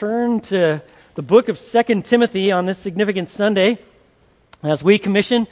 turn 0.00 0.40
to 0.40 0.80
the 1.14 1.20
book 1.20 1.50
of 1.50 1.58
Second 1.58 2.06
Timothy 2.06 2.50
on 2.50 2.64
this 2.64 2.78
significant 2.78 3.28
Sunday 3.28 3.78
as 4.62 4.82
we 4.82 4.98
commission 4.98 5.46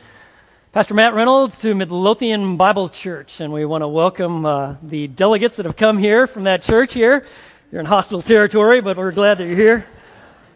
Pastor 0.72 0.94
Matt 0.94 1.12
Reynolds 1.12 1.58
to 1.58 1.74
Midlothian 1.74 2.56
Bible 2.56 2.88
Church. 2.88 3.40
And 3.40 3.52
we 3.52 3.66
want 3.66 3.82
to 3.82 3.88
welcome 3.88 4.46
uh, 4.46 4.76
the 4.82 5.06
delegates 5.06 5.56
that 5.56 5.66
have 5.66 5.76
come 5.76 5.98
here 5.98 6.26
from 6.26 6.44
that 6.44 6.62
church 6.62 6.94
here. 6.94 7.26
You're 7.70 7.80
in 7.80 7.84
hostile 7.84 8.22
territory, 8.22 8.80
but 8.80 8.96
we're 8.96 9.12
glad 9.12 9.36
that 9.36 9.44
you're 9.44 9.54
here. 9.54 9.86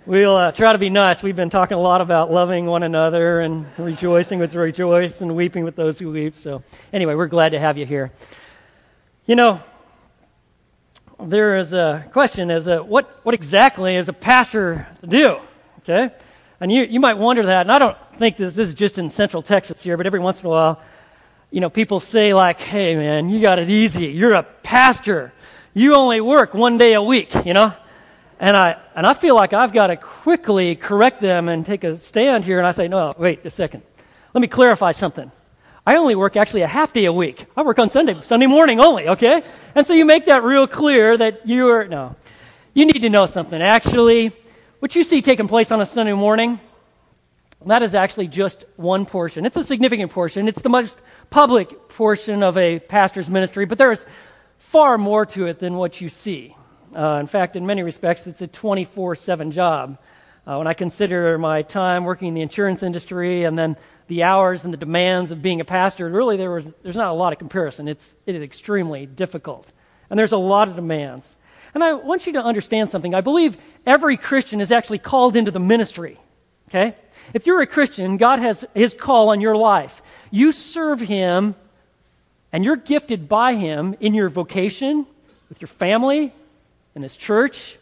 We'll 0.07 0.37
uh, 0.37 0.53
try 0.53 0.73
to 0.73 0.79
be 0.79 0.89
nice. 0.89 1.23
We've 1.23 1.37
been 1.37 1.51
talking 1.51 1.77
a 1.77 1.83
lot 1.83 2.01
about 2.01 2.33
loving 2.33 2.65
one 2.65 2.85
another 2.85 3.41
and 3.41 3.67
rejoicing 3.77 4.39
with 4.39 4.55
rejoice 4.55 5.21
and 5.21 5.37
weeping 5.37 5.65
with 5.65 5.77
those 5.77 5.99
who 5.99 6.11
weep. 6.11 6.35
So, 6.35 6.63
anyway, 6.95 7.15
we're 7.15 7.27
glad 7.27 7.51
to 7.51 7.59
have 7.59 7.77
you 7.77 7.85
here. 7.85 8.11
You 9.27 9.37
know, 9.37 9.63
there 11.29 11.57
is 11.57 11.73
a 11.73 12.05
question 12.13 12.51
as 12.51 12.67
a 12.67 12.83
what, 12.83 13.21
what 13.23 13.35
exactly 13.35 13.97
is 13.97 14.09
a 14.09 14.13
pastor 14.13 14.87
to 15.01 15.07
do? 15.07 15.39
Okay? 15.81 16.15
And 16.61 16.71
you, 16.71 16.85
you 16.85 17.01
might 17.01 17.15
wonder 17.15 17.47
that, 17.47 17.63
and 17.63 17.73
I 17.73 17.79
don't 17.79 17.97
think 18.17 18.37
that 18.37 18.55
this 18.55 18.69
is 18.69 18.75
just 18.75 18.99
in 18.99 19.11
central 19.11 19.43
Texas 19.43 19.83
here, 19.83 19.97
but 19.97 20.07
every 20.07 20.21
once 20.21 20.41
in 20.41 20.47
a 20.47 20.51
while, 20.51 20.81
you 21.51 21.61
know, 21.61 21.71
people 21.71 22.01
say 22.01 22.35
like, 22.35 22.61
hey 22.61 22.97
man, 22.97 23.29
you 23.29 23.41
got 23.41 23.59
it 23.59 23.69
easy. 23.69 24.07
You're 24.07 24.35
a 24.35 24.43
pastor. 24.43 25.33
You 25.75 25.95
only 25.95 26.21
work 26.21 26.55
one 26.55 26.79
day 26.79 26.95
a 26.95 27.03
week, 27.03 27.35
you 27.45 27.55
know? 27.55 27.75
And 28.39 28.57
I, 28.57 28.79
and 28.95 29.07
I 29.07 29.15
feel 29.15 29.35
like 29.35 29.53
I've 29.53 29.73
got 29.73 29.89
to 29.89 29.97
quickly 29.97 30.75
correct 30.75 31.21
them 31.21 31.49
and 31.49 31.65
take 31.65 31.85
a 31.85 31.97
stand 31.99 32.45
here, 32.45 32.59
and 32.59 32.67
I 32.67 32.73
say, 32.73 32.89
no, 32.89 33.13
wait 33.17 33.45
a 33.47 33.51
second. 33.51 33.83
Let 34.35 34.41
me 34.41 34.49
clarify 34.49 34.93
something. 34.93 35.31
I 35.85 35.97
only 35.97 36.15
work 36.15 36.37
actually 36.37 36.63
a 36.63 36.69
half 36.69 36.93
day 36.93 37.07
a 37.07 37.13
week. 37.13 37.45
I 37.57 37.63
work 37.63 37.81
on 37.81 37.91
Sunday, 37.91 38.17
Sunday 38.23 38.47
morning 38.47 38.79
only, 38.79 39.09
okay? 39.09 39.43
And 39.75 39.85
so 39.85 39.95
you 39.95 40.05
make 40.05 40.27
that 40.27 40.45
real 40.45 40.69
clear 40.69 41.17
that 41.17 41.49
you're, 41.49 41.89
no. 41.89 42.15
You 42.73 42.87
need 42.87 43.01
to 43.03 43.11
know 43.11 43.27
something. 43.27 43.61
Actually, 43.61 44.33
what 44.79 44.95
you 44.95 45.03
see 45.03 45.23
taking 45.23 45.49
place 45.49 45.73
on 45.73 45.81
a 45.81 45.87
Sunday 45.87 46.13
morning, 46.13 46.61
that 47.67 47.83
is 47.83 47.95
actually 47.95 48.29
just 48.29 48.65
one 48.77 49.07
portion. 49.07 49.45
It's 49.45 49.57
a 49.57 49.65
significant 49.65 50.13
portion. 50.13 50.47
It's 50.47 50.63
the 50.63 50.69
most 50.69 51.01
public 51.31 51.89
portion 51.89 52.45
of 52.45 52.57
a 52.57 52.79
pastor's 52.79 53.29
ministry, 53.29 53.65
but 53.65 53.77
there 53.77 53.91
is 53.91 54.07
far 54.59 54.99
more 54.99 55.27
to 55.27 55.47
it 55.47 55.59
than 55.59 55.75
what 55.75 56.01
you 56.01 56.09
see. 56.09 56.57
Uh, 56.97 57.19
in 57.21 57.27
fact, 57.27 57.57
in 57.57 57.67
many 57.67 57.83
respects, 57.83 58.29
it's 58.29 58.41
a 58.41 58.47
24 58.47 59.17
7 59.17 59.51
job. 59.51 59.99
Uh, 60.47 60.57
when 60.57 60.67
I 60.67 60.75
consider 60.75 61.39
my 61.39 61.63
time 61.63 62.05
working 62.05 62.29
in 62.29 62.35
the 62.35 62.41
insurance 62.41 62.83
industry 62.83 63.45
and 63.45 63.59
then 63.59 63.77
the 64.13 64.25
hours 64.25 64.65
and 64.65 64.75
the 64.75 64.79
demands 64.79 65.31
of 65.31 65.41
being 65.41 65.63
a 65.63 65.65
pastor, 65.65 66.07
really 66.07 66.37
there 66.37 66.51
was, 66.51 66.71
there's 66.83 66.97
not 66.97 67.09
a 67.09 67.15
lot 67.15 67.33
of 67.33 67.39
comparison. 67.39 67.89
It's, 67.89 68.13
it 68.27 68.35
is 68.35 68.43
extremely 68.43 69.07
difficult. 69.07 69.73
And 70.11 70.19
there's 70.19 70.33
a 70.33 70.37
lot 70.37 70.69
of 70.69 70.77
demands. 70.77 71.35
And 71.73 71.83
I 71.83 71.95
want 71.95 72.27
you 72.27 72.35
to 72.35 72.43
understand 72.45 72.91
something. 72.91 73.15
I 73.15 73.23
believe 73.23 73.57
every 73.87 74.19
Christian 74.19 74.61
is 74.61 74.71
actually 74.71 74.99
called 74.99 75.35
into 75.35 75.51
the 75.51 75.59
ministry. 75.59 76.21
Okay? 76.69 76.95
If 77.33 77.47
you're 77.47 77.63
a 77.63 77.67
Christian, 77.67 78.19
God 78.19 78.39
has 78.39 78.67
his 78.75 78.93
call 78.93 79.31
on 79.31 79.41
your 79.41 79.57
life. 79.57 80.03
You 80.31 80.53
serve 80.53 81.01
him 81.01 81.55
and 82.53 82.67
you're 82.67 82.77
gifted 82.77 83.31
by 83.31 83.55
him 83.55 83.97
in 83.99 84.13
your 84.13 84.29
vocation, 84.29 85.07
with 85.49 85.63
your 85.63 85.69
family, 85.69 86.35
in 86.95 87.01
this 87.01 87.17
church, 87.17 87.79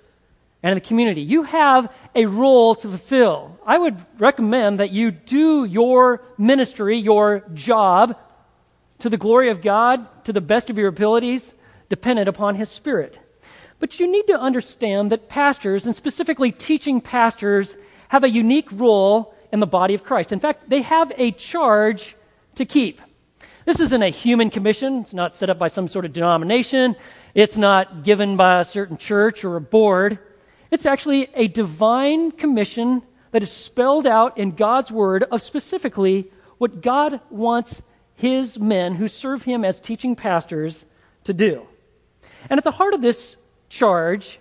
and 0.63 0.73
in 0.73 0.77
the 0.77 0.87
community. 0.87 1.23
You 1.23 1.45
have 1.45 1.93
a 2.15 2.27
role 2.27 2.75
to 2.75 2.89
fulfill. 2.89 3.59
I 3.67 3.79
would 3.79 4.05
recommend 4.19 4.81
that 4.81 4.91
you 4.91 5.11
do 5.11 5.65
your 5.65 6.23
ministry, 6.37 6.99
your 6.99 7.45
job, 7.55 8.17
to 8.99 9.09
the 9.09 9.17
glory 9.17 9.49
of 9.49 9.63
God, 9.63 10.07
to 10.25 10.33
the 10.33 10.41
best 10.41 10.69
of 10.69 10.77
your 10.77 10.89
abilities, 10.89 11.55
dependent 11.89 12.29
upon 12.29 12.57
His 12.57 12.69
Spirit. 12.69 13.21
But 13.79 13.99
you 13.99 14.07
need 14.11 14.27
to 14.27 14.39
understand 14.39 15.11
that 15.11 15.29
pastors, 15.29 15.87
and 15.87 15.95
specifically 15.95 16.53
teaching 16.53 17.01
pastors, 17.01 17.77
have 18.09 18.25
a 18.25 18.31
unique 18.31 18.69
role 18.73 19.35
in 19.53 19.61
the 19.61 19.67
body 19.67 19.95
of 19.95 20.05
Christ. 20.05 20.33
In 20.33 20.41
fact, 20.41 20.69
they 20.69 20.83
have 20.83 21.13
a 21.17 21.31
charge 21.33 22.15
to 22.57 22.65
keep. 22.65 23.01
This 23.65 23.81
isn't 23.81 24.03
a 24.03 24.09
human 24.11 24.51
commission. 24.51 25.01
It's 25.01 25.15
not 25.15 25.35
set 25.35 25.49
up 25.49 25.59
by 25.59 25.69
some 25.69 25.89
sort 25.89 26.05
of 26.05 26.13
denomination. 26.13 26.97
It's 27.35 27.57
not 27.57 28.05
given 28.05 28.37
by 28.37 28.61
a 28.61 28.65
certain 28.65 28.97
church 28.97 29.45
or 29.45 29.57
a 29.57 29.61
board. 29.61 30.19
It's 30.71 30.87
actually 30.87 31.29
a 31.35 31.49
divine 31.49 32.31
commission 32.31 33.03
that 33.33 33.43
is 33.43 33.51
spelled 33.51 34.07
out 34.07 34.39
in 34.39 34.53
God's 34.53 34.91
word 34.91 35.25
of 35.25 35.43
specifically 35.43 36.31
what 36.59 36.83
God 36.83 37.21
wants 37.31 37.83
his 38.15 38.59
men 38.59 38.95
who 38.95 39.09
serve 39.09 39.43
him 39.45 39.65
as 39.65 39.81
teaching 39.81 40.15
pastors 40.15 40.85
to 41.25 41.33
do. 41.33 41.67
And 42.49 42.59
at 42.59 42.65
the 42.65 42.71
heart 42.71 42.95
of 42.95 43.03
this 43.03 43.37
charge 43.69 44.39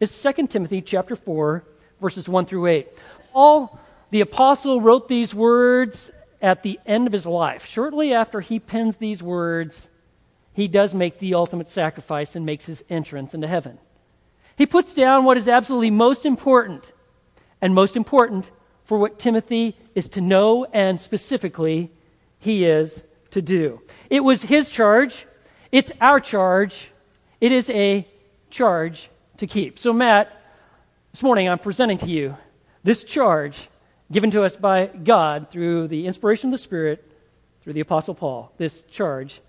is 0.00 0.22
2 0.22 0.46
Timothy 0.48 0.80
chapter 0.80 1.16
4 1.16 1.64
verses 2.00 2.28
1 2.28 2.46
through 2.46 2.66
8. 2.66 2.88
Paul 3.32 3.80
the 4.10 4.20
apostle 4.20 4.80
wrote 4.80 5.08
these 5.08 5.34
words 5.34 6.12
at 6.40 6.62
the 6.62 6.78
end 6.86 7.08
of 7.08 7.12
his 7.12 7.26
life. 7.26 7.66
Shortly 7.66 8.12
after 8.12 8.40
he 8.40 8.60
pens 8.60 8.98
these 8.98 9.24
words, 9.24 9.88
he 10.52 10.68
does 10.68 10.94
make 10.94 11.18
the 11.18 11.34
ultimate 11.34 11.68
sacrifice 11.68 12.36
and 12.36 12.46
makes 12.46 12.66
his 12.66 12.84
entrance 12.88 13.34
into 13.34 13.48
heaven. 13.48 13.78
He 14.56 14.66
puts 14.66 14.94
down 14.94 15.24
what 15.24 15.36
is 15.36 15.48
absolutely 15.48 15.90
most 15.90 16.24
important, 16.24 16.92
and 17.60 17.74
most 17.74 17.96
important 17.96 18.50
for 18.84 18.98
what 18.98 19.18
Timothy 19.18 19.76
is 19.94 20.08
to 20.10 20.20
know 20.20 20.66
and 20.66 21.00
specifically 21.00 21.90
he 22.38 22.66
is 22.66 23.02
to 23.30 23.40
do. 23.40 23.80
It 24.10 24.20
was 24.20 24.42
his 24.42 24.68
charge, 24.68 25.26
it's 25.72 25.90
our 26.00 26.20
charge, 26.20 26.90
it 27.40 27.52
is 27.52 27.70
a 27.70 28.06
charge 28.50 29.10
to 29.38 29.46
keep. 29.46 29.78
So, 29.78 29.92
Matt, 29.92 30.30
this 31.10 31.22
morning 31.22 31.48
I'm 31.48 31.58
presenting 31.58 31.98
to 31.98 32.06
you 32.06 32.36
this 32.82 33.02
charge 33.02 33.68
given 34.12 34.30
to 34.30 34.42
us 34.42 34.56
by 34.56 34.86
God 34.86 35.50
through 35.50 35.88
the 35.88 36.06
inspiration 36.06 36.50
of 36.50 36.52
the 36.52 36.58
Spirit, 36.58 37.10
through 37.62 37.72
the 37.72 37.80
Apostle 37.80 38.14
Paul, 38.14 38.52
this 38.58 38.82
charge 38.82 39.40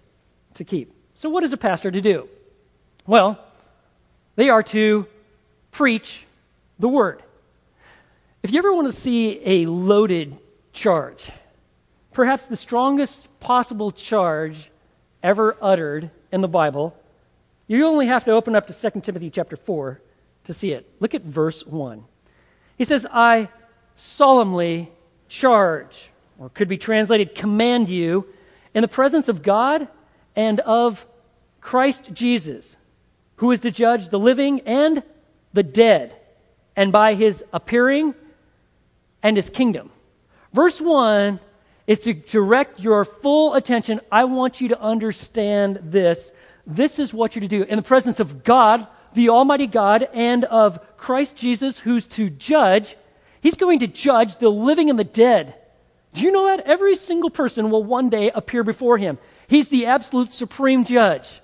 to 0.53 0.63
keep. 0.63 0.94
So, 1.15 1.29
what 1.29 1.44
is 1.44 1.53
a 1.53 1.57
pastor 1.57 1.91
to 1.91 2.01
do? 2.01 2.29
Well, 3.05 3.44
they 4.35 4.50
are 4.50 4.63
to 4.63 5.07
preach 5.72 6.25
the 6.79 6.88
word. 6.88 7.22
If 8.44 8.51
you 8.51 8.59
ever 8.59 8.73
want 8.73 8.88
to 8.88 8.97
see 8.97 9.41
a 9.44 9.66
loaded 9.66 10.38
charge, 10.72 11.31
perhaps 12.13 12.45
the 12.45 12.56
strongest 12.56 13.40
possible 13.40 13.91
charge 13.91 14.72
ever 15.24 15.57
uttered 15.62 16.12
in 16.31 16.41
the 16.41 16.47
Bible, 16.47 16.95
you 17.68 17.85
only 17.88 18.07
have 18.07 18.25
to 18.25 18.31
open 18.31 18.56
up 18.56 18.68
to 18.68 18.91
2 18.91 19.01
Timothy 19.01 19.29
chapter 19.29 19.56
4 19.56 20.00
to 20.44 20.53
see 20.53 20.72
it. 20.72 20.88
Look 21.00 21.13
at 21.13 21.24
verse 21.24 21.66
1. 21.66 22.03
He 22.78 22.84
says, 22.84 23.07
I 23.12 23.50
solemnly 23.95 24.91
charge, 25.28 26.09
or 26.38 26.50
could 26.50 26.68
be 26.68 26.78
translated 26.78 27.34
command 27.34 27.90
you, 27.90 28.28
in 28.74 28.81
the 28.81 28.88
presence 28.88 29.28
of 29.28 29.41
God 29.41 29.88
and 30.35 30.59
of 30.59 31.07
Christ 31.62 32.13
Jesus, 32.13 32.78
who 33.38 33.51
is 33.51 33.62
to 33.62 33.72
judge 33.72 34.09
the 34.09 34.19
living 34.19 34.62
and 34.62 35.03
the 35.53 35.63
dead, 35.63 36.16
and 36.75 36.91
by 36.91 37.13
his 37.13 37.44
appearing 37.53 38.13
and 39.23 39.38
his 39.38 39.50
kingdom. 39.50 39.90
Verse 40.53 40.79
1 40.79 41.40
is 41.88 42.00
to 42.01 42.13
direct 42.13 42.79
your 42.79 43.06
full 43.06 43.53
attention. 43.53 44.01
I 44.12 44.25
want 44.25 44.59
you 44.62 44.69
to 44.69 44.81
understand 44.81 45.79
this. 45.84 46.31
This 46.66 47.00
is 47.00 47.13
what 47.13 47.35
you're 47.35 47.41
to 47.41 47.47
do 47.47 47.63
in 47.63 47.75
the 47.78 47.81
presence 47.84 48.19
of 48.19 48.44
God, 48.44 48.88
the 49.13 49.29
Almighty 49.29 49.68
God, 49.68 50.07
and 50.13 50.44
of 50.45 50.97
Christ 50.97 51.38
Jesus, 51.38 51.79
who's 51.79 52.07
to 52.07 52.29
judge. 52.29 52.97
He's 53.41 53.56
going 53.56 53.79
to 53.79 53.88
judge 53.88 54.38
the 54.38 54.50
living 54.50 54.90
and 54.90 54.97
the 54.97 55.03
dead. 55.03 55.56
Do 56.13 56.22
you 56.22 56.31
know 56.31 56.47
that? 56.47 56.62
Every 56.62 56.95
single 56.95 57.29
person 57.29 57.69
will 57.69 57.84
one 57.84 58.09
day 58.09 58.31
appear 58.31 58.63
before 58.63 58.97
him. 58.97 59.18
He's 59.47 59.68
the 59.68 59.85
absolute 59.85 60.31
supreme 60.31 60.85
judge. 60.85 61.41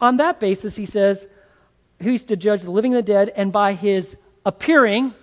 On 0.00 0.16
that 0.18 0.40
basis, 0.40 0.76
he 0.76 0.86
says, 0.86 1.26
He's 2.00 2.24
to 2.26 2.36
judge 2.36 2.62
the 2.62 2.70
living 2.70 2.94
and 2.94 2.98
the 2.98 3.12
dead, 3.12 3.32
and 3.34 3.52
by 3.52 3.72
his 3.72 4.16
appearing, 4.46 5.14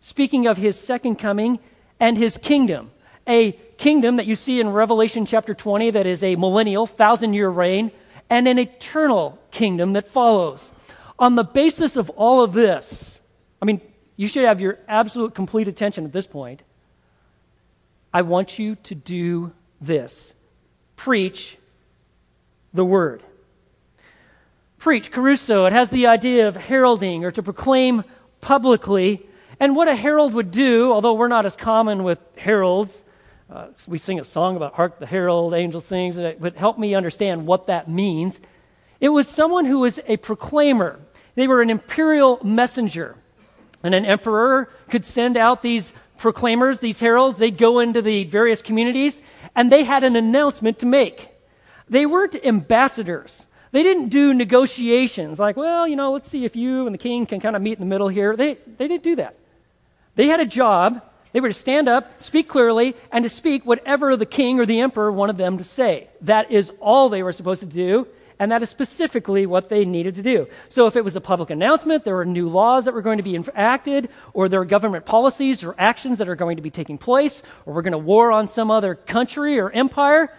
speaking 0.00 0.46
of 0.46 0.56
his 0.56 0.78
second 0.78 1.16
coming 1.16 1.58
and 1.98 2.16
his 2.16 2.36
kingdom. 2.36 2.90
A 3.26 3.52
kingdom 3.78 4.16
that 4.16 4.26
you 4.26 4.36
see 4.36 4.60
in 4.60 4.68
Revelation 4.70 5.26
chapter 5.26 5.54
20 5.54 5.90
that 5.90 6.06
is 6.06 6.22
a 6.22 6.36
millennial, 6.36 6.86
thousand 6.86 7.34
year 7.34 7.48
reign, 7.48 7.90
and 8.30 8.46
an 8.46 8.58
eternal 8.58 9.38
kingdom 9.50 9.94
that 9.94 10.06
follows. 10.06 10.70
On 11.18 11.34
the 11.34 11.44
basis 11.44 11.96
of 11.96 12.10
all 12.10 12.42
of 12.42 12.52
this, 12.52 13.18
I 13.60 13.64
mean, 13.64 13.80
you 14.16 14.28
should 14.28 14.44
have 14.44 14.60
your 14.60 14.78
absolute 14.86 15.34
complete 15.34 15.66
attention 15.66 16.04
at 16.04 16.12
this 16.12 16.26
point. 16.26 16.62
I 18.12 18.22
want 18.22 18.58
you 18.58 18.76
to 18.76 18.94
do 18.94 19.52
this 19.80 20.32
preach 20.96 21.56
the 22.72 22.84
word. 22.84 23.22
Preach, 24.78 25.10
kerusso, 25.10 25.66
it 25.66 25.72
has 25.72 25.90
the 25.90 26.06
idea 26.06 26.46
of 26.46 26.56
heralding 26.56 27.24
or 27.24 27.32
to 27.32 27.42
proclaim 27.42 28.04
publicly. 28.40 29.26
And 29.58 29.74
what 29.74 29.88
a 29.88 29.96
herald 29.96 30.34
would 30.34 30.52
do, 30.52 30.92
although 30.92 31.14
we're 31.14 31.26
not 31.26 31.46
as 31.46 31.56
common 31.56 32.04
with 32.04 32.18
heralds, 32.36 33.02
uh, 33.50 33.68
we 33.88 33.98
sing 33.98 34.20
a 34.20 34.24
song 34.24 34.56
about 34.56 34.74
Hark 34.74 34.98
the 34.98 35.06
Herald, 35.06 35.54
Angel 35.54 35.80
Sings, 35.80 36.16
but 36.16 36.54
help 36.54 36.78
me 36.78 36.94
understand 36.94 37.46
what 37.46 37.66
that 37.66 37.88
means. 37.88 38.38
It 39.00 39.08
was 39.08 39.26
someone 39.26 39.64
who 39.64 39.80
was 39.80 39.98
a 40.06 40.16
proclaimer. 40.18 41.00
They 41.34 41.48
were 41.48 41.62
an 41.62 41.70
imperial 41.70 42.38
messenger. 42.44 43.16
And 43.82 43.94
an 43.94 44.04
emperor 44.04 44.70
could 44.90 45.06
send 45.06 45.36
out 45.36 45.62
these 45.62 45.92
proclaimers, 46.18 46.80
these 46.80 47.00
heralds. 47.00 47.38
They'd 47.38 47.58
go 47.58 47.78
into 47.80 48.02
the 48.02 48.24
various 48.24 48.60
communities 48.60 49.22
and 49.56 49.72
they 49.72 49.82
had 49.84 50.04
an 50.04 50.14
announcement 50.14 50.78
to 50.80 50.86
make. 50.86 51.30
They 51.88 52.06
weren't 52.06 52.34
ambassadors. 52.44 53.46
They 53.70 53.82
didn't 53.82 54.08
do 54.08 54.32
negotiations 54.32 55.38
like, 55.38 55.56
well, 55.56 55.86
you 55.86 55.96
know, 55.96 56.12
let's 56.12 56.28
see 56.28 56.44
if 56.44 56.56
you 56.56 56.86
and 56.86 56.94
the 56.94 56.98
king 56.98 57.26
can 57.26 57.40
kind 57.40 57.54
of 57.54 57.62
meet 57.62 57.74
in 57.74 57.80
the 57.80 57.86
middle 57.86 58.08
here. 58.08 58.36
They, 58.36 58.54
they 58.54 58.88
didn't 58.88 59.02
do 59.02 59.16
that. 59.16 59.36
They 60.14 60.26
had 60.26 60.40
a 60.40 60.46
job. 60.46 61.02
They 61.32 61.40
were 61.40 61.48
to 61.48 61.54
stand 61.54 61.88
up, 61.88 62.22
speak 62.22 62.48
clearly, 62.48 62.96
and 63.12 63.22
to 63.22 63.28
speak 63.28 63.66
whatever 63.66 64.16
the 64.16 64.26
king 64.26 64.58
or 64.58 64.66
the 64.66 64.80
emperor 64.80 65.12
wanted 65.12 65.36
them 65.36 65.58
to 65.58 65.64
say. 65.64 66.08
That 66.22 66.50
is 66.50 66.72
all 66.80 67.08
they 67.08 67.22
were 67.22 67.32
supposed 67.32 67.60
to 67.60 67.66
do, 67.66 68.08
and 68.38 68.50
that 68.50 68.62
is 68.62 68.70
specifically 68.70 69.44
what 69.44 69.68
they 69.68 69.84
needed 69.84 70.14
to 70.14 70.22
do. 70.22 70.48
So 70.70 70.86
if 70.86 70.96
it 70.96 71.04
was 71.04 71.16
a 71.16 71.20
public 71.20 71.50
announcement, 71.50 72.04
there 72.04 72.16
were 72.16 72.24
new 72.24 72.48
laws 72.48 72.86
that 72.86 72.94
were 72.94 73.02
going 73.02 73.18
to 73.18 73.22
be 73.22 73.36
enacted, 73.36 74.08
or 74.32 74.48
there 74.48 74.60
are 74.60 74.64
government 74.64 75.04
policies 75.04 75.62
or 75.62 75.74
actions 75.78 76.16
that 76.18 76.28
are 76.28 76.36
going 76.36 76.56
to 76.56 76.62
be 76.62 76.70
taking 76.70 76.96
place, 76.96 77.42
or 77.66 77.74
we're 77.74 77.82
going 77.82 77.92
to 77.92 77.98
war 77.98 78.32
on 78.32 78.48
some 78.48 78.70
other 78.70 78.94
country 78.94 79.58
or 79.58 79.70
empire, 79.70 80.32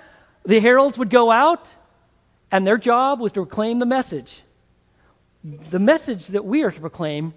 the 0.43 0.59
heralds 0.59 0.97
would 0.97 1.11
go 1.11 1.29
out 1.29 1.75
and 2.51 2.65
their 2.65 2.77
job 2.77 3.19
was 3.19 3.31
to 3.33 3.45
proclaim 3.45 3.79
the 3.79 3.85
message. 3.85 4.41
The 5.43 5.79
message 5.79 6.27
that 6.27 6.45
we 6.45 6.63
are 6.63 6.71
to 6.71 6.79
proclaim 6.79 7.33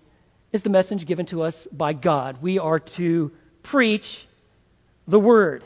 is 0.53 0.63
the 0.63 0.71
message 0.71 1.07
given 1.07 1.27
to 1.27 1.43
us 1.43 1.67
by 1.73 1.93
God. 1.93 2.43
We 2.43 2.59
are 2.59 2.81
to 2.81 3.33
preach 3.63 4.27
the 5.07 5.21
Word. 5.21 5.65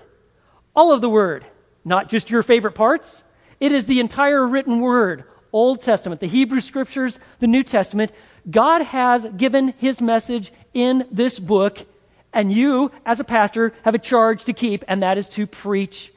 All 0.75 0.93
of 0.93 1.01
the 1.01 1.09
Word, 1.09 1.45
not 1.85 2.09
just 2.09 2.31
your 2.31 2.43
favorite 2.43 2.75
parts. 2.75 3.25
It 3.59 3.73
is 3.73 3.87
the 3.87 4.01
entire 4.01 4.47
written 4.47 4.81
Word, 4.81 5.25
Old 5.53 5.83
Testament, 5.83 6.21
the 6.21 6.27
Hebrew 6.27 6.61
Scriptures, 6.61 7.19
the 7.41 7.47
New 7.47 7.63
Testament. 7.63 8.13
God 8.49 8.83
has 8.83 9.25
given 9.37 9.75
His 9.79 10.01
message 10.01 10.53
in 10.75 11.07
this 11.11 11.39
book, 11.39 11.87
and 12.33 12.53
you, 12.53 12.93
as 13.07 13.19
a 13.19 13.25
pastor, 13.25 13.73
have 13.83 13.95
a 13.95 13.99
charge 13.99 14.45
to 14.45 14.53
keep, 14.53 14.85
and 14.89 15.03
that 15.03 15.17
is 15.17 15.29
to 15.31 15.47
preach 15.47 16.13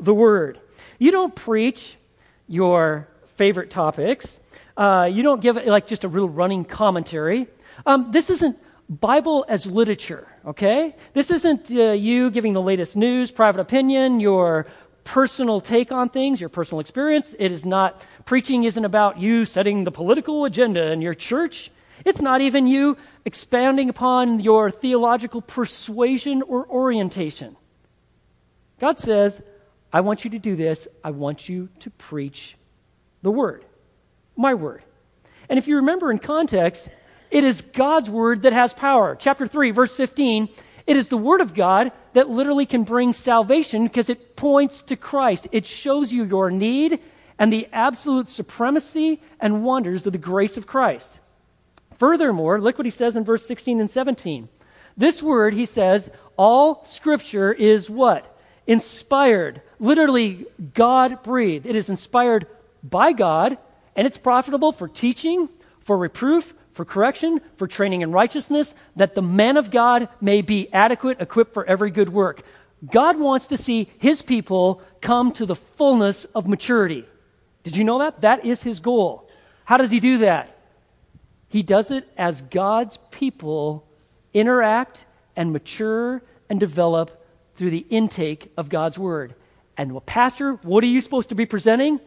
the 0.00 0.14
Word. 0.14 0.58
You 0.98 1.10
don't 1.10 1.34
preach 1.34 1.96
your 2.50 3.08
favorite 3.36 3.70
topics. 3.70 4.40
Uh, 4.76 5.08
you 5.10 5.22
don't 5.22 5.40
give 5.40 5.56
it 5.56 5.66
like 5.66 5.86
just 5.86 6.04
a 6.04 6.08
real 6.08 6.28
running 6.28 6.64
commentary. 6.64 7.46
Um, 7.86 8.10
this 8.10 8.28
isn't 8.28 8.58
Bible 8.88 9.46
as 9.48 9.66
literature, 9.66 10.26
okay? 10.44 10.96
This 11.14 11.30
isn't 11.30 11.70
uh, 11.70 11.92
you 11.92 12.30
giving 12.30 12.52
the 12.52 12.60
latest 12.60 12.96
news, 12.96 13.30
private 13.30 13.60
opinion, 13.60 14.18
your 14.18 14.66
personal 15.04 15.60
take 15.60 15.92
on 15.92 16.08
things, 16.08 16.40
your 16.40 16.50
personal 16.50 16.80
experience. 16.80 17.34
It 17.38 17.52
is 17.52 17.64
not, 17.64 18.02
preaching 18.26 18.64
isn't 18.64 18.84
about 18.84 19.18
you 19.18 19.44
setting 19.44 19.84
the 19.84 19.92
political 19.92 20.44
agenda 20.44 20.90
in 20.90 21.00
your 21.00 21.14
church. 21.14 21.70
It's 22.04 22.20
not 22.20 22.40
even 22.40 22.66
you 22.66 22.96
expanding 23.24 23.88
upon 23.88 24.40
your 24.40 24.70
theological 24.70 25.40
persuasion 25.40 26.42
or 26.42 26.66
orientation. 26.68 27.56
God 28.80 28.98
says, 28.98 29.40
I 29.92 30.00
want 30.00 30.24
you 30.24 30.30
to 30.30 30.38
do 30.38 30.56
this. 30.56 30.86
I 31.02 31.10
want 31.10 31.48
you 31.48 31.68
to 31.80 31.90
preach 31.90 32.56
the 33.22 33.30
word, 33.30 33.64
my 34.36 34.54
word. 34.54 34.82
And 35.48 35.58
if 35.58 35.66
you 35.66 35.76
remember 35.76 36.10
in 36.10 36.18
context, 36.18 36.88
it 37.30 37.44
is 37.44 37.60
God's 37.60 38.08
word 38.08 38.42
that 38.42 38.52
has 38.52 38.72
power. 38.72 39.16
Chapter 39.18 39.46
3, 39.46 39.70
verse 39.72 39.96
15. 39.96 40.48
It 40.86 40.96
is 40.96 41.08
the 41.08 41.16
word 41.16 41.40
of 41.40 41.54
God 41.54 41.92
that 42.14 42.28
literally 42.28 42.66
can 42.66 42.84
bring 42.84 43.12
salvation 43.12 43.84
because 43.84 44.08
it 44.08 44.36
points 44.36 44.82
to 44.82 44.96
Christ. 44.96 45.46
It 45.52 45.66
shows 45.66 46.12
you 46.12 46.24
your 46.24 46.50
need 46.50 47.00
and 47.38 47.52
the 47.52 47.68
absolute 47.72 48.28
supremacy 48.28 49.20
and 49.40 49.64
wonders 49.64 50.06
of 50.06 50.12
the 50.12 50.18
grace 50.18 50.56
of 50.56 50.66
Christ. 50.66 51.20
Furthermore, 51.98 52.60
look 52.60 52.78
what 52.78 52.86
he 52.86 52.90
says 52.90 53.16
in 53.16 53.24
verse 53.24 53.46
16 53.46 53.80
and 53.80 53.90
17. 53.90 54.48
This 54.96 55.22
word, 55.22 55.54
he 55.54 55.66
says, 55.66 56.10
all 56.36 56.84
scripture 56.84 57.52
is 57.52 57.88
what? 57.88 58.29
Inspired, 58.70 59.60
literally 59.80 60.46
God 60.74 61.24
breathed. 61.24 61.66
It 61.66 61.74
is 61.74 61.88
inspired 61.88 62.46
by 62.84 63.12
God, 63.12 63.58
and 63.96 64.06
it's 64.06 64.16
profitable 64.16 64.70
for 64.70 64.86
teaching, 64.86 65.48
for 65.80 65.98
reproof, 65.98 66.54
for 66.72 66.84
correction, 66.84 67.40
for 67.56 67.66
training 67.66 68.02
in 68.02 68.12
righteousness, 68.12 68.76
that 68.94 69.16
the 69.16 69.22
man 69.22 69.56
of 69.56 69.72
God 69.72 70.08
may 70.20 70.40
be 70.40 70.72
adequate, 70.72 71.20
equipped 71.20 71.52
for 71.52 71.64
every 71.64 71.90
good 71.90 72.10
work. 72.10 72.42
God 72.88 73.18
wants 73.18 73.48
to 73.48 73.56
see 73.56 73.90
his 73.98 74.22
people 74.22 74.80
come 75.00 75.32
to 75.32 75.44
the 75.44 75.56
fullness 75.56 76.24
of 76.26 76.46
maturity. 76.46 77.04
Did 77.64 77.76
you 77.76 77.82
know 77.82 77.98
that? 77.98 78.20
That 78.20 78.46
is 78.46 78.62
his 78.62 78.78
goal. 78.78 79.28
How 79.64 79.78
does 79.78 79.90
he 79.90 79.98
do 79.98 80.18
that? 80.18 80.56
He 81.48 81.64
does 81.64 81.90
it 81.90 82.08
as 82.16 82.40
God's 82.40 82.98
people 83.10 83.84
interact 84.32 85.06
and 85.34 85.52
mature 85.52 86.22
and 86.48 86.60
develop 86.60 87.19
through 87.60 87.68
the 87.68 87.86
intake 87.90 88.50
of 88.56 88.70
God's 88.70 88.98
word. 88.98 89.34
And, 89.76 89.92
well, 89.92 90.00
Pastor, 90.00 90.54
what 90.62 90.82
are 90.82 90.86
you 90.86 91.02
supposed 91.02 91.28
to 91.28 91.34
be 91.34 91.44
presenting? 91.44 92.00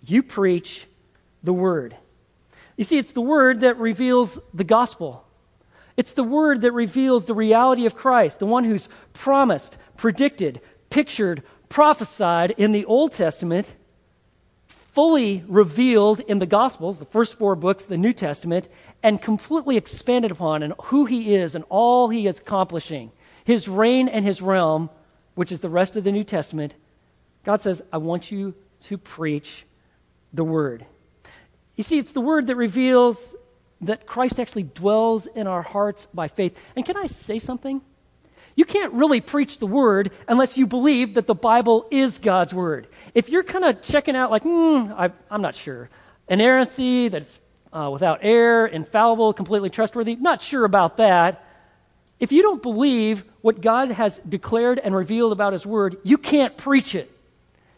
You 0.00 0.22
preach 0.22 0.86
the 1.42 1.52
word. 1.52 1.96
You 2.76 2.84
see, 2.84 2.96
it's 2.96 3.10
the 3.10 3.20
word 3.20 3.62
that 3.62 3.78
reveals 3.78 4.38
the 4.54 4.62
gospel. 4.62 5.24
It's 5.96 6.12
the 6.12 6.22
word 6.22 6.60
that 6.60 6.70
reveals 6.70 7.24
the 7.24 7.34
reality 7.34 7.84
of 7.84 7.96
Christ, 7.96 8.38
the 8.38 8.46
one 8.46 8.62
who's 8.62 8.88
promised, 9.12 9.76
predicted, 9.96 10.60
pictured, 10.88 11.42
prophesied 11.68 12.52
in 12.52 12.70
the 12.70 12.84
Old 12.84 13.10
Testament, 13.10 13.66
fully 14.68 15.42
revealed 15.48 16.20
in 16.20 16.38
the 16.38 16.46
Gospels, 16.46 17.00
the 17.00 17.06
first 17.06 17.36
four 17.36 17.56
books 17.56 17.86
the 17.86 17.98
New 17.98 18.12
Testament, 18.12 18.68
and 19.02 19.20
completely 19.20 19.76
expanded 19.76 20.30
upon 20.30 20.62
and 20.62 20.74
who 20.84 21.06
he 21.06 21.34
is 21.34 21.56
and 21.56 21.64
all 21.70 22.08
he 22.08 22.28
is 22.28 22.38
accomplishing 22.38 23.10
his 23.46 23.68
reign 23.68 24.08
and 24.08 24.24
his 24.24 24.42
realm, 24.42 24.90
which 25.36 25.52
is 25.52 25.60
the 25.60 25.68
rest 25.68 25.94
of 25.94 26.02
the 26.02 26.10
New 26.10 26.24
Testament, 26.24 26.74
God 27.44 27.62
says, 27.62 27.80
I 27.92 27.98
want 27.98 28.32
you 28.32 28.54
to 28.82 28.98
preach 28.98 29.64
the 30.32 30.42
word. 30.42 30.84
You 31.76 31.84
see, 31.84 31.96
it's 31.98 32.10
the 32.10 32.20
word 32.20 32.48
that 32.48 32.56
reveals 32.56 33.36
that 33.82 34.04
Christ 34.04 34.40
actually 34.40 34.64
dwells 34.64 35.26
in 35.26 35.46
our 35.46 35.62
hearts 35.62 36.08
by 36.12 36.26
faith. 36.26 36.58
And 36.74 36.84
can 36.84 36.96
I 36.96 37.06
say 37.06 37.38
something? 37.38 37.82
You 38.56 38.64
can't 38.64 38.92
really 38.94 39.20
preach 39.20 39.60
the 39.60 39.66
word 39.66 40.10
unless 40.26 40.58
you 40.58 40.66
believe 40.66 41.14
that 41.14 41.28
the 41.28 41.34
Bible 41.34 41.86
is 41.92 42.18
God's 42.18 42.52
word. 42.52 42.88
If 43.14 43.28
you're 43.28 43.44
kind 43.44 43.64
of 43.64 43.80
checking 43.80 44.16
out, 44.16 44.32
like, 44.32 44.42
hmm, 44.42 44.90
I, 44.92 45.12
am 45.30 45.40
not 45.40 45.54
sure, 45.54 45.88
inerrancy, 46.28 47.06
that 47.06 47.22
it's 47.22 47.38
uh, 47.72 47.90
without 47.92 48.20
error, 48.22 48.66
infallible, 48.66 49.32
completely 49.34 49.70
trustworthy, 49.70 50.16
not 50.16 50.42
sure 50.42 50.64
about 50.64 50.96
that, 50.96 51.45
if 52.18 52.32
you 52.32 52.42
don't 52.42 52.62
believe 52.62 53.24
what 53.42 53.60
God 53.60 53.90
has 53.90 54.18
declared 54.28 54.78
and 54.78 54.94
revealed 54.94 55.32
about 55.32 55.52
His 55.52 55.66
Word, 55.66 55.98
you 56.02 56.16
can't 56.18 56.56
preach 56.56 56.94
it. 56.94 57.10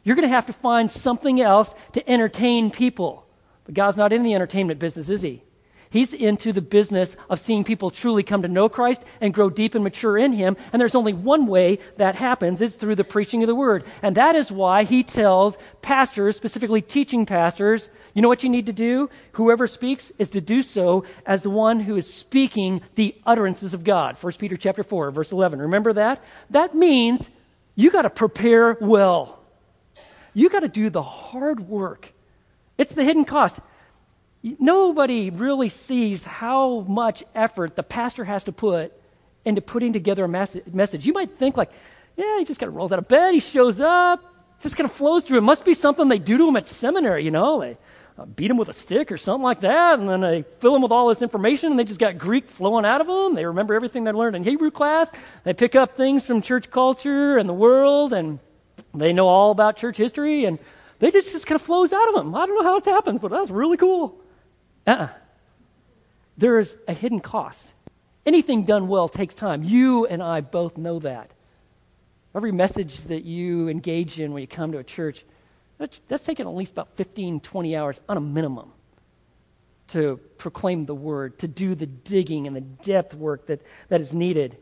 You're 0.05 0.17
going 0.17 0.29
to 0.29 0.35
have 0.35 0.47
to 0.47 0.53
find 0.53 0.91
something 0.91 1.41
else 1.41 1.75
to 1.93 2.09
entertain 2.09 2.71
people. 2.71 3.27
But 3.65 3.75
God's 3.75 3.97
not 3.97 4.13
in 4.13 4.23
the 4.23 4.35
entertainment 4.35 4.79
business, 4.79 5.09
is 5.09 5.23
He? 5.23 5.43
He's 5.91 6.13
into 6.13 6.53
the 6.53 6.61
business 6.61 7.17
of 7.31 7.41
seeing 7.41 7.65
people 7.65 7.91
truly 7.91 8.23
come 8.23 8.43
to 8.43 8.49
know 8.49 8.69
Christ 8.69 9.03
and 9.21 9.33
grow 9.33 9.49
deep 9.49 9.75
and 9.75 9.83
mature 9.83 10.19
in 10.19 10.33
Him. 10.33 10.57
And 10.73 10.81
there's 10.81 10.95
only 10.95 11.15
one 11.15 11.47
way 11.47 11.79
that 11.97 12.15
happens. 12.15 12.61
It's 12.61 12.77
through 12.77 12.97
the 12.97 13.05
preaching 13.05 13.43
of 13.43 13.47
the 13.47 13.55
Word. 13.55 13.85
And 14.03 14.17
that 14.17 14.37
is 14.37 14.53
why 14.53 14.85
He 14.85 15.03
tells 15.03 15.57
pastors, 15.83 16.37
specifically 16.37 16.83
teaching 16.83 17.27
pastors, 17.27 17.91
you 18.15 18.23
know 18.23 18.29
what 18.29 18.43
you 18.43 18.49
need 18.49 18.67
to 18.67 18.73
do? 18.73 19.11
Whoever 19.33 19.67
speaks 19.67 20.11
is 20.19 20.31
to 20.31 20.41
do 20.41 20.63
so 20.63 21.05
as 21.27 21.43
the 21.43 21.51
one 21.51 21.81
who 21.81 21.97
is 21.97 22.13
speaking 22.13 22.83
the 22.95 23.15
utterances 23.25 23.75
of 23.75 23.85
God. 23.85 24.17
1 24.21 24.33
Peter 24.35 24.57
chapter 24.57 24.83
4, 24.83 25.11
verse 25.11 25.33
11. 25.33 25.61
Remember 25.61 25.93
that? 25.93 26.23
That 26.51 26.75
means 26.75 27.29
you 27.75 27.91
got 27.91 28.03
to 28.03 28.11
prepare 28.11 28.77
well. 28.81 29.41
You 30.35 30.49
got 30.49 30.61
to 30.61 30.69
do 30.69 30.91
the 30.91 31.03
hard 31.03 31.69
work. 31.69 32.13
It's 32.77 32.95
the 32.95 33.05
hidden 33.05 33.25
cost. 33.25 33.61
Nobody 34.43 35.31
really 35.31 35.69
sees 35.69 36.25
how 36.25 36.81
much 36.83 37.25
effort 37.35 37.75
the 37.75 37.83
pastor 37.83 38.25
has 38.25 38.45
to 38.45 38.53
put 38.53 38.93
into 39.45 39.61
putting 39.61 39.93
together 39.93 40.25
a 40.25 40.29
message. 40.29 41.07
You 41.07 41.13
might 41.13 41.33
think, 41.33 41.57
like, 41.57 41.73
yeah, 42.17 42.39
he 42.39 42.45
just 42.45 42.61
kind 42.61 42.69
of 42.69 42.77
rolls 42.77 42.93
out 42.93 42.99
of 42.99 43.09
bed, 43.09 43.35
he 43.35 43.41
shows 43.41 43.81
up, 43.81 44.23
just 44.61 44.77
kind 44.77 44.89
of 44.89 44.93
flows 44.95 45.25
through. 45.25 45.39
It 45.39 45.43
must 45.43 45.65
be 45.65 45.75
something 45.75 46.09
they 46.09 46.19
do 46.19 46.39
to 46.39 46.49
him 46.49 46.57
at 46.57 46.67
seminary, 46.67 47.25
you 47.25 47.31
know? 47.31 47.77
Uh, 48.19 48.25
beat 48.25 48.49
them 48.49 48.57
with 48.57 48.69
a 48.69 48.73
stick 48.73 49.13
or 49.13 49.17
something 49.17 49.45
like 49.45 49.61
that, 49.61 50.01
and 50.01 50.09
then 50.09 50.21
they 50.21 50.43
fill 50.59 50.73
them 50.73 50.83
with 50.83 50.91
all 50.91 51.09
this 51.09 51.23
information, 51.23 51.71
and 51.71 51.79
they 51.79 51.85
just 51.85 52.01
got 52.01 52.19
Greek 52.19 52.49
flowing 52.49 52.85
out 52.85 53.01
of 53.01 53.07
them. 53.07 53.37
They 53.37 53.45
remember 53.45 53.75
everything 53.75 54.03
they 54.03 54.11
learned 54.11 54.35
in 54.35 54.43
Hebrew 54.43 54.73
class. 54.73 55.09
They 55.45 55.55
pick 55.55 55.77
up 55.77 55.97
things 55.97 56.25
from 56.25 56.43
church 56.43 56.69
culture 56.69 57.39
and 57.39 57.49
the 57.49 57.53
world, 57.55 58.13
and 58.13 58.41
they 58.93 59.13
know 59.13 59.29
all 59.29 59.53
about 59.53 59.77
church 59.77 59.97
history, 59.97 60.47
and 60.47 60.59
they 60.99 61.13
just, 61.13 61.31
just 61.31 61.47
kind 61.47 61.61
of 61.61 61.63
flows 61.63 61.93
out 61.93 62.09
of 62.09 62.15
them. 62.17 62.35
I 62.35 62.45
don't 62.45 62.57
know 62.57 62.65
how 62.65 62.77
it 62.79 62.85
happens, 62.87 63.21
but 63.21 63.31
that's 63.31 63.51
really 63.51 63.77
cool. 63.77 64.21
Uh-uh. 64.85 65.11
There 66.37 66.59
is 66.59 66.77
a 66.89 66.93
hidden 66.95 67.21
cost. 67.21 67.73
Anything 68.27 68.65
done 68.65 68.89
well 68.89 69.09
takes 69.09 69.37
time. 69.37 69.63
You 69.63 70.07
and 70.07 70.25
I 70.25 70.41
both 70.41 70.77
know 70.77 70.99
that. 71.01 71.31
Every 72.35 72.51
message 72.51 72.99
that 73.05 73.25
you 73.25 73.69
engage 73.69 74.19
in 74.19 74.33
when 74.33 74.41
you 74.41 74.49
come 74.49 74.73
to 74.73 74.79
a 74.79 74.85
church, 74.85 75.25
that's, 75.79 76.25
taking 76.25 76.47
at 76.47 76.55
least 76.55 76.73
about 76.73 76.97
15, 76.97 77.41
20 77.41 77.77
hours 77.77 78.01
on 78.09 78.17
a 78.17 78.21
minimum. 78.21 78.73
to 79.89 80.19
proclaim 80.37 80.85
the 80.85 80.95
word, 80.95 81.39
to 81.39 81.49
do 81.49 81.75
the 81.75 81.87
digging 81.87 82.47
and 82.47 82.55
the 82.55 82.61
depth 82.61 83.15
work 83.15 83.47
that, 83.47 83.63
that 83.89 84.01
is 84.01 84.15
needed. 84.15 84.57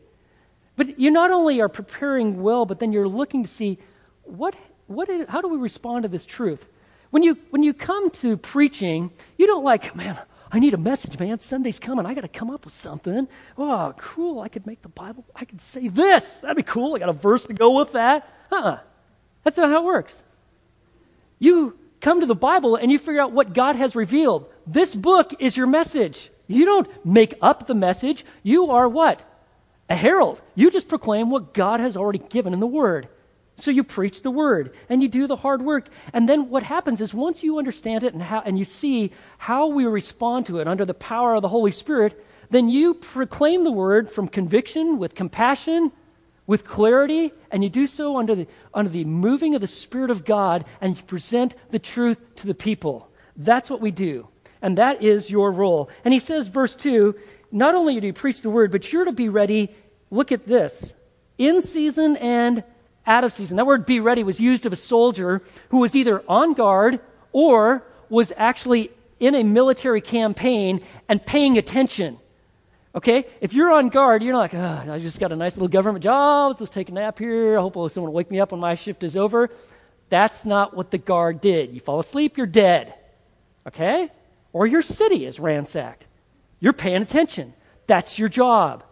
But 0.77 0.99
you 0.99 1.11
not 1.11 1.31
only 1.31 1.59
are 1.59 1.67
preparing 1.67 2.41
well, 2.41 2.65
but 2.65 2.79
then 2.79 2.93
you're 2.93 3.07
looking 3.07 3.43
to 3.43 3.49
see 3.49 3.79
what, 4.23 4.55
what 4.85 5.09
is, 5.09 5.27
how 5.27 5.41
do 5.41 5.47
we 5.47 5.57
respond 5.57 6.03
to 6.03 6.09
this 6.09 6.25
truth? 6.25 6.65
When 7.09 7.23
you, 7.23 7.37
when 7.49 7.63
you 7.63 7.73
come 7.73 8.09
to 8.11 8.37
preaching, 8.37 9.11
you 9.37 9.47
don't 9.47 9.63
like, 9.63 9.95
man, 9.95 10.17
I 10.51 10.59
need 10.59 10.73
a 10.73 10.77
message, 10.77 11.19
man. 11.19 11.39
Sunday's 11.39 11.79
coming. 11.79 12.05
I 12.05 12.13
got 12.13 12.21
to 12.21 12.27
come 12.27 12.49
up 12.49 12.63
with 12.63 12.73
something. 12.73 13.27
Oh, 13.57 13.93
cool. 13.97 14.39
I 14.39 14.47
could 14.49 14.65
make 14.65 14.81
the 14.81 14.89
Bible. 14.89 15.25
I 15.35 15.45
could 15.45 15.59
say 15.59 15.87
this. 15.87 16.39
That'd 16.39 16.57
be 16.57 16.63
cool. 16.63 16.95
I 16.95 16.99
got 16.99 17.09
a 17.09 17.13
verse 17.13 17.45
to 17.45 17.53
go 17.53 17.71
with 17.71 17.93
that. 17.93 18.29
Huh. 18.49 18.77
That's 19.43 19.57
not 19.57 19.69
how 19.69 19.81
it 19.81 19.85
works. 19.85 20.23
You 21.39 21.77
come 22.01 22.21
to 22.21 22.25
the 22.25 22.35
Bible 22.35 22.75
and 22.75 22.91
you 22.91 22.97
figure 22.97 23.21
out 23.21 23.31
what 23.31 23.53
God 23.53 23.75
has 23.75 23.95
revealed. 23.95 24.45
This 24.65 24.95
book 24.95 25.33
is 25.39 25.57
your 25.57 25.67
message. 25.67 26.29
You 26.47 26.65
don't 26.65 27.05
make 27.05 27.33
up 27.41 27.67
the 27.67 27.75
message. 27.75 28.25
You 28.43 28.71
are 28.71 28.87
what? 28.87 29.21
A 29.89 29.95
herald. 29.95 30.41
You 30.55 30.71
just 30.71 30.87
proclaim 30.87 31.29
what 31.29 31.53
God 31.53 31.79
has 31.79 31.97
already 31.97 32.19
given 32.19 32.53
in 32.53 32.59
the 32.59 32.67
Word. 32.67 33.09
So 33.57 33.71
you 33.71 33.83
preach 33.83 34.21
the 34.21 34.31
word 34.31 34.75
and 34.87 35.01
you 35.01 35.07
do 35.07 35.25
the 35.25 35.35
hard 35.35 35.63
work. 35.63 35.89
And 36.13 36.29
then 36.29 36.49
what 36.49 36.61
happens 36.61 37.01
is 37.01 37.13
once 37.13 37.43
you 37.43 37.57
understand 37.57 38.03
it 38.03 38.13
and, 38.13 38.21
how, 38.21 38.41
and 38.45 38.57
you 38.57 38.63
see 38.63 39.11
how 39.39 39.67
we 39.67 39.85
respond 39.85 40.45
to 40.45 40.59
it 40.59 40.67
under 40.67 40.85
the 40.85 40.93
power 40.93 41.33
of 41.33 41.41
the 41.41 41.49
Holy 41.49 41.71
Spirit, 41.71 42.23
then 42.51 42.69
you 42.69 42.93
proclaim 42.93 43.63
the 43.63 43.71
word 43.71 44.11
from 44.11 44.27
conviction, 44.27 44.99
with 44.99 45.15
compassion, 45.15 45.91
with 46.47 46.65
clarity, 46.65 47.33
and 47.51 47.63
you 47.63 47.69
do 47.69 47.85
so 47.85 48.17
under 48.17 48.33
the, 48.33 48.47
under 48.73 48.89
the 48.89 49.05
moving 49.05 49.53
of 49.53 49.61
the 49.61 49.67
Spirit 49.67 50.09
of 50.09 50.25
God, 50.25 50.65
and 50.81 50.97
you 50.97 51.03
present 51.03 51.53
the 51.69 51.79
truth 51.79 52.17
to 52.37 52.47
the 52.47 52.55
people. 52.55 53.09
That's 53.35 53.69
what 53.69 53.81
we 53.81 53.91
do. 53.91 54.29
And 54.61 54.77
that 54.77 55.03
is 55.03 55.29
your 55.29 55.51
role. 55.51 55.89
And 56.03 56.13
he 56.13 56.19
says, 56.19 56.47
verse 56.47 56.75
2 56.75 57.13
not 57.51 57.75
only 57.75 57.99
do 57.99 58.07
you 58.07 58.13
preach 58.13 58.41
the 58.41 58.49
word, 58.49 58.71
but 58.71 58.91
you're 58.91 59.05
to 59.05 59.13
be 59.13 59.29
ready, 59.29 59.73
look 60.11 60.33
at 60.33 60.47
this, 60.47 60.93
in 61.37 61.61
season 61.61 62.17
and 62.17 62.63
out 63.05 63.23
of 63.23 63.31
season. 63.31 63.55
That 63.55 63.65
word 63.65 63.85
be 63.85 64.01
ready 64.01 64.23
was 64.23 64.39
used 64.39 64.65
of 64.65 64.73
a 64.73 64.77
soldier 64.77 65.41
who 65.69 65.77
was 65.77 65.95
either 65.95 66.23
on 66.27 66.53
guard 66.53 66.99
or 67.31 67.83
was 68.09 68.33
actually 68.35 68.91
in 69.19 69.33
a 69.33 69.43
military 69.43 70.01
campaign 70.01 70.81
and 71.07 71.25
paying 71.25 71.57
attention. 71.57 72.19
Okay? 72.97 73.27
If 73.41 73.53
you're 73.53 73.71
on 73.71 73.89
guard, 73.89 74.23
you're 74.23 74.35
like, 74.35 74.55
oh, 74.55 74.85
I 74.89 74.97
just 74.97 75.19
got 75.19 75.31
a 75.31 75.35
nice 75.35 75.55
little 75.55 75.67
government 75.67 76.03
job. 76.03 76.49
Let's 76.49 76.61
just 76.61 76.73
take 76.73 76.89
a 76.89 76.91
nap 76.91 77.19
here. 77.19 77.55
I 77.55 77.61
hope 77.61 77.75
someone 77.91 78.11
will 78.11 78.17
wake 78.17 78.31
me 78.31 78.39
up 78.39 78.51
when 78.51 78.59
my 78.59 78.73
shift 78.73 79.03
is 79.03 79.15
over. 79.15 79.51
That's 80.09 80.45
not 80.45 80.75
what 80.75 80.89
the 80.89 80.97
guard 80.97 81.39
did. 81.39 81.75
You 81.75 81.79
fall 81.79 81.99
asleep, 81.99 82.37
you're 82.37 82.47
dead. 82.47 82.95
Okay? 83.67 84.09
Or 84.51 84.65
your 84.65 84.81
city 84.81 85.27
is 85.27 85.39
ransacked. 85.39 86.05
You're 86.59 86.73
paying 86.73 87.03
attention. 87.03 87.53
That's 87.85 88.17
your 88.17 88.29
job. 88.29 88.83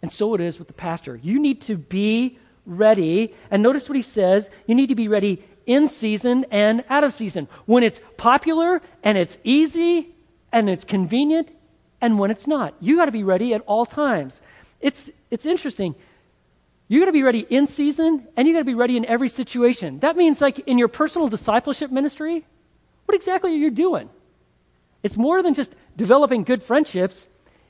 And 0.00 0.10
so 0.10 0.34
it 0.34 0.40
is 0.40 0.58
with 0.58 0.68
the 0.68 0.74
pastor. 0.74 1.20
You 1.22 1.38
need 1.38 1.60
to 1.62 1.76
be 1.76 2.38
ready. 2.64 3.34
And 3.50 3.62
notice 3.62 3.90
what 3.90 3.96
he 3.96 4.02
says 4.02 4.48
you 4.66 4.74
need 4.74 4.88
to 4.88 4.94
be 4.94 5.08
ready 5.08 5.44
in 5.66 5.86
season 5.86 6.46
and 6.50 6.82
out 6.88 7.04
of 7.04 7.12
season. 7.12 7.46
When 7.66 7.82
it's 7.82 8.00
popular 8.16 8.80
and 9.02 9.18
it's 9.18 9.36
easy 9.44 10.14
and 10.50 10.70
it's 10.70 10.84
convenient, 10.84 11.50
and 12.00 12.18
when 12.18 12.30
it's 12.30 12.46
not. 12.46 12.74
You 12.80 12.96
got 12.96 13.06
to 13.06 13.12
be 13.12 13.22
ready 13.22 13.54
at 13.54 13.62
all 13.62 13.86
times. 13.86 14.40
It's, 14.80 15.10
it's 15.30 15.46
interesting. 15.46 15.94
You 16.88 17.00
got 17.00 17.06
to 17.06 17.12
be 17.12 17.22
ready 17.22 17.46
in 17.48 17.66
season 17.66 18.26
and 18.36 18.48
you 18.48 18.54
got 18.54 18.60
to 18.60 18.64
be 18.64 18.74
ready 18.74 18.96
in 18.96 19.04
every 19.04 19.28
situation. 19.28 20.00
That 20.00 20.16
means, 20.16 20.40
like 20.40 20.58
in 20.60 20.78
your 20.78 20.88
personal 20.88 21.28
discipleship 21.28 21.90
ministry, 21.90 22.44
what 23.04 23.14
exactly 23.14 23.52
are 23.52 23.56
you 23.56 23.70
doing? 23.70 24.10
It's 25.02 25.16
more 25.16 25.42
than 25.42 25.54
just 25.54 25.74
developing 25.96 26.44
good 26.44 26.62
friendships, 26.62 27.26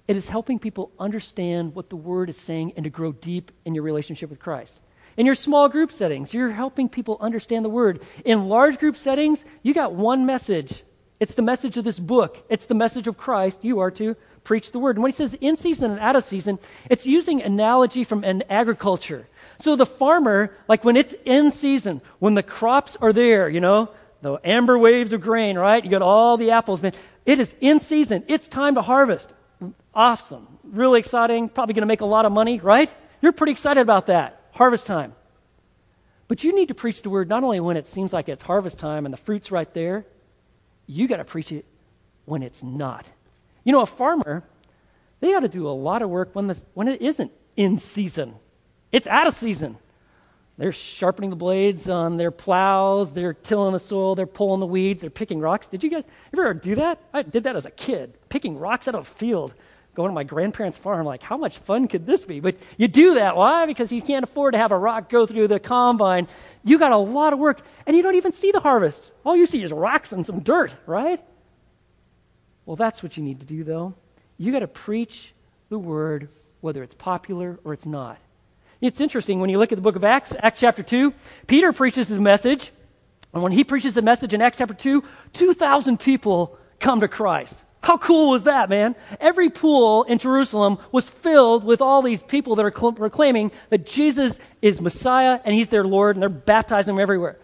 it 0.08 0.16
is 0.16 0.28
helping 0.28 0.58
people 0.58 0.90
understand 0.98 1.74
what 1.74 1.88
the 1.88 1.96
word 1.96 2.30
is 2.30 2.36
saying 2.36 2.72
and 2.76 2.84
to 2.84 2.90
grow 2.90 3.12
deep 3.12 3.52
in 3.64 3.74
your 3.74 3.84
relationship 3.84 4.30
with 4.30 4.40
Christ. 4.40 4.80
In 5.16 5.26
your 5.26 5.34
small 5.34 5.68
group 5.68 5.92
settings, 5.92 6.32
you're 6.32 6.50
helping 6.50 6.88
people 6.88 7.16
understand 7.20 7.64
the 7.64 7.68
word. 7.68 8.02
In 8.24 8.48
large 8.48 8.78
group 8.78 8.96
settings, 8.96 9.44
you 9.62 9.74
got 9.74 9.94
one 9.94 10.26
message. 10.26 10.82
It's 11.20 11.34
the 11.34 11.42
message 11.42 11.76
of 11.76 11.84
this 11.84 12.00
book. 12.00 12.38
It's 12.48 12.64
the 12.64 12.74
message 12.74 13.06
of 13.06 13.18
Christ. 13.18 13.62
You 13.62 13.80
are 13.80 13.90
to 13.92 14.16
preach 14.42 14.72
the 14.72 14.78
word. 14.78 14.96
And 14.96 15.02
when 15.02 15.12
he 15.12 15.16
says 15.16 15.34
in 15.34 15.58
season 15.58 15.90
and 15.90 16.00
out 16.00 16.16
of 16.16 16.24
season, 16.24 16.58
it's 16.88 17.06
using 17.06 17.42
analogy 17.42 18.04
from 18.04 18.24
an 18.24 18.42
agriculture. 18.48 19.28
So 19.58 19.76
the 19.76 19.84
farmer, 19.84 20.56
like 20.66 20.82
when 20.82 20.96
it's 20.96 21.14
in 21.26 21.50
season, 21.50 22.00
when 22.18 22.34
the 22.34 22.42
crops 22.42 22.96
are 23.02 23.12
there, 23.12 23.50
you 23.50 23.60
know, 23.60 23.90
the 24.22 24.38
amber 24.44 24.78
waves 24.78 25.12
of 25.12 25.20
grain, 25.20 25.58
right? 25.58 25.84
You 25.84 25.90
got 25.90 26.02
all 26.02 26.38
the 26.38 26.52
apples, 26.52 26.82
man. 26.82 26.94
It 27.26 27.38
is 27.38 27.54
in 27.60 27.80
season. 27.80 28.24
It's 28.26 28.48
time 28.48 28.74
to 28.76 28.82
harvest. 28.82 29.30
Awesome. 29.94 30.48
Really 30.64 31.00
exciting. 31.00 31.50
Probably 31.50 31.74
going 31.74 31.82
to 31.82 31.86
make 31.86 32.00
a 32.00 32.06
lot 32.06 32.24
of 32.24 32.32
money, 32.32 32.60
right? 32.60 32.92
You're 33.20 33.32
pretty 33.32 33.52
excited 33.52 33.80
about 33.80 34.06
that. 34.06 34.40
Harvest 34.52 34.86
time. 34.86 35.14
But 36.28 36.44
you 36.44 36.54
need 36.54 36.68
to 36.68 36.74
preach 36.74 37.02
the 37.02 37.10
word 37.10 37.28
not 37.28 37.44
only 37.44 37.60
when 37.60 37.76
it 37.76 37.88
seems 37.88 38.12
like 38.12 38.28
it's 38.28 38.42
harvest 38.42 38.78
time 38.78 39.04
and 39.04 39.12
the 39.12 39.18
fruit's 39.18 39.50
right 39.50 39.72
there, 39.74 40.06
you 40.90 41.06
got 41.06 41.18
to 41.18 41.24
preach 41.24 41.52
it 41.52 41.64
when 42.24 42.42
it's 42.42 42.62
not. 42.62 43.06
You 43.64 43.72
know, 43.72 43.82
a 43.82 43.86
farmer, 43.86 44.42
they 45.20 45.32
got 45.32 45.40
to 45.40 45.48
do 45.48 45.68
a 45.68 45.70
lot 45.70 46.02
of 46.02 46.10
work 46.10 46.30
when, 46.34 46.48
the, 46.48 46.60
when 46.74 46.88
it 46.88 47.00
isn't 47.00 47.30
in 47.56 47.78
season, 47.78 48.34
it's 48.90 49.06
out 49.06 49.26
of 49.26 49.34
season. 49.34 49.76
They're 50.58 50.72
sharpening 50.72 51.30
the 51.30 51.36
blades 51.36 51.88
on 51.88 52.18
their 52.18 52.30
plows, 52.30 53.12
they're 53.12 53.32
tilling 53.32 53.72
the 53.72 53.78
soil, 53.78 54.14
they're 54.14 54.26
pulling 54.26 54.60
the 54.60 54.66
weeds, 54.66 55.00
they're 55.00 55.08
picking 55.08 55.40
rocks. 55.40 55.68
Did 55.68 55.82
you 55.82 55.88
guys 55.88 56.04
ever 56.34 56.52
do 56.52 56.74
that? 56.74 56.98
I 57.14 57.22
did 57.22 57.44
that 57.44 57.56
as 57.56 57.64
a 57.64 57.70
kid, 57.70 58.18
picking 58.28 58.58
rocks 58.58 58.86
out 58.86 58.94
of 58.94 59.02
a 59.02 59.04
field 59.04 59.54
going 59.94 60.08
to 60.08 60.14
my 60.14 60.24
grandparents' 60.24 60.78
farm, 60.78 61.04
like, 61.04 61.22
how 61.22 61.36
much 61.36 61.58
fun 61.58 61.88
could 61.88 62.06
this 62.06 62.24
be? 62.24 62.40
But 62.40 62.56
you 62.76 62.88
do 62.88 63.14
that. 63.14 63.36
Why? 63.36 63.66
Because 63.66 63.90
you 63.90 64.02
can't 64.02 64.22
afford 64.24 64.54
to 64.54 64.58
have 64.58 64.72
a 64.72 64.78
rock 64.78 65.10
go 65.10 65.26
through 65.26 65.48
the 65.48 65.60
combine. 65.60 66.28
You 66.64 66.78
got 66.78 66.92
a 66.92 66.96
lot 66.96 67.32
of 67.32 67.38
work, 67.38 67.60
and 67.86 67.96
you 67.96 68.02
don't 68.02 68.14
even 68.14 68.32
see 68.32 68.52
the 68.52 68.60
harvest. 68.60 69.10
All 69.24 69.36
you 69.36 69.46
see 69.46 69.62
is 69.62 69.72
rocks 69.72 70.12
and 70.12 70.24
some 70.24 70.40
dirt, 70.40 70.74
right? 70.86 71.20
Well, 72.66 72.76
that's 72.76 73.02
what 73.02 73.16
you 73.16 73.22
need 73.22 73.40
to 73.40 73.46
do, 73.46 73.64
though. 73.64 73.94
You 74.38 74.52
got 74.52 74.60
to 74.60 74.68
preach 74.68 75.32
the 75.68 75.78
word, 75.78 76.28
whether 76.60 76.82
it's 76.82 76.94
popular 76.94 77.58
or 77.64 77.72
it's 77.72 77.86
not. 77.86 78.18
It's 78.80 79.00
interesting 79.00 79.40
when 79.40 79.50
you 79.50 79.58
look 79.58 79.72
at 79.72 79.76
the 79.76 79.82
book 79.82 79.96
of 79.96 80.04
Acts, 80.04 80.34
Acts 80.38 80.60
chapter 80.60 80.82
2, 80.82 81.12
Peter 81.46 81.72
preaches 81.72 82.08
his 82.08 82.18
message. 82.18 82.72
And 83.32 83.42
when 83.42 83.52
he 83.52 83.64
preaches 83.64 83.94
the 83.94 84.02
message 84.02 84.34
in 84.34 84.40
Acts 84.42 84.58
chapter 84.58 84.74
2, 84.74 85.04
2,000 85.32 86.00
people 86.00 86.58
come 86.78 87.00
to 87.00 87.08
Christ. 87.08 87.62
How 87.82 87.96
cool 87.96 88.30
was 88.30 88.42
that, 88.42 88.68
man? 88.68 88.94
Every 89.18 89.48
pool 89.48 90.02
in 90.04 90.18
Jerusalem 90.18 90.78
was 90.92 91.08
filled 91.08 91.64
with 91.64 91.80
all 91.80 92.02
these 92.02 92.22
people 92.22 92.56
that 92.56 92.64
are 92.64 92.70
proclaiming 92.70 93.52
that 93.70 93.86
Jesus 93.86 94.38
is 94.60 94.80
Messiah 94.80 95.40
and 95.44 95.54
he's 95.54 95.70
their 95.70 95.84
Lord, 95.84 96.16
and 96.16 96.22
they're 96.22 96.28
baptizing 96.28 96.94
him 96.94 97.00
everywhere. 97.00 97.38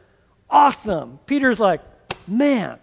Awesome. 0.50 1.18
Peter's 1.26 1.58
like, 1.58 1.80
man, 2.28 2.78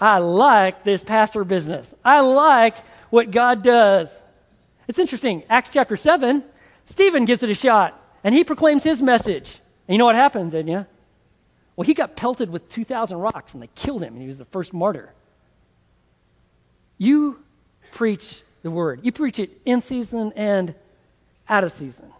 I 0.00 0.18
like 0.18 0.82
this 0.82 1.02
pastor 1.04 1.44
business. 1.44 1.92
I 2.04 2.20
like 2.20 2.76
what 3.10 3.30
God 3.30 3.62
does. 3.62 4.08
It's 4.86 4.98
interesting. 4.98 5.44
Acts 5.50 5.70
chapter 5.70 5.96
7, 5.96 6.42
Stephen 6.86 7.26
gives 7.26 7.42
it 7.42 7.50
a 7.50 7.54
shot, 7.54 8.00
and 8.24 8.34
he 8.34 8.44
proclaims 8.44 8.82
his 8.82 9.02
message. 9.02 9.60
And 9.86 9.94
you 9.94 9.98
know 9.98 10.06
what 10.06 10.14
happens, 10.14 10.52
didn't 10.52 10.72
you? 10.72 10.86
Well, 11.76 11.84
he 11.84 11.92
got 11.92 12.16
pelted 12.16 12.48
with 12.48 12.68
2,000 12.70 13.18
rocks, 13.18 13.52
and 13.52 13.62
they 13.62 13.68
killed 13.74 14.02
him, 14.02 14.14
and 14.14 14.22
he 14.22 14.28
was 14.28 14.38
the 14.38 14.46
first 14.46 14.72
martyr. 14.72 15.12
You 16.98 17.38
preach 17.92 18.42
the 18.62 18.70
word. 18.70 19.00
You 19.02 19.12
preach 19.12 19.38
it 19.38 19.50
in 19.64 19.80
season 19.80 20.32
and 20.36 20.74
out 21.48 21.64
of 21.64 21.72
season. 21.72 22.12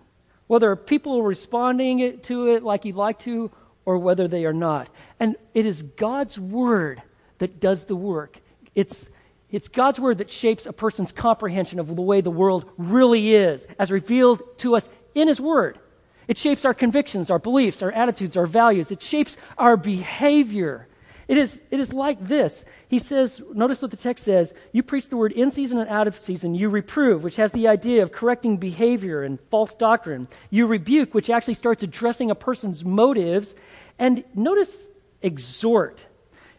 Whether 0.47 0.75
people 0.76 1.18
are 1.18 1.23
responding 1.23 2.20
to 2.20 2.47
it 2.49 2.62
like 2.62 2.85
you'd 2.85 2.97
like 2.97 3.18
to 3.20 3.50
or 3.85 3.99
whether 3.99 4.28
they 4.28 4.44
are 4.44 4.52
not. 4.52 4.88
And 5.20 5.37
it 5.54 5.66
is 5.66 5.82
God's 5.82 6.38
word 6.38 7.02
that 7.38 7.61
does 7.61 7.85
the 7.85 7.97
work. 7.97 8.38
It's, 8.75 9.08
it's 9.50 9.68
God's 9.68 10.00
word 10.00 10.18
that 10.18 10.30
shapes 10.30 10.66
a 10.66 10.73
person's 10.73 11.12
comprehension 11.12 11.78
of 11.78 11.94
the 11.94 12.02
way 12.02 12.20
the 12.20 12.30
world 12.30 12.70
really 12.76 13.35
is, 13.35 13.66
as 13.78 13.90
revealed 13.90 14.42
to 14.58 14.76
us 14.76 14.88
in 15.14 15.28
His 15.28 15.40
word. 15.40 15.78
It 16.26 16.37
shapes 16.37 16.64
our 16.64 16.75
convictions, 16.75 17.30
our 17.30 17.38
beliefs, 17.38 17.82
our 17.82 17.92
attitudes, 17.92 18.37
our 18.37 18.47
values. 18.47 18.90
It 18.90 19.02
shapes 19.02 19.37
our 19.56 19.76
behavior. 19.76 20.87
It 21.28 21.37
is, 21.37 21.61
it 21.70 21.78
is 21.78 21.92
like 21.92 22.18
this. 22.26 22.64
He 22.88 22.99
says, 22.99 23.42
notice 23.52 23.82
what 23.82 23.90
the 23.90 23.99
text 23.99 24.25
says 24.25 24.54
you 24.73 24.82
preach 24.82 25.11
the 25.11 25.16
word 25.18 25.32
in 25.32 25.50
season 25.50 25.78
and 25.78 25.88
out 25.90 26.08
of 26.08 26.20
season. 26.23 26.54
You 26.54 26.70
reprove, 26.70 27.23
which 27.23 27.37
has 27.37 27.52
the 27.52 27.68
idea 27.68 28.02
of 28.02 28.12
correcting 28.12 28.56
behavior 28.56 29.23
and 29.23 29.38
false 29.50 29.75
doctrine. 29.75 30.26
You 30.49 30.66
rebuke, 30.66 31.12
which 31.12 31.28
actually 31.28 31.54
starts 31.54 31.82
addressing 31.82 32.30
a 32.30 32.35
person's 32.35 32.82
motives. 32.82 33.54
And 33.99 34.25
notice 34.35 34.88
exhort. 35.20 36.06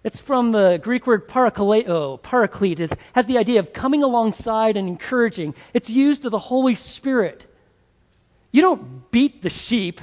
It's 0.03 0.21
from 0.21 0.51
the 0.51 0.79
Greek 0.81 1.07
word 1.07 1.27
parakaleo, 1.27 2.21
paraclete. 2.21 2.79
It 2.79 2.97
has 3.13 3.25
the 3.25 3.39
idea 3.39 3.59
of 3.59 3.73
coming 3.73 4.03
alongside 4.03 4.77
and 4.77 4.87
encouraging. 4.87 5.55
It's 5.73 5.89
used 5.89 6.25
of 6.25 6.31
the 6.31 6.39
Holy 6.39 6.75
Spirit. 6.75 7.43
You 8.51 8.61
don't 8.61 9.09
beat 9.11 9.41
the 9.41 9.49
sheep. 9.49 9.99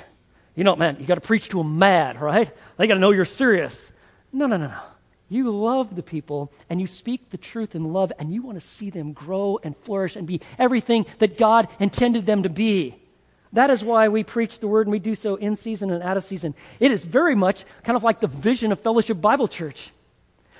You 0.57 0.65
know, 0.65 0.75
man, 0.75 0.97
you 0.99 1.07
got 1.07 1.15
to 1.15 1.21
preach 1.21 1.49
to 1.51 1.59
them 1.59 1.79
mad, 1.79 2.21
right? 2.21 2.51
They 2.77 2.87
got 2.89 2.95
to 2.95 3.01
know 3.01 3.13
you're 3.13 3.25
serious. 3.25 3.93
No, 4.33 4.47
no, 4.47 4.57
no, 4.57 4.69
no. 4.69 4.81
You 5.29 5.51
love 5.51 5.97
the 5.97 6.03
people 6.03 6.53
and 6.71 6.81
you 6.81 6.87
speak 6.87 7.31
the 7.31 7.37
truth 7.37 7.75
in 7.75 7.93
love 7.93 8.13
and 8.19 8.33
you 8.33 8.43
want 8.43 8.61
to 8.61 8.67
see 8.67 8.91
them 8.91 9.13
grow 9.13 9.59
and 9.63 9.77
flourish 9.79 10.15
and 10.15 10.27
be 10.27 10.41
everything 10.59 11.05
that 11.19 11.37
God 11.37 11.69
intended 11.81 12.27
them 12.27 12.45
to 12.45 12.49
be. 12.49 12.95
That 13.53 13.71
is 13.71 13.83
why 13.83 14.09
we 14.09 14.23
preach 14.23 14.61
the 14.61 14.69
word 14.69 14.87
and 14.87 14.93
we 14.93 14.99
do 14.99 15.15
so 15.15 15.35
in 15.37 15.57
season 15.57 15.91
and 15.91 16.03
out 16.03 16.17
of 16.17 16.23
season. 16.23 16.55
It 16.79 16.93
is 16.93 17.05
very 17.05 17.35
much 17.35 17.65
kind 17.83 17.97
of 17.97 18.05
like 18.05 18.21
the 18.21 18.27
vision 18.27 18.71
of 18.71 18.81
Fellowship 18.81 19.21
Bible 19.21 19.49
Church. 19.49 19.91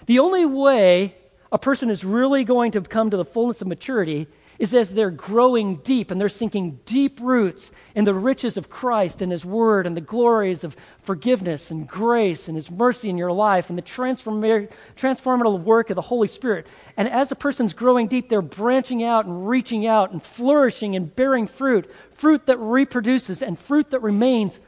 The 0.07 0.19
only 0.19 0.45
way 0.47 1.15
a 1.53 1.59
person 1.59 1.91
is 1.91 2.05
really 2.05 2.43
going 2.43 2.73
to 2.73 2.81
come 2.81 3.11
to 3.11 3.17
the 3.17 3.25
fullness 3.25 3.61
of 3.61 3.69
maturity 3.69 4.27
is 4.59 4.75
as 4.75 4.95
they're 4.95 5.11
growing 5.11 5.77
deep 5.77 6.11
and 6.11 6.21
they're 6.21 6.29
sinking 6.29 6.81
deep 6.85 7.19
roots 7.21 7.71
in 7.95 8.05
the 8.05 8.15
riches 8.15 8.57
of 8.57 8.71
Christ 8.71 9.23
and 9.23 9.31
His 9.31 9.45
Word 9.45 9.87
and 9.87 9.97
the 9.97 10.01
glories 10.01 10.65
of 10.65 10.77
forgiveness 11.03 11.71
and 11.71 11.87
grace 11.87 12.49
and 12.49 12.57
His 12.57 12.71
mercy 12.71 13.09
in 13.09 13.19
your 13.19 13.33
life 13.33 13.69
and 13.69 13.79
the 13.79 13.83
transformative 13.83 15.63
work 15.63 15.91
of 15.91 15.97
the 15.97 16.03
Holy 16.03 16.29
Spirit. 16.29 16.67
And 16.97 17.09
as 17.09 17.31
a 17.31 17.37
person's 17.37 17.73
growing 17.73 18.09
deep, 18.09 18.29
they're 18.29 18.43
branching 18.43 19.03
out 19.03 19.27
and 19.27 19.49
reaching 19.49 19.87
out 19.87 20.13
and 20.13 20.23
flourishing 20.23 20.97
and 20.97 21.15
bearing 21.15 21.47
fruit, 21.47 21.91
fruit 22.15 22.47
that 22.47 22.59
reproduces 22.59 23.43
and 23.43 23.59
fruit 23.59 23.91
that 23.91 24.01
remains. 24.01 24.61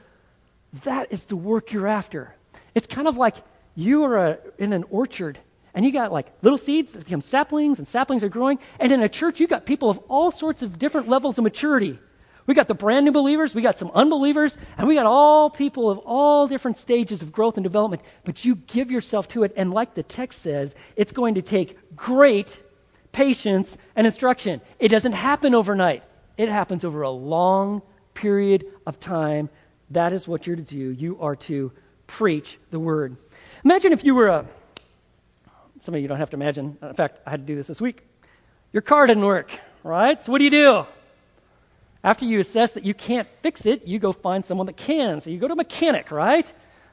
That 0.84 1.10
is 1.10 1.24
the 1.24 1.36
work 1.36 1.72
you're 1.72 1.88
after. 1.88 2.34
It's 2.74 2.86
kind 2.86 3.08
of 3.08 3.16
like 3.16 3.36
you 3.74 4.04
are 4.04 4.18
a, 4.18 4.38
in 4.58 4.72
an 4.72 4.84
orchard 4.90 5.38
and 5.74 5.84
you 5.84 5.92
got 5.92 6.12
like 6.12 6.32
little 6.42 6.58
seeds 6.58 6.92
that 6.92 7.04
become 7.04 7.20
saplings, 7.20 7.78
and 7.78 7.86
saplings 7.86 8.22
are 8.22 8.28
growing. 8.28 8.58
And 8.80 8.92
in 8.92 9.02
a 9.02 9.08
church, 9.08 9.40
you've 9.40 9.50
got 9.50 9.66
people 9.66 9.90
of 9.90 9.98
all 10.08 10.30
sorts 10.30 10.62
of 10.62 10.78
different 10.78 11.08
levels 11.08 11.38
of 11.38 11.44
maturity. 11.44 11.98
We 12.46 12.54
got 12.54 12.66
the 12.66 12.74
brand 12.74 13.04
new 13.04 13.12
believers, 13.12 13.54
we 13.54 13.60
got 13.60 13.76
some 13.76 13.90
unbelievers, 13.94 14.56
and 14.78 14.88
we 14.88 14.94
got 14.94 15.04
all 15.04 15.50
people 15.50 15.90
of 15.90 15.98
all 15.98 16.48
different 16.48 16.78
stages 16.78 17.20
of 17.20 17.30
growth 17.30 17.58
and 17.58 17.62
development. 17.62 18.00
But 18.24 18.42
you 18.42 18.54
give 18.54 18.90
yourself 18.90 19.28
to 19.28 19.42
it, 19.42 19.52
and 19.54 19.70
like 19.70 19.94
the 19.94 20.02
text 20.02 20.40
says, 20.40 20.74
it's 20.96 21.12
going 21.12 21.34
to 21.34 21.42
take 21.42 21.94
great 21.94 22.62
patience 23.12 23.76
and 23.94 24.06
instruction. 24.06 24.62
It 24.78 24.88
doesn't 24.88 25.12
happen 25.12 25.54
overnight, 25.54 26.04
it 26.38 26.48
happens 26.48 26.84
over 26.84 27.02
a 27.02 27.10
long 27.10 27.82
period 28.14 28.64
of 28.86 28.98
time. 28.98 29.50
That 29.90 30.14
is 30.14 30.26
what 30.26 30.46
you're 30.46 30.56
to 30.56 30.62
do. 30.62 30.90
You 30.90 31.18
are 31.20 31.36
to 31.36 31.70
preach 32.06 32.58
the 32.70 32.78
word. 32.78 33.16
Imagine 33.62 33.92
if 33.92 34.04
you 34.04 34.14
were 34.14 34.28
a 34.28 34.46
some 35.82 35.94
of 35.94 36.00
you 36.00 36.08
don't 36.08 36.18
have 36.18 36.30
to 36.30 36.36
imagine. 36.36 36.76
In 36.82 36.94
fact, 36.94 37.20
I 37.26 37.30
had 37.30 37.40
to 37.40 37.46
do 37.46 37.56
this 37.56 37.66
this 37.66 37.80
week. 37.80 38.02
Your 38.72 38.82
car 38.82 39.06
didn't 39.06 39.24
work, 39.24 39.50
right? 39.82 40.22
So 40.22 40.32
what 40.32 40.38
do 40.38 40.44
you 40.44 40.50
do? 40.50 40.86
After 42.04 42.24
you 42.24 42.40
assess 42.40 42.72
that 42.72 42.84
you 42.84 42.94
can't 42.94 43.28
fix 43.42 43.66
it, 43.66 43.86
you 43.86 43.98
go 43.98 44.12
find 44.12 44.44
someone 44.44 44.66
that 44.66 44.76
can. 44.76 45.20
So 45.20 45.30
you 45.30 45.38
go 45.38 45.48
to 45.48 45.54
a 45.54 45.56
mechanic, 45.56 46.10
right? 46.10 46.50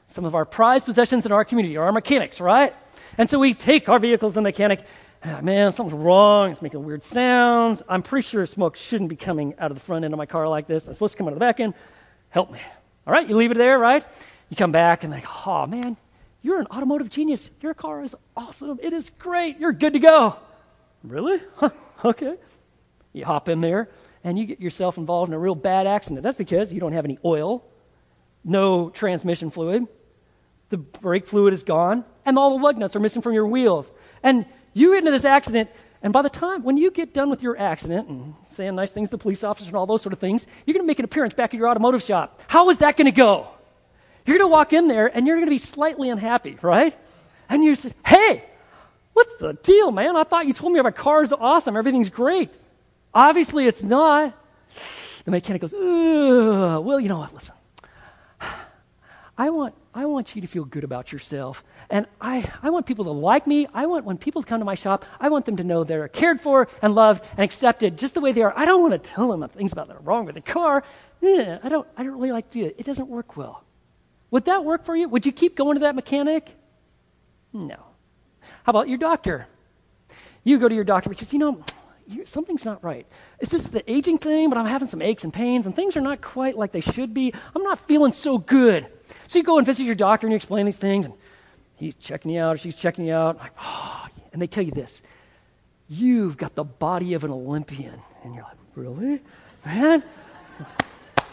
Some 0.08 0.24
of 0.24 0.34
our 0.34 0.44
prized 0.44 0.84
possessions 0.84 1.26
in 1.26 1.32
our 1.32 1.44
community 1.44 1.76
are 1.76 1.84
our 1.84 1.92
mechanics, 1.92 2.40
right? 2.40 2.74
And 3.18 3.28
so 3.28 3.38
we 3.38 3.54
take 3.54 3.88
our 3.88 3.98
vehicles 3.98 4.32
to 4.32 4.36
the 4.36 4.42
mechanic. 4.42 4.84
Oh, 5.24 5.40
man, 5.42 5.72
something's 5.72 6.00
wrong. 6.00 6.52
It's 6.52 6.62
making 6.62 6.84
weird 6.84 7.02
sounds. 7.02 7.82
I'm 7.88 8.02
pretty 8.02 8.26
sure 8.26 8.46
smoke 8.46 8.76
shouldn't 8.76 9.10
be 9.10 9.16
coming 9.16 9.54
out 9.58 9.70
of 9.70 9.76
the 9.76 9.82
front 9.82 10.04
end 10.04 10.14
of 10.14 10.18
my 10.18 10.26
car 10.26 10.48
like 10.48 10.66
this. 10.66 10.86
It's 10.86 10.96
supposed 10.96 11.12
to 11.12 11.18
come 11.18 11.26
out 11.26 11.32
of 11.32 11.38
the 11.38 11.44
back 11.44 11.60
end. 11.60 11.74
Help 12.30 12.50
me. 12.50 12.60
All 13.06 13.12
right, 13.12 13.28
you 13.28 13.36
leave 13.36 13.50
it 13.50 13.56
there, 13.56 13.78
right? 13.78 14.04
You 14.48 14.56
come 14.56 14.72
back 14.72 15.02
and 15.02 15.12
like, 15.12 15.24
oh 15.46 15.66
man, 15.66 15.96
you're 16.46 16.60
an 16.60 16.68
automotive 16.68 17.10
genius. 17.10 17.50
Your 17.60 17.74
car 17.74 18.04
is 18.04 18.14
awesome. 18.36 18.78
It 18.80 18.92
is 18.92 19.10
great. 19.18 19.58
You're 19.58 19.72
good 19.72 19.94
to 19.94 19.98
go. 19.98 20.36
Really? 21.02 21.42
Huh, 21.56 21.70
okay. 22.04 22.36
You 23.12 23.24
hop 23.24 23.48
in 23.48 23.60
there 23.60 23.90
and 24.22 24.38
you 24.38 24.44
get 24.44 24.60
yourself 24.60 24.96
involved 24.96 25.28
in 25.28 25.34
a 25.34 25.38
real 25.40 25.56
bad 25.56 25.88
accident. 25.88 26.22
That's 26.22 26.38
because 26.38 26.72
you 26.72 26.78
don't 26.78 26.92
have 26.92 27.04
any 27.04 27.18
oil, 27.24 27.64
no 28.44 28.90
transmission 28.90 29.50
fluid, 29.50 29.88
the 30.68 30.78
brake 30.78 31.26
fluid 31.26 31.52
is 31.52 31.64
gone, 31.64 32.04
and 32.24 32.38
all 32.38 32.56
the 32.56 32.62
lug 32.62 32.78
nuts 32.78 32.94
are 32.94 33.00
missing 33.00 33.22
from 33.22 33.32
your 33.32 33.48
wheels. 33.48 33.90
And 34.22 34.46
you 34.72 34.92
get 34.92 34.98
into 34.98 35.10
this 35.10 35.24
accident, 35.24 35.68
and 36.00 36.12
by 36.12 36.22
the 36.22 36.30
time, 36.30 36.62
when 36.62 36.76
you 36.76 36.92
get 36.92 37.12
done 37.12 37.28
with 37.28 37.42
your 37.42 37.58
accident 37.58 38.08
and 38.08 38.34
saying 38.50 38.76
nice 38.76 38.92
things 38.92 39.08
to 39.08 39.16
the 39.16 39.18
police 39.18 39.42
officer 39.42 39.66
and 39.66 39.76
all 39.76 39.86
those 39.86 40.02
sort 40.02 40.12
of 40.12 40.20
things, 40.20 40.46
you're 40.64 40.74
going 40.74 40.84
to 40.84 40.86
make 40.86 41.00
an 41.00 41.04
appearance 41.04 41.34
back 41.34 41.54
at 41.54 41.58
your 41.58 41.68
automotive 41.68 42.04
shop. 42.04 42.40
How 42.46 42.70
is 42.70 42.78
that 42.78 42.96
going 42.96 43.06
to 43.06 43.16
go? 43.16 43.48
You're 44.26 44.38
going 44.38 44.48
to 44.48 44.52
walk 44.52 44.72
in 44.72 44.88
there 44.88 45.06
and 45.06 45.26
you're 45.26 45.36
going 45.36 45.46
to 45.46 45.50
be 45.50 45.58
slightly 45.58 46.10
unhappy, 46.10 46.58
right? 46.60 46.96
And 47.48 47.62
you 47.62 47.76
say, 47.76 47.94
hey, 48.04 48.44
what's 49.12 49.34
the 49.36 49.54
deal, 49.54 49.92
man? 49.92 50.16
I 50.16 50.24
thought 50.24 50.46
you 50.46 50.52
told 50.52 50.72
me 50.72 50.80
my 50.82 50.90
car 50.90 51.22
is 51.22 51.32
awesome. 51.32 51.76
Everything's 51.76 52.10
great. 52.10 52.50
Obviously, 53.14 53.66
it's 53.66 53.82
not. 53.82 54.36
The 55.24 55.30
mechanic 55.30 55.62
goes, 55.62 55.72
well, 55.72 57.00
you 57.00 57.08
know 57.08 57.18
what? 57.18 57.32
Listen. 57.32 57.54
I 59.38 59.50
want, 59.50 59.74
I 59.94 60.06
want 60.06 60.34
you 60.34 60.40
to 60.40 60.48
feel 60.48 60.64
good 60.64 60.82
about 60.82 61.12
yourself. 61.12 61.62
And 61.90 62.06
I, 62.20 62.50
I 62.62 62.70
want 62.70 62.86
people 62.86 63.04
to 63.04 63.10
like 63.10 63.46
me. 63.46 63.66
I 63.74 63.84
want, 63.86 64.06
when 64.06 64.16
people 64.16 64.42
come 64.42 64.60
to 64.60 64.64
my 64.64 64.74
shop, 64.74 65.04
I 65.20 65.28
want 65.28 65.44
them 65.44 65.58
to 65.58 65.64
know 65.64 65.84
they're 65.84 66.08
cared 66.08 66.40
for 66.40 66.68
and 66.80 66.94
loved 66.94 67.22
and 67.32 67.40
accepted 67.40 67.98
just 67.98 68.14
the 68.14 68.20
way 68.20 68.32
they 68.32 68.42
are. 68.42 68.54
I 68.56 68.64
don't 68.64 68.80
want 68.80 68.92
to 68.92 69.10
tell 69.10 69.28
them 69.28 69.46
things 69.50 69.72
about 69.72 69.88
that 69.88 69.96
are 69.96 70.00
wrong 70.00 70.24
with 70.24 70.36
the 70.36 70.40
car. 70.40 70.84
Yeah, 71.20 71.58
I, 71.62 71.68
don't, 71.68 71.86
I 71.96 72.02
don't 72.02 72.14
really 72.14 72.32
like 72.32 72.50
to 72.50 72.58
do 72.60 72.66
it. 72.66 72.76
It 72.78 72.86
doesn't 72.86 73.08
work 73.08 73.36
well. 73.36 73.62
Would 74.36 74.44
that 74.44 74.66
work 74.66 74.84
for 74.84 74.94
you? 74.94 75.08
Would 75.08 75.24
you 75.24 75.32
keep 75.32 75.56
going 75.56 75.76
to 75.76 75.80
that 75.80 75.94
mechanic? 75.94 76.54
No. 77.54 77.78
How 78.64 78.70
about 78.70 78.86
your 78.86 78.98
doctor? 78.98 79.46
You 80.44 80.58
go 80.58 80.68
to 80.68 80.74
your 80.74 80.84
doctor 80.84 81.08
because, 81.08 81.32
you 81.32 81.38
know, 81.38 81.64
something's 82.26 82.62
not 82.62 82.84
right. 82.84 83.06
Is 83.40 83.48
this 83.48 83.62
the 83.62 83.90
aging 83.90 84.18
thing? 84.18 84.50
But 84.50 84.58
I'm 84.58 84.66
having 84.66 84.88
some 84.88 85.00
aches 85.00 85.24
and 85.24 85.32
pains, 85.32 85.64
and 85.64 85.74
things 85.74 85.96
are 85.96 86.02
not 86.02 86.20
quite 86.20 86.54
like 86.54 86.70
they 86.70 86.82
should 86.82 87.14
be. 87.14 87.32
I'm 87.54 87.62
not 87.62 87.88
feeling 87.88 88.12
so 88.12 88.36
good. 88.36 88.86
So 89.26 89.38
you 89.38 89.42
go 89.42 89.56
and 89.56 89.66
visit 89.66 89.84
your 89.84 89.94
doctor 89.94 90.26
and 90.26 90.32
you 90.32 90.36
explain 90.36 90.66
these 90.66 90.76
things, 90.76 91.06
and 91.06 91.14
he's 91.76 91.94
checking 91.94 92.30
you 92.30 92.42
out 92.42 92.56
or 92.56 92.58
she's 92.58 92.76
checking 92.76 93.06
you 93.06 93.14
out. 93.14 93.38
Like, 93.38 93.52
oh, 93.58 94.06
and 94.34 94.42
they 94.42 94.46
tell 94.46 94.64
you 94.64 94.72
this 94.72 95.00
You've 95.88 96.36
got 96.36 96.54
the 96.54 96.64
body 96.64 97.14
of 97.14 97.24
an 97.24 97.30
Olympian. 97.30 98.02
And 98.22 98.34
you're 98.34 98.44
like, 98.44 98.58
Really? 98.74 99.22
Man? 99.64 100.02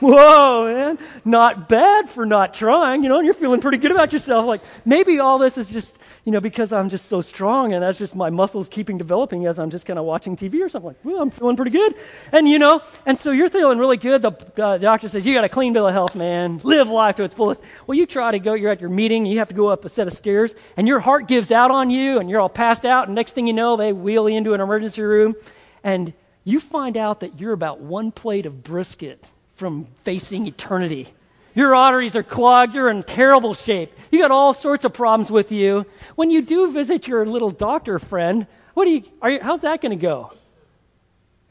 Whoa, 0.04 0.66
man, 0.66 1.00
not 1.26 1.70
bad 1.70 2.10
for 2.10 2.26
not 2.26 2.54
trying, 2.54 3.04
you 3.04 3.10
know, 3.10 3.18
and 3.18 3.26
you're 3.26 3.34
feeling 3.34 3.62
pretty 3.62 3.78
good 3.78 3.92
about 3.92 4.14
yourself. 4.14 4.46
Like, 4.46 4.62
maybe 4.86 5.20
all 5.20 5.38
this 5.40 5.58
is 5.58 5.70
just, 5.70 5.98
you 6.26 6.32
know, 6.32 6.40
because 6.40 6.74
I'm 6.74 6.90
just 6.90 7.08
so 7.08 7.22
strong 7.22 7.74
and 7.74 7.82
that's 7.82 7.98
just 7.98 8.16
my 8.16 8.30
muscles 8.30 8.70
keeping 8.70 8.98
developing 8.98 9.46
as 9.46 9.60
I'm 9.60 9.70
just 9.70 9.86
kind 9.86 9.98
of 9.98 10.06
watching 10.06 10.36
TV 10.36 10.62
or 10.62 10.70
something. 10.70 10.90
Like, 10.90 10.98
well, 11.04 11.22
I'm 11.22 11.30
feeling 11.30 11.56
pretty 11.56 11.72
good. 11.72 11.96
And, 12.32 12.48
you 12.48 12.60
know, 12.60 12.82
and 13.06 13.18
so 13.18 13.32
you're 13.32 13.50
feeling 13.50 13.80
really 13.80 13.98
good. 13.98 14.22
The 14.22 14.64
uh, 14.64 14.78
doctor 14.78 15.08
says, 15.08 15.26
you 15.26 15.34
got 15.34 15.44
a 15.44 15.50
clean 15.50 15.74
bill 15.74 15.88
of 15.88 15.94
health, 15.94 16.16
man. 16.16 16.60
Live 16.64 16.90
life 16.90 17.16
to 17.16 17.24
its 17.24 17.34
fullest. 17.34 17.64
Well, 17.88 17.98
you 17.98 18.06
try 18.06 18.32
to 18.32 18.40
go, 18.40 18.54
you're 18.54 18.72
at 18.72 18.82
your 18.82 18.90
meeting, 18.90 19.26
you 19.26 19.40
have 19.40 19.50
to 19.50 19.56
go 19.56 19.68
up 19.68 19.86
a 19.86 19.90
set 19.90 20.08
of 20.08 20.14
stairs, 20.14 20.54
and 20.78 20.88
your 20.88 21.00
heart 21.00 21.28
gives 21.28 21.52
out 21.52 21.72
on 21.72 21.90
you, 21.90 22.20
and 22.20 22.30
you're 22.30 22.42
all 22.42 22.50
passed 22.50 22.86
out, 22.86 23.08
and 23.08 23.16
next 23.16 23.34
thing 23.34 23.48
you 23.48 23.54
know, 23.54 23.78
they 23.78 23.94
wheel 23.94 24.30
you 24.30 24.38
into 24.38 24.54
an 24.54 24.62
emergency 24.62 25.02
room, 25.02 25.36
and 25.84 26.14
you 26.44 26.60
find 26.60 26.98
out 26.98 27.22
that 27.22 27.40
you're 27.40 27.54
about 27.54 27.80
one 27.80 28.12
plate 28.12 28.46
of 28.46 28.64
brisket 28.64 29.26
from 29.56 29.88
facing 30.04 30.48
eternity. 30.48 31.14
Your 31.56 31.76
arteries 31.76 32.16
are 32.16 32.24
clogged. 32.24 32.74
You're 32.74 32.90
in 32.90 33.04
terrible 33.04 33.54
shape. 33.54 33.94
You 34.12 34.20
got 34.20 34.32
all 34.32 34.54
sorts 34.54 34.86
of 34.86 34.94
problems 34.94 35.30
with 35.30 35.52
you. 35.52 35.86
When 36.16 36.32
you 36.32 36.42
do 36.42 36.72
visit 36.72 37.08
your 37.08 37.26
little 37.26 37.52
doctor 37.52 38.00
friend, 38.00 38.48
what 38.74 38.86
do 38.86 38.92
you, 38.92 39.04
you 39.26 39.40
how's 39.42 39.62
that 39.62 39.82
going 39.82 39.98
to 39.98 40.02
go? 40.02 40.34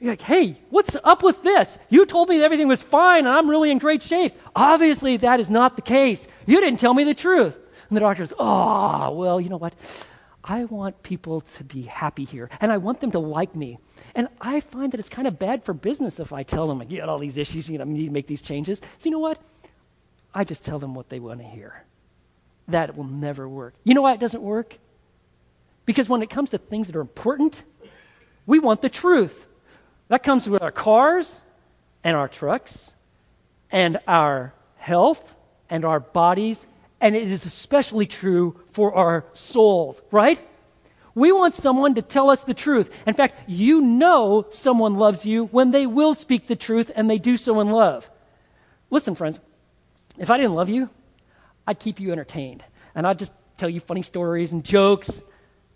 You're 0.00 0.12
like, 0.12 0.22
hey, 0.22 0.56
what's 0.70 0.96
up 1.04 1.22
with 1.22 1.44
this? 1.44 1.78
You 1.88 2.04
told 2.04 2.28
me 2.28 2.42
everything 2.42 2.66
was 2.66 2.82
fine 2.82 3.20
and 3.20 3.28
I'm 3.28 3.48
really 3.48 3.70
in 3.70 3.78
great 3.78 4.02
shape. 4.02 4.34
Obviously, 4.56 5.18
that 5.18 5.38
is 5.38 5.48
not 5.48 5.76
the 5.76 5.82
case. 5.82 6.26
You 6.44 6.60
didn't 6.60 6.80
tell 6.80 6.92
me 6.92 7.04
the 7.04 7.14
truth. 7.14 7.56
And 7.88 7.96
the 7.96 8.00
doctor 8.00 8.24
goes, 8.24 8.32
oh, 8.36 9.12
well, 9.12 9.40
you 9.40 9.48
know 9.48 9.58
what? 9.58 9.74
I 10.42 10.64
want 10.64 11.04
people 11.04 11.42
to 11.56 11.62
be 11.62 11.82
happy 11.82 12.24
here 12.24 12.50
and 12.60 12.72
I 12.72 12.78
want 12.78 13.00
them 13.00 13.12
to 13.12 13.20
like 13.20 13.54
me. 13.54 13.78
And 14.14 14.28
I 14.40 14.60
find 14.60 14.92
that 14.92 15.00
it's 15.00 15.08
kind 15.08 15.26
of 15.26 15.38
bad 15.38 15.64
for 15.64 15.72
business 15.72 16.20
if 16.20 16.32
I 16.32 16.42
tell 16.42 16.68
them, 16.68 16.80
I 16.80 16.84
got 16.84 17.08
all 17.08 17.18
these 17.18 17.36
issues, 17.36 17.68
you 17.68 17.78
know, 17.78 17.84
need 17.84 18.06
to 18.06 18.12
make 18.12 18.26
these 18.26 18.42
changes. 18.42 18.80
So 18.80 19.04
you 19.04 19.10
know 19.10 19.18
what? 19.18 19.38
I 20.34 20.44
just 20.44 20.64
tell 20.64 20.78
them 20.78 20.94
what 20.94 21.08
they 21.08 21.20
want 21.20 21.40
to 21.40 21.46
hear. 21.46 21.82
That 22.68 22.96
will 22.96 23.04
never 23.04 23.48
work. 23.48 23.74
You 23.84 23.94
know 23.94 24.02
why 24.02 24.12
it 24.12 24.20
doesn't 24.20 24.42
work? 24.42 24.76
Because 25.84 26.08
when 26.08 26.22
it 26.22 26.30
comes 26.30 26.50
to 26.50 26.58
things 26.58 26.86
that 26.86 26.96
are 26.96 27.00
important, 27.00 27.62
we 28.46 28.58
want 28.58 28.82
the 28.82 28.88
truth. 28.88 29.46
That 30.08 30.22
comes 30.22 30.48
with 30.48 30.62
our 30.62 30.70
cars 30.70 31.38
and 32.04 32.16
our 32.16 32.28
trucks 32.28 32.92
and 33.70 33.98
our 34.06 34.52
health 34.76 35.34
and 35.70 35.84
our 35.84 36.00
bodies, 36.00 36.66
and 37.00 37.16
it 37.16 37.30
is 37.30 37.46
especially 37.46 38.06
true 38.06 38.60
for 38.72 38.94
our 38.94 39.24
souls, 39.32 40.02
right? 40.10 40.38
We 41.14 41.30
want 41.30 41.54
someone 41.54 41.94
to 41.96 42.02
tell 42.02 42.30
us 42.30 42.44
the 42.44 42.54
truth. 42.54 42.94
In 43.06 43.14
fact, 43.14 43.48
you 43.48 43.80
know 43.80 44.46
someone 44.50 44.94
loves 44.94 45.26
you 45.26 45.46
when 45.46 45.70
they 45.70 45.86
will 45.86 46.14
speak 46.14 46.46
the 46.46 46.56
truth 46.56 46.90
and 46.94 47.08
they 47.08 47.18
do 47.18 47.36
so 47.36 47.60
in 47.60 47.70
love. 47.70 48.08
Listen, 48.90 49.14
friends, 49.14 49.38
if 50.18 50.30
I 50.30 50.36
didn't 50.36 50.54
love 50.54 50.68
you, 50.68 50.88
I'd 51.66 51.78
keep 51.78 52.00
you 52.00 52.12
entertained 52.12 52.64
and 52.94 53.06
I'd 53.06 53.18
just 53.18 53.32
tell 53.56 53.68
you 53.68 53.80
funny 53.80 54.02
stories 54.02 54.52
and 54.52 54.64
jokes. 54.64 55.20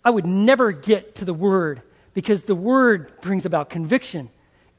I 0.03 0.09
would 0.09 0.25
never 0.25 0.71
get 0.71 1.15
to 1.15 1.25
the 1.25 1.33
word 1.33 1.81
because 2.13 2.43
the 2.43 2.55
word 2.55 3.11
brings 3.21 3.45
about 3.45 3.69
conviction. 3.69 4.29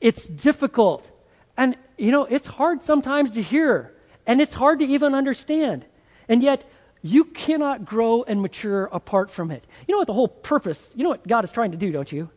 It's 0.00 0.26
difficult. 0.26 1.08
And, 1.56 1.76
you 1.96 2.10
know, 2.10 2.24
it's 2.24 2.46
hard 2.46 2.82
sometimes 2.82 3.30
to 3.32 3.42
hear 3.42 3.94
and 4.26 4.40
it's 4.40 4.54
hard 4.54 4.80
to 4.80 4.84
even 4.84 5.14
understand. 5.14 5.84
And 6.28 6.42
yet, 6.42 6.68
You 7.02 7.24
cannot 7.24 7.84
grow 7.84 8.22
and 8.24 8.42
mature 8.42 8.88
apart 8.92 9.30
from 9.30 9.50
it. 9.50 9.64
You 9.86 9.92
know 9.92 9.98
what 9.98 10.06
the 10.06 10.14
whole 10.14 10.28
purpose, 10.28 10.92
you 10.96 11.04
know 11.04 11.10
what 11.10 11.26
God 11.26 11.44
is 11.44 11.52
trying 11.52 11.70
to 11.70 11.76
do, 11.76 11.92
don't 11.92 12.10
you? 12.10 12.30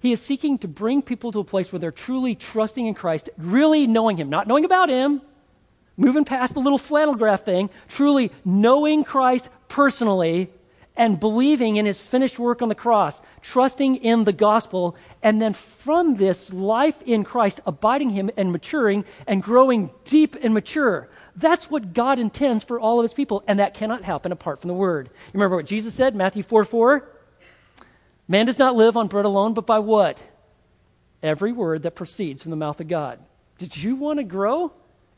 He 0.00 0.12
is 0.12 0.20
seeking 0.20 0.58
to 0.58 0.68
bring 0.68 1.02
people 1.02 1.32
to 1.32 1.40
a 1.40 1.44
place 1.44 1.72
where 1.72 1.78
they're 1.80 1.90
truly 1.90 2.34
trusting 2.34 2.86
in 2.86 2.94
Christ, 2.94 3.30
really 3.36 3.86
knowing 3.86 4.16
Him, 4.16 4.30
not 4.30 4.46
knowing 4.46 4.64
about 4.64 4.88
Him, 4.88 5.22
moving 5.96 6.24
past 6.24 6.54
the 6.54 6.60
little 6.60 6.78
flannel 6.78 7.14
graph 7.14 7.44
thing, 7.44 7.70
truly 7.88 8.30
knowing 8.44 9.02
Christ 9.04 9.48
personally 9.68 10.50
and 10.96 11.18
believing 11.18 11.76
in 11.76 11.86
His 11.86 12.06
finished 12.06 12.38
work 12.38 12.62
on 12.62 12.68
the 12.68 12.74
cross, 12.74 13.22
trusting 13.40 13.96
in 13.96 14.24
the 14.24 14.32
gospel, 14.32 14.96
and 15.22 15.40
then 15.40 15.52
from 15.52 16.16
this 16.16 16.52
life 16.52 17.00
in 17.02 17.24
Christ, 17.24 17.60
abiding 17.66 18.10
Him 18.10 18.30
and 18.36 18.52
maturing 18.52 19.04
and 19.26 19.42
growing 19.42 19.90
deep 20.04 20.36
and 20.42 20.54
mature. 20.54 21.08
That's 21.38 21.70
what 21.70 21.92
God 21.92 22.18
intends 22.18 22.64
for 22.64 22.80
all 22.80 22.98
of 22.98 23.04
His 23.04 23.14
people, 23.14 23.44
and 23.46 23.58
that 23.58 23.74
cannot 23.74 24.02
happen 24.02 24.32
apart 24.32 24.60
from 24.60 24.68
the 24.68 24.74
Word. 24.74 25.08
You 25.08 25.32
remember 25.34 25.56
what 25.56 25.66
Jesus 25.66 25.94
said, 25.94 26.14
Matthew 26.14 26.42
4 26.42 26.64
4? 26.64 27.08
Man 28.28 28.46
does 28.46 28.58
not 28.58 28.76
live 28.76 28.96
on 28.96 29.08
bread 29.08 29.24
alone, 29.24 29.54
but 29.54 29.66
by 29.66 29.78
what? 29.78 30.18
Every 31.22 31.50
word 31.50 31.82
that 31.82 31.94
proceeds 31.94 32.42
from 32.42 32.50
the 32.50 32.56
mouth 32.56 32.78
of 32.80 32.86
God. 32.86 33.18
Did 33.56 33.76
you 33.76 33.96
want 33.96 34.18
to 34.18 34.24
grow? 34.24 34.72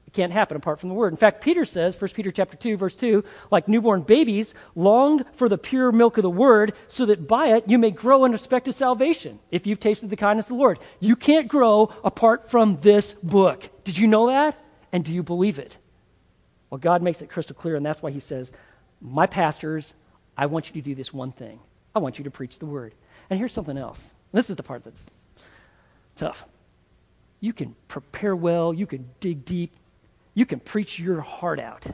It 0.06 0.14
can't 0.14 0.33
happen 0.33 0.56
apart 0.56 0.80
from 0.80 0.88
the 0.88 0.94
word. 0.94 1.12
In 1.12 1.16
fact, 1.16 1.42
Peter 1.42 1.64
says, 1.64 2.00
1 2.00 2.11
Peter 2.11 2.30
chapter 2.30 2.56
2, 2.56 2.76
verse 2.76 2.96
2, 2.96 3.22
like 3.50 3.68
newborn 3.68 4.02
babies, 4.02 4.54
long 4.74 5.24
for 5.35 5.48
the 5.48 5.59
pure 5.59 5.92
milk 5.92 6.18
of 6.18 6.22
the 6.22 6.30
word, 6.30 6.72
so 6.88 7.04
that 7.06 7.28
by 7.28 7.48
it 7.48 7.68
you 7.68 7.78
may 7.78 7.90
grow 7.90 8.24
in 8.24 8.33
respect 8.33 8.64
to 8.64 8.72
salvation, 8.72 9.38
if 9.50 9.66
you've 9.66 9.80
tasted 9.80 10.09
the 10.11 10.16
kindness 10.16 10.46
of 10.46 10.56
the 10.56 10.62
Lord. 10.62 10.78
You 11.00 11.16
can't 11.16 11.48
grow 11.48 11.92
apart 12.02 12.50
from 12.50 12.80
this 12.80 13.12
book. 13.12 13.68
Did 13.85 13.98
you 13.98 14.06
know 14.06 14.28
that? 14.28 14.59
And 14.92 15.04
do 15.04 15.12
you 15.12 15.22
believe 15.22 15.59
it? 15.59 15.76
Well, 16.70 16.78
God 16.78 17.02
makes 17.02 17.20
it 17.20 17.28
crystal 17.28 17.56
clear, 17.56 17.76
and 17.76 17.85
that's 17.85 18.00
why 18.00 18.11
he 18.11 18.20
says, 18.20 18.52
My 19.00 19.26
pastors, 19.26 19.94
I 20.37 20.46
want 20.46 20.68
you 20.68 20.74
to 20.74 20.80
do 20.80 20.94
this 20.94 21.12
one 21.12 21.33
thing. 21.33 21.59
I 21.94 21.98
want 21.98 22.18
you 22.18 22.24
to 22.24 22.30
preach 22.30 22.59
the 22.59 22.66
word. 22.66 22.94
And 23.28 23.38
here's 23.38 23.52
something 23.52 23.76
else. 23.76 24.14
This 24.33 24.48
is 24.48 24.56
the 24.56 24.62
part 24.62 24.85
that's 24.85 25.06
tough. 26.16 26.44
You 27.40 27.52
can 27.52 27.74
prepare 27.88 28.37
well, 28.37 28.72
you 28.72 28.87
can 28.87 29.11
dig 29.18 29.44
deep, 29.44 29.72
you 30.35 30.46
can 30.46 30.61
preach 30.61 30.98
your 30.98 31.20
heart 31.20 31.59
out. 31.59 31.87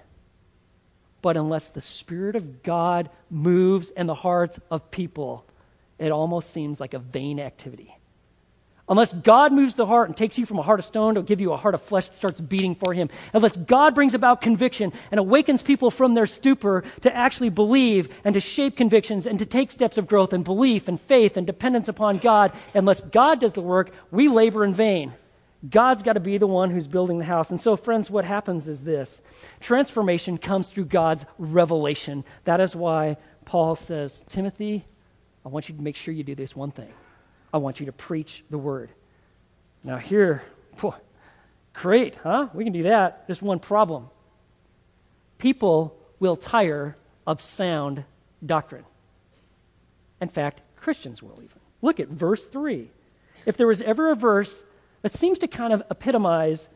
But 1.23 1.37
unless 1.37 1.71
the 1.71 1.81
Spirit 1.81 2.37
of 2.37 2.62
God 2.62 3.11
moves 3.31 3.89
in 3.91 4.07
the 4.07 4.15
hearts 4.15 4.61
of 4.71 4.91
people, 4.91 5.47
it 5.99 6.12
almost 6.12 6.51
seems 6.51 6.79
like 6.79 6.95
a 6.95 6.99
vain 6.99 7.41
activity. 7.41 7.96
Unless 8.88 9.14
God 9.14 9.53
moves 9.53 9.75
the 9.75 9.87
heart 9.87 10.09
and 10.09 10.16
takes 10.16 10.38
you 10.38 10.46
from 10.46 10.61
a 10.61 10.62
heart 10.62 10.79
of 10.79 10.85
stone 10.85 11.16
to 11.16 11.22
give 11.22 11.40
you 11.40 11.53
a 11.53 11.57
heart 11.57 11.75
of 11.75 11.83
flesh 11.83 12.09
that 12.09 12.16
starts 12.16 12.40
beating 12.40 12.77
for 12.77 12.94
Him. 12.94 13.11
Unless 13.33 13.57
God 13.57 13.96
brings 13.96 14.14
about 14.14 14.40
conviction 14.40 14.92
and 15.11 15.18
awakens 15.18 15.61
people 15.61 15.90
from 15.90 16.14
their 16.14 16.27
stupor 16.27 16.85
to 17.01 17.14
actually 17.14 17.51
believe 17.51 18.09
and 18.25 18.35
to 18.35 18.40
shape 18.40 18.77
convictions 18.77 19.27
and 19.27 19.40
to 19.40 19.46
take 19.46 19.72
steps 19.72 19.99
of 19.99 20.07
growth 20.07 20.33
and 20.33 20.44
belief 20.44 20.87
and 20.87 21.01
faith 21.01 21.37
and 21.37 21.46
dependence 21.49 21.88
upon 21.88 22.18
God. 22.18 22.53
Unless 22.75 23.01
God 23.01 23.40
does 23.40 23.55
the 23.55 23.61
work, 23.61 23.90
we 24.12 24.29
labor 24.29 24.64
in 24.64 24.72
vain. 24.72 25.12
God's 25.68 26.05
got 26.05 26.12
to 26.12 26.20
be 26.20 26.38
the 26.38 26.46
one 26.46 26.70
who's 26.70 26.87
building 26.87 27.18
the 27.18 27.25
house. 27.25 27.51
And 27.51 27.61
so, 27.61 27.75
friends, 27.77 28.09
what 28.09 28.25
happens 28.25 28.68
is 28.68 28.83
this 28.83 29.20
transformation 29.59 30.38
comes 30.38 30.70
through 30.70 30.85
God's 30.85 31.25
revelation. 31.38 32.25
That 32.44 32.61
is 32.61 32.77
why 32.77 33.16
Paul 33.46 33.75
says, 33.75 34.22
Timothy, 34.29 34.85
I 35.44 35.49
want 35.49 35.68
you 35.68 35.75
to 35.75 35.83
make 35.83 35.96
sure 35.96 36.14
you 36.14 36.22
do 36.22 36.37
this 36.37 36.55
one 36.55 36.70
thing. 36.70 36.92
I 37.57 37.59
want 37.59 37.81
you 37.81 37.87
to 37.87 37.92
preach 37.92 38.45
the 38.51 38.59
word. 38.59 38.90
Now, 39.83 39.97
here, 39.97 40.42
boy, 40.79 40.92
great, 41.73 42.14
huh? 42.16 42.49
We 42.53 42.64
can 42.64 42.75
do 42.75 42.83
that. 42.83 43.27
Just 43.29 43.40
one 43.40 43.61
problem 43.61 44.11
people 45.38 45.97
will 46.21 46.37
tire 46.37 46.99
of 47.27 47.40
sound 47.40 48.05
doctrine. 48.45 48.85
In 50.21 50.29
fact, 50.29 50.61
Christians 50.77 51.23
will 51.23 51.38
even. 51.38 51.59
Look 51.81 51.99
at 51.99 52.09
verse 52.09 52.45
3. 52.45 52.90
If 53.47 53.57
there 53.57 53.66
was 53.66 53.81
ever 53.81 54.11
a 54.11 54.14
verse 54.14 54.62
that 55.01 55.14
seems 55.14 55.38
to 55.38 55.49
kind 55.49 55.73
of 55.73 55.83
epitomize 55.90 56.69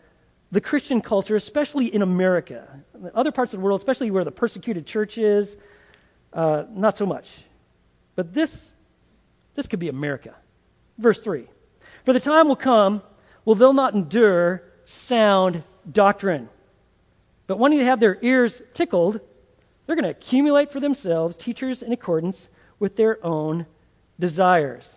the 0.50 0.62
Christian 0.62 1.02
culture, 1.02 1.36
especially 1.36 1.94
in 1.94 2.00
America, 2.00 2.66
other 3.14 3.32
parts 3.32 3.52
of 3.52 3.60
the 3.60 3.64
world, 3.66 3.80
especially 3.80 4.10
where 4.10 4.24
the 4.24 4.32
persecuted 4.32 4.86
church 4.86 5.18
is, 5.18 5.58
uh, 6.32 6.64
not 6.70 6.96
so 6.96 7.04
much. 7.04 7.30
But 8.16 8.32
this, 8.32 8.74
this 9.56 9.66
could 9.66 9.78
be 9.78 9.88
America. 9.88 10.34
Verse 11.00 11.20
3 11.20 11.46
For 12.04 12.12
the 12.12 12.20
time 12.20 12.48
will 12.48 12.56
come, 12.56 13.02
will 13.44 13.54
they'll 13.54 13.72
not 13.72 13.94
endure 13.94 14.62
sound 14.84 15.64
doctrine. 15.90 16.48
But 17.46 17.58
wanting 17.58 17.78
to 17.80 17.84
have 17.84 18.00
their 18.00 18.18
ears 18.22 18.62
tickled, 18.74 19.20
they're 19.86 19.96
going 19.96 20.04
to 20.04 20.10
accumulate 20.10 20.70
for 20.70 20.78
themselves 20.78 21.36
teachers 21.36 21.82
in 21.82 21.90
accordance 21.92 22.48
with 22.78 22.96
their 22.96 23.24
own 23.26 23.66
desires. 24.20 24.96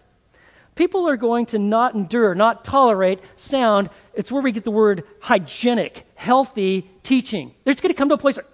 People 0.75 1.07
are 1.07 1.17
going 1.17 1.45
to 1.47 1.59
not 1.59 1.93
endure, 1.93 2.33
not 2.33 2.65
tolerate 2.65 3.19
sound. 3.35 3.89
It's 4.13 4.31
where 4.31 4.41
we 4.41 4.51
get 4.51 4.63
the 4.63 4.71
word 4.71 5.03
hygienic, 5.19 6.05
healthy 6.15 6.89
teaching. 7.03 7.53
They're 7.63 7.73
just 7.73 7.83
going 7.83 7.93
to 7.93 7.97
come 7.97 8.09
to 8.09 8.15
a 8.15 8.17
place 8.17 8.37
like, 8.37 8.47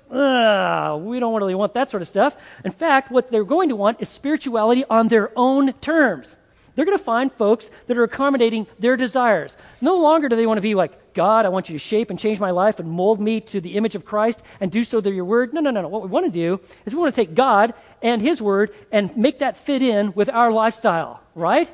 we 1.02 1.20
don't 1.20 1.36
really 1.36 1.56
want 1.56 1.74
that 1.76 1.90
sort 1.90 2.02
of 2.02 2.08
stuff. 2.08 2.36
In 2.66 2.72
fact, 2.72 3.12
what 3.12 3.32
they're 3.32 3.44
going 3.44 3.70
to 3.70 3.76
want 3.76 4.02
is 4.02 4.10
spirituality 4.10 4.84
on 4.90 5.08
their 5.08 5.32
own 5.36 5.74
terms. 5.74 6.36
They're 6.80 6.86
going 6.86 6.98
to 6.98 7.04
find 7.04 7.30
folks 7.30 7.70
that 7.88 7.98
are 7.98 8.06
accommodating 8.06 8.66
their 8.80 8.96
desires. 8.96 9.58
No 9.82 9.98
longer 9.98 10.30
do 10.30 10.38
they 10.38 10.48
want 10.48 10.60
to 10.60 10.62
be 10.62 10.76
like, 10.76 11.14
God, 11.14 11.46
I 11.46 11.50
want 11.50 11.68
you 11.68 11.74
to 11.74 11.80
shape 11.80 12.10
and 12.10 12.18
change 12.18 12.40
my 12.40 12.52
life 12.52 12.80
and 12.80 12.90
mold 12.90 13.20
me 13.20 13.42
to 13.42 13.60
the 13.60 13.76
image 13.76 13.96
of 13.96 14.06
Christ 14.06 14.42
and 14.62 14.72
do 14.72 14.86
so 14.86 15.02
through 15.02 15.12
your 15.12 15.26
word. 15.26 15.54
No, 15.54 15.60
no, 15.60 15.72
no, 15.72 15.82
no. 15.82 15.90
What 15.90 16.04
we 16.04 16.08
want 16.08 16.28
to 16.28 16.32
do 16.32 16.62
is 16.86 16.96
we 16.96 17.02
want 17.02 17.14
to 17.14 17.22
take 17.22 17.36
God 17.36 17.74
and 18.02 18.22
his 18.22 18.42
word 18.42 18.74
and 18.94 19.14
make 19.18 19.40
that 19.40 19.58
fit 19.58 19.82
in 19.82 20.14
with 20.14 20.30
our 20.30 20.54
lifestyle, 20.54 21.22
right? 21.36 21.70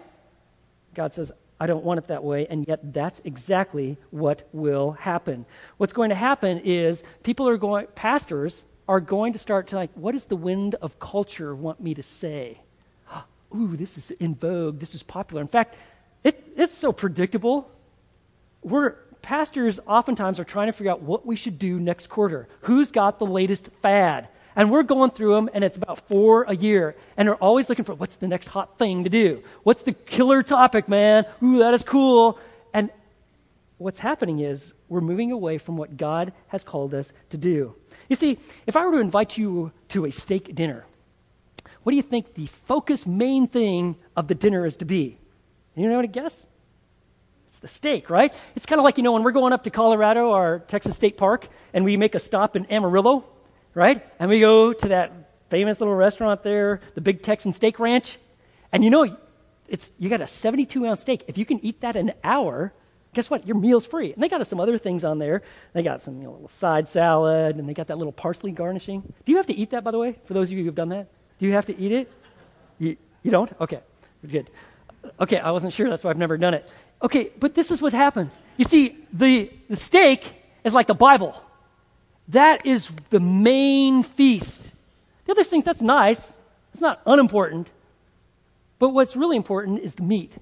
God 0.95 1.13
says, 1.13 1.31
I 1.59 1.67
don't 1.67 1.85
want 1.85 1.99
it 1.99 2.07
that 2.07 2.23
way, 2.23 2.47
and 2.47 2.67
yet 2.67 2.91
that's 2.91 3.21
exactly 3.25 3.97
what 4.09 4.49
will 4.53 4.93
happen. 4.93 5.45
What's 5.77 5.93
going 5.93 6.09
to 6.09 6.15
happen 6.15 6.61
is 6.63 7.03
people 7.21 7.47
are 7.47 7.57
going, 7.57 7.85
pastors 7.93 8.65
are 8.87 9.01
going 9.01 9.33
to 9.33 9.39
start 9.39 9.67
to 9.67 9.75
like, 9.75 9.91
what 9.93 10.13
does 10.13 10.25
the 10.25 10.35
wind 10.35 10.73
of 10.81 10.97
culture 10.97 11.53
want 11.53 11.79
me 11.79 11.93
to 11.93 12.01
say? 12.01 12.61
Ooh, 13.55 13.75
this 13.77 13.97
is 13.97 14.11
in 14.11 14.35
vogue, 14.35 14.79
this 14.79 14.93
is 14.95 15.03
popular. 15.03 15.41
In 15.41 15.47
fact, 15.47 15.75
it, 16.23 16.43
it's 16.55 16.77
so 16.77 16.91
predictable. 16.91 17.69
We're, 18.61 18.91
pastors 19.21 19.79
oftentimes 19.87 20.39
are 20.39 20.43
trying 20.43 20.67
to 20.67 20.73
figure 20.73 20.91
out 20.91 21.01
what 21.01 21.25
we 21.25 21.35
should 21.35 21.59
do 21.59 21.79
next 21.79 22.07
quarter. 22.07 22.47
Who's 22.61 22.91
got 22.91 23.19
the 23.19 23.25
latest 23.25 23.69
fad? 23.81 24.27
And 24.55 24.71
we're 24.71 24.83
going 24.83 25.11
through 25.11 25.35
them, 25.35 25.49
and 25.53 25.63
it's 25.63 25.75
about 25.75 26.07
four 26.07 26.43
a 26.43 26.55
year. 26.55 26.95
And 27.17 27.27
they're 27.27 27.35
always 27.35 27.67
looking 27.67 27.83
for 27.83 27.93
what's 27.93 28.15
the 28.15 28.27
next 28.27 28.47
hot 28.47 28.77
thing 28.77 29.03
to 29.03 29.09
do? 29.09 29.43
What's 29.63 29.83
the 29.83 29.91
killer 29.91 30.43
topic, 30.43 30.87
man? 30.87 31.25
Ooh, 31.43 31.57
that 31.57 31.73
is 31.73 31.83
cool. 31.83 32.39
And 32.73 32.89
what's 33.77 33.99
happening 33.99 34.39
is 34.39 34.73
we're 34.87 35.01
moving 35.01 35.31
away 35.31 35.57
from 35.57 35.75
what 35.75 35.97
God 35.97 36.31
has 36.47 36.63
called 36.63 36.93
us 36.93 37.11
to 37.31 37.37
do. 37.37 37.75
You 38.07 38.15
see, 38.15 38.37
if 38.65 38.75
I 38.75 38.85
were 38.85 38.93
to 38.93 38.99
invite 38.99 39.37
you 39.37 39.71
to 39.89 40.05
a 40.05 40.11
steak 40.11 40.55
dinner, 40.55 40.85
what 41.85 41.91
do 41.91 41.97
you 41.97 42.01
think 42.01 42.33
the 42.33 42.47
focus 42.47 43.05
main 43.05 43.47
thing 43.47 43.95
of 44.15 44.27
the 44.27 44.33
dinner 44.33 44.65
is 44.65 44.77
to 44.77 44.85
be? 44.85 45.19
You 45.75 45.87
know 45.87 45.97
what 45.97 46.05
I 46.05 46.07
guess? 46.07 46.43
It's 47.49 47.59
the 47.59 47.67
steak, 47.67 48.09
right? 48.09 48.33
It's 48.55 48.65
kind 48.65 48.79
of 48.79 48.83
like, 48.83 48.97
you 48.97 49.03
know, 49.03 49.11
when 49.11 49.21
we're 49.21 49.31
going 49.31 49.53
up 49.53 49.65
to 49.65 49.69
Colorado 49.69 50.29
or 50.29 50.63
Texas 50.67 50.95
State 50.95 51.15
Park 51.15 51.47
and 51.75 51.85
we 51.85 51.95
make 51.95 52.15
a 52.15 52.19
stop 52.19 52.55
in 52.55 52.65
Amarillo, 52.71 53.23
right? 53.75 54.03
And 54.19 54.31
we 54.31 54.39
go 54.39 54.73
to 54.73 54.87
that 54.87 55.11
famous 55.51 55.79
little 55.79 55.93
restaurant 55.93 56.41
there, 56.41 56.81
the 56.95 57.01
Big 57.01 57.21
Texan 57.21 57.53
Steak 57.53 57.77
Ranch. 57.77 58.17
And 58.71 58.83
you 58.83 58.89
know, 58.89 59.15
it's, 59.67 59.91
you 59.99 60.09
got 60.09 60.21
a 60.21 60.27
72 60.27 60.87
ounce 60.87 61.01
steak. 61.01 61.23
If 61.27 61.37
you 61.37 61.45
can 61.45 61.63
eat 61.63 61.81
that 61.81 61.95
in 61.95 62.09
an 62.09 62.15
hour, 62.23 62.73
guess 63.13 63.29
what? 63.29 63.45
Your 63.45 63.57
meal's 63.57 63.85
free. 63.85 64.11
And 64.11 64.23
they 64.23 64.27
got 64.27 64.47
some 64.47 64.59
other 64.59 64.79
things 64.79 65.03
on 65.03 65.19
there. 65.19 65.43
They 65.73 65.83
got 65.83 66.01
some 66.01 66.17
you 66.17 66.23
know, 66.23 66.31
little 66.31 66.47
side 66.47 66.89
salad, 66.89 67.57
and 67.57 67.69
they 67.69 67.75
got 67.75 67.85
that 67.87 67.99
little 67.99 68.11
parsley 68.11 68.51
garnishing. 68.51 69.03
Do 69.23 69.31
you 69.31 69.37
have 69.37 69.45
to 69.45 69.53
eat 69.53 69.69
that, 69.69 69.83
by 69.83 69.91
the 69.91 69.99
way, 69.99 70.15
for 70.25 70.33
those 70.33 70.51
of 70.51 70.57
you 70.57 70.63
who've 70.63 70.73
done 70.73 70.89
that? 70.89 71.09
Do 71.39 71.45
you 71.45 71.53
have 71.53 71.65
to 71.67 71.77
eat 71.77 71.91
it? 71.91 72.11
You, 72.79 72.97
you 73.23 73.31
don't? 73.31 73.51
Okay, 73.59 73.79
good. 74.29 74.49
Okay, 75.19 75.39
I 75.39 75.51
wasn't 75.51 75.73
sure. 75.73 75.89
That's 75.89 76.03
why 76.03 76.09
I've 76.09 76.17
never 76.17 76.37
done 76.37 76.53
it. 76.53 76.69
Okay, 77.01 77.31
but 77.39 77.55
this 77.55 77.71
is 77.71 77.81
what 77.81 77.93
happens. 77.93 78.37
You 78.57 78.65
see, 78.65 78.97
the, 79.13 79.51
the 79.69 79.75
steak 79.75 80.33
is 80.63 80.73
like 80.73 80.87
the 80.87 80.95
Bible. 80.95 81.41
That 82.29 82.65
is 82.65 82.89
the 83.09 83.19
main 83.19 84.03
feast. 84.03 84.71
The 85.25 85.31
other 85.31 85.43
things, 85.43 85.65
that's 85.65 85.81
nice. 85.81 86.35
It's 86.71 86.81
not 86.81 87.01
unimportant. 87.05 87.69
But 88.79 88.89
what's 88.89 89.15
really 89.15 89.37
important 89.37 89.79
is 89.79 89.93
the 89.93 90.03
meat. 90.03 90.33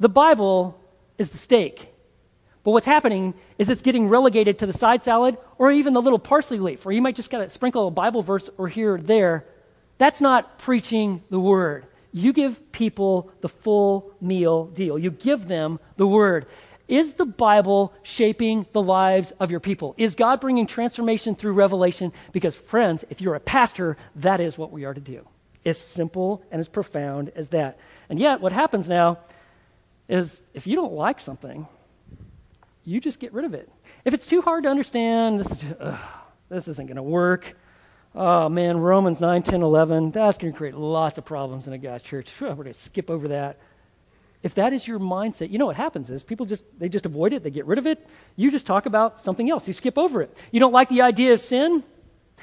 The 0.00 0.08
Bible 0.08 0.78
is 1.18 1.30
the 1.30 1.38
steak. 1.38 1.93
But 2.64 2.70
what's 2.70 2.86
happening 2.86 3.34
is 3.58 3.68
it's 3.68 3.82
getting 3.82 4.08
relegated 4.08 4.58
to 4.58 4.66
the 4.66 4.72
side 4.72 5.04
salad 5.04 5.36
or 5.58 5.70
even 5.70 5.92
the 5.92 6.02
little 6.02 6.18
parsley 6.18 6.58
leaf, 6.58 6.84
or 6.86 6.92
you 6.92 7.02
might 7.02 7.14
just 7.14 7.30
got 7.30 7.38
to 7.38 7.50
sprinkle 7.50 7.86
a 7.86 7.90
Bible 7.90 8.22
verse 8.22 8.48
or 8.56 8.68
here 8.68 8.94
or 8.94 9.00
there. 9.00 9.44
That's 9.98 10.20
not 10.20 10.58
preaching 10.58 11.22
the 11.30 11.38
word. 11.38 11.86
You 12.10 12.32
give 12.32 12.72
people 12.72 13.30
the 13.42 13.48
full 13.48 14.12
meal 14.20 14.66
deal. 14.66 14.98
You 14.98 15.10
give 15.10 15.46
them 15.46 15.78
the 15.96 16.06
word. 16.06 16.46
is 16.86 17.14
the 17.14 17.24
Bible 17.24 17.92
shaping 18.02 18.66
the 18.72 18.82
lives 18.82 19.32
of 19.40 19.50
your 19.50 19.60
people? 19.60 19.94
Is 19.96 20.14
God 20.14 20.40
bringing 20.40 20.66
transformation 20.66 21.34
through 21.34 21.54
revelation? 21.54 22.12
Because, 22.32 22.54
friends, 22.54 23.04
if 23.10 23.20
you're 23.20 23.34
a 23.34 23.40
pastor, 23.40 23.96
that 24.16 24.40
is 24.40 24.58
what 24.58 24.70
we 24.70 24.84
are 24.84 24.94
to 24.94 25.00
do. 25.00 25.26
As 25.64 25.78
simple 25.78 26.42
and 26.50 26.60
as 26.60 26.68
profound 26.68 27.32
as 27.34 27.48
that. 27.48 27.78
And 28.08 28.18
yet, 28.18 28.40
what 28.40 28.52
happens 28.52 28.88
now 28.88 29.18
is 30.08 30.42
if 30.52 30.66
you 30.66 30.76
don't 30.76 30.92
like 30.92 31.20
something, 31.20 31.66
you 32.84 33.00
just 33.00 33.18
get 33.18 33.32
rid 33.32 33.44
of 33.44 33.54
it. 33.54 33.70
If 34.04 34.14
it's 34.14 34.26
too 34.26 34.42
hard 34.42 34.64
to 34.64 34.68
understand, 34.68 35.40
this, 35.40 35.50
is, 35.50 35.64
ugh, 35.80 35.98
this 36.48 36.68
isn't 36.68 36.86
going 36.86 36.96
to 36.96 37.02
work. 37.02 37.56
Oh 38.14 38.48
man, 38.48 38.78
Romans 38.78 39.20
9, 39.20 39.42
10, 39.42 39.62
11, 39.62 40.12
that's 40.12 40.38
going 40.38 40.52
to 40.52 40.56
create 40.56 40.74
lots 40.74 41.18
of 41.18 41.24
problems 41.24 41.66
in 41.66 41.72
a 41.72 41.78
guy's 41.78 42.02
church. 42.02 42.32
We're 42.40 42.54
going 42.54 42.66
to 42.66 42.74
skip 42.74 43.10
over 43.10 43.28
that. 43.28 43.58
If 44.42 44.54
that 44.56 44.74
is 44.74 44.86
your 44.86 44.98
mindset, 44.98 45.50
you 45.50 45.58
know 45.58 45.66
what 45.66 45.76
happens 45.76 46.10
is 46.10 46.22
people 46.22 46.44
just 46.44 46.64
they 46.78 46.90
just 46.90 47.06
avoid 47.06 47.32
it, 47.32 47.42
they 47.42 47.50
get 47.50 47.64
rid 47.64 47.78
of 47.78 47.86
it. 47.86 48.06
You 48.36 48.50
just 48.50 48.66
talk 48.66 48.84
about 48.84 49.20
something 49.20 49.50
else. 49.50 49.66
You 49.66 49.72
skip 49.72 49.96
over 49.96 50.20
it. 50.20 50.36
You 50.52 50.60
don't 50.60 50.72
like 50.72 50.90
the 50.90 51.00
idea 51.00 51.32
of 51.32 51.40
sin? 51.40 51.82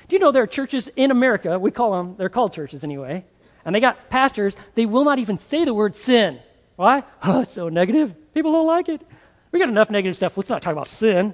Do 0.08 0.16
you 0.16 0.20
know 0.20 0.32
there 0.32 0.44
are 0.44 0.48
churches 0.48 0.90
in 0.96 1.12
America, 1.12 1.58
we 1.60 1.72
call 1.72 1.92
them, 1.92 2.16
they're 2.18 2.28
called 2.28 2.54
churches 2.54 2.84
anyway, 2.84 3.24
and 3.64 3.74
they 3.74 3.80
got 3.80 4.10
pastors, 4.10 4.56
they 4.76 4.86
will 4.86 5.06
not 5.06 5.20
even 5.20 5.38
say 5.38 5.64
the 5.64 5.74
word 5.74 5.96
sin. 5.96 6.40
Why? 6.76 7.04
Oh, 7.24 7.42
it's 7.42 7.54
so 7.54 7.70
negative. 7.70 8.16
People 8.34 8.52
don't 8.52 8.68
like 8.68 8.90
it. 8.90 9.02
We 9.52 9.60
got 9.60 9.70
enough 9.70 9.90
negative 9.90 10.16
stuff. 10.16 10.38
Let's 10.38 10.50
not 10.50 10.62
talk 10.62 10.72
about 10.72 10.88
sin. 10.88 11.34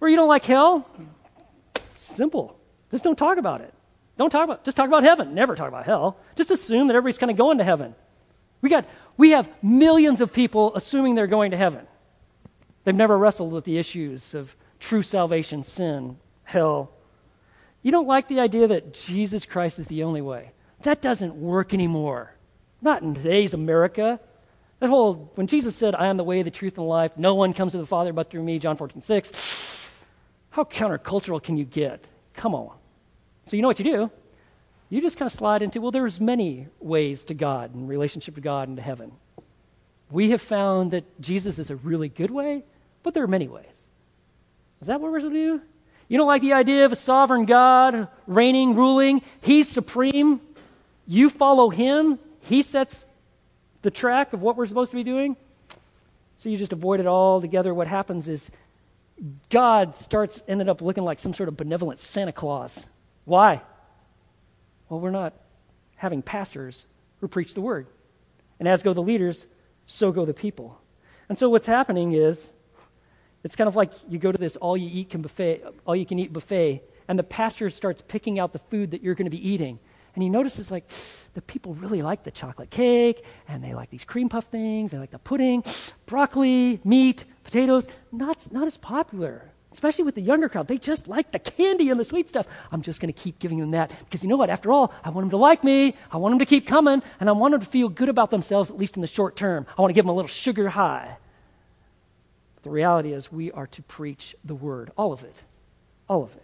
Or 0.00 0.08
you 0.08 0.16
don't 0.16 0.28
like 0.28 0.44
hell? 0.44 0.88
Simple. 1.96 2.58
Just 2.90 3.04
don't 3.04 3.16
talk 3.16 3.38
about 3.38 3.60
it. 3.60 3.72
Don't 4.18 4.30
talk 4.30 4.44
about 4.44 4.64
just 4.64 4.76
talk 4.76 4.86
about 4.86 5.02
heaven. 5.02 5.34
Never 5.34 5.56
talk 5.56 5.68
about 5.68 5.86
hell. 5.86 6.18
Just 6.36 6.50
assume 6.50 6.88
that 6.88 6.94
everybody's 6.94 7.18
kind 7.18 7.30
of 7.30 7.36
going 7.36 7.58
to 7.58 7.64
heaven. 7.64 7.94
We 8.60 8.68
got 8.68 8.86
we 9.16 9.30
have 9.30 9.48
millions 9.62 10.20
of 10.20 10.32
people 10.32 10.74
assuming 10.74 11.14
they're 11.14 11.26
going 11.26 11.52
to 11.52 11.56
heaven. 11.56 11.86
They've 12.84 12.94
never 12.94 13.16
wrestled 13.16 13.52
with 13.52 13.64
the 13.64 13.78
issues 13.78 14.34
of 14.34 14.54
true 14.80 15.02
salvation, 15.02 15.62
sin, 15.64 16.18
hell. 16.44 16.90
You 17.82 17.90
don't 17.90 18.06
like 18.06 18.28
the 18.28 18.40
idea 18.40 18.66
that 18.68 18.92
Jesus 18.92 19.44
Christ 19.44 19.78
is 19.78 19.86
the 19.86 20.02
only 20.02 20.20
way. 20.20 20.52
That 20.82 21.00
doesn't 21.00 21.34
work 21.34 21.72
anymore. 21.72 22.34
Not 22.80 23.02
in 23.02 23.14
today's 23.14 23.54
America. 23.54 24.20
That 24.82 24.88
whole, 24.88 25.30
when 25.36 25.46
Jesus 25.46 25.76
said, 25.76 25.94
I 25.94 26.08
am 26.08 26.16
the 26.16 26.24
way, 26.24 26.42
the 26.42 26.50
truth, 26.50 26.72
and 26.72 26.82
the 26.82 26.88
life, 26.88 27.12
no 27.16 27.36
one 27.36 27.54
comes 27.54 27.70
to 27.70 27.78
the 27.78 27.86
Father 27.86 28.12
but 28.12 28.32
through 28.32 28.42
me, 28.42 28.58
John 28.58 28.76
14, 28.76 29.00
6, 29.00 29.30
how 30.50 30.64
countercultural 30.64 31.40
can 31.40 31.56
you 31.56 31.64
get? 31.64 32.04
Come 32.34 32.52
on. 32.52 32.76
So 33.46 33.54
you 33.54 33.62
know 33.62 33.68
what 33.68 33.78
you 33.78 33.84
do? 33.84 34.10
You 34.90 35.00
just 35.00 35.18
kind 35.18 35.30
of 35.30 35.32
slide 35.32 35.62
into, 35.62 35.80
well, 35.80 35.92
there's 35.92 36.20
many 36.20 36.66
ways 36.80 37.22
to 37.26 37.34
God 37.34 37.72
and 37.72 37.88
relationship 37.88 38.34
to 38.34 38.40
God 38.40 38.66
and 38.66 38.76
to 38.76 38.82
heaven. 38.82 39.12
We 40.10 40.30
have 40.30 40.42
found 40.42 40.90
that 40.90 41.04
Jesus 41.20 41.60
is 41.60 41.70
a 41.70 41.76
really 41.76 42.08
good 42.08 42.32
way, 42.32 42.64
but 43.04 43.14
there 43.14 43.22
are 43.22 43.28
many 43.28 43.46
ways. 43.46 43.86
Is 44.80 44.88
that 44.88 45.00
what 45.00 45.12
we're 45.12 45.20
supposed 45.20 45.34
to 45.34 45.58
do? 45.58 45.62
You 46.08 46.18
don't 46.18 46.26
like 46.26 46.42
the 46.42 46.54
idea 46.54 46.86
of 46.86 46.90
a 46.90 46.96
sovereign 46.96 47.44
God 47.44 48.08
reigning, 48.26 48.74
ruling? 48.74 49.22
He's 49.42 49.68
supreme. 49.68 50.40
You 51.06 51.30
follow 51.30 51.70
him. 51.70 52.18
He 52.40 52.62
sets 52.62 53.06
the 53.82 53.90
track 53.90 54.32
of 54.32 54.40
what 54.40 54.56
we're 54.56 54.66
supposed 54.66 54.90
to 54.90 54.96
be 54.96 55.04
doing. 55.04 55.36
So 56.36 56.48
you 56.48 56.56
just 56.56 56.72
avoid 56.72 57.00
it 57.00 57.06
all 57.06 57.40
together. 57.40 57.74
What 57.74 57.86
happens 57.86 58.28
is 58.28 58.50
God 59.50 59.96
starts 59.96 60.42
ended 60.48 60.68
up 60.68 60.80
looking 60.80 61.04
like 61.04 61.18
some 61.18 61.34
sort 61.34 61.48
of 61.48 61.56
benevolent 61.56 62.00
Santa 62.00 62.32
Claus. 62.32 62.86
Why? 63.24 63.62
Well, 64.88 65.00
we're 65.00 65.10
not 65.10 65.34
having 65.96 66.22
pastors 66.22 66.86
who 67.20 67.28
preach 67.28 67.54
the 67.54 67.60
word. 67.60 67.86
And 68.58 68.68
as 68.68 68.82
go 68.82 68.92
the 68.92 69.02
leaders, 69.02 69.46
so 69.86 70.10
go 70.12 70.24
the 70.24 70.34
people. 70.34 70.80
And 71.28 71.38
so 71.38 71.48
what's 71.48 71.66
happening 71.66 72.12
is 72.12 72.52
it's 73.44 73.56
kind 73.56 73.68
of 73.68 73.76
like 73.76 73.92
you 74.08 74.18
go 74.18 74.32
to 74.32 74.38
this 74.38 74.56
all 74.56 74.76
you 74.76 74.90
eat 74.92 75.10
can 75.10 75.22
buffet, 75.22 75.64
all 75.86 75.96
you 75.96 76.06
can 76.06 76.18
eat 76.18 76.32
buffet, 76.32 76.82
and 77.08 77.18
the 77.18 77.24
pastor 77.24 77.70
starts 77.70 78.02
picking 78.02 78.38
out 78.38 78.52
the 78.52 78.58
food 78.58 78.92
that 78.92 79.02
you're 79.02 79.14
going 79.14 79.26
to 79.26 79.30
be 79.30 79.48
eating. 79.48 79.78
And 80.14 80.22
he 80.22 80.28
notices 80.28 80.70
like 80.70 80.88
the 81.34 81.42
people 81.42 81.74
really 81.74 82.02
like 82.02 82.24
the 82.24 82.30
chocolate 82.30 82.70
cake 82.70 83.24
and 83.48 83.64
they 83.64 83.74
like 83.74 83.90
these 83.90 84.04
cream 84.04 84.28
puff 84.28 84.44
things, 84.46 84.90
they 84.90 84.98
like 84.98 85.10
the 85.10 85.18
pudding, 85.18 85.64
broccoli, 86.06 86.80
meat, 86.84 87.24
potatoes. 87.44 87.86
Not, 88.10 88.52
not 88.52 88.66
as 88.66 88.76
popular, 88.76 89.50
especially 89.72 90.04
with 90.04 90.14
the 90.14 90.20
younger 90.20 90.50
crowd. 90.50 90.68
They 90.68 90.76
just 90.76 91.08
like 91.08 91.32
the 91.32 91.38
candy 91.38 91.88
and 91.88 91.98
the 91.98 92.04
sweet 92.04 92.28
stuff. 92.28 92.46
I'm 92.70 92.82
just 92.82 93.00
going 93.00 93.12
to 93.12 93.18
keep 93.18 93.38
giving 93.38 93.58
them 93.58 93.70
that 93.70 93.90
because 94.04 94.22
you 94.22 94.28
know 94.28 94.36
what? 94.36 94.50
After 94.50 94.70
all, 94.70 94.92
I 95.02 95.08
want 95.08 95.24
them 95.24 95.30
to 95.30 95.38
like 95.38 95.64
me. 95.64 95.96
I 96.10 96.18
want 96.18 96.32
them 96.32 96.38
to 96.40 96.46
keep 96.46 96.66
coming 96.66 97.02
and 97.18 97.28
I 97.28 97.32
want 97.32 97.52
them 97.52 97.60
to 97.60 97.66
feel 97.66 97.88
good 97.88 98.10
about 98.10 98.30
themselves, 98.30 98.70
at 98.70 98.76
least 98.76 98.96
in 98.96 99.00
the 99.00 99.08
short 99.08 99.34
term. 99.34 99.66
I 99.78 99.80
want 99.80 99.90
to 99.90 99.94
give 99.94 100.04
them 100.04 100.10
a 100.10 100.16
little 100.16 100.28
sugar 100.28 100.68
high. 100.68 101.16
But 102.56 102.64
the 102.64 102.70
reality 102.70 103.14
is, 103.14 103.32
we 103.32 103.50
are 103.52 103.66
to 103.68 103.82
preach 103.82 104.36
the 104.44 104.54
word, 104.54 104.92
all 104.96 105.12
of 105.12 105.22
it. 105.22 105.36
All 106.06 106.22
of 106.22 106.34
it. 106.34 106.41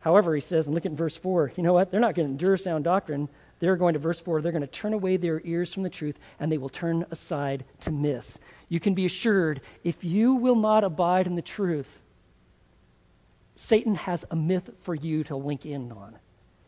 However, 0.00 0.34
he 0.34 0.40
says, 0.40 0.66
and 0.66 0.74
look 0.74 0.86
at 0.86 0.92
verse 0.92 1.16
4, 1.16 1.52
you 1.56 1.62
know 1.62 1.74
what? 1.74 1.90
They're 1.90 2.00
not 2.00 2.14
going 2.14 2.26
to 2.26 2.32
endure 2.32 2.56
sound 2.56 2.84
doctrine. 2.84 3.28
They're 3.58 3.76
going 3.76 3.92
to, 3.92 3.98
verse 3.98 4.20
4, 4.20 4.40
they're 4.40 4.52
going 4.52 4.62
to 4.62 4.66
turn 4.66 4.94
away 4.94 5.18
their 5.18 5.42
ears 5.44 5.72
from 5.72 5.82
the 5.82 5.90
truth 5.90 6.18
and 6.38 6.50
they 6.50 6.58
will 6.58 6.70
turn 6.70 7.04
aside 7.10 7.64
to 7.80 7.90
myths. 7.90 8.38
You 8.70 8.80
can 8.80 8.94
be 8.94 9.04
assured 9.04 9.60
if 9.84 10.02
you 10.02 10.34
will 10.34 10.56
not 10.56 10.84
abide 10.84 11.26
in 11.26 11.36
the 11.36 11.42
truth, 11.42 11.88
Satan 13.56 13.94
has 13.94 14.24
a 14.30 14.36
myth 14.36 14.70
for 14.80 14.94
you 14.94 15.22
to 15.24 15.36
link 15.36 15.66
in 15.66 15.92
on. 15.92 16.16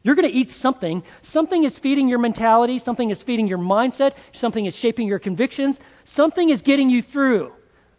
You're 0.03 0.15
going 0.15 0.29
to 0.29 0.37
eat 0.37 0.51
something. 0.51 1.03
Something 1.23 1.65
is 1.65 1.79
feeding 1.79 2.09
your 2.09 2.19
mentality. 2.19 2.79
Something 2.79 3.09
is 3.09 3.23
feeding 3.23 3.47
your 3.47 3.59
mindset. 3.59 4.15
Something 4.33 4.67
is 4.67 4.77
shaping 4.77 5.07
your 5.07 5.21
convictions. 5.21 5.81
Something 6.05 6.51
is 6.51 6.61
getting 6.61 6.91
you 6.91 7.01
through 7.01 7.53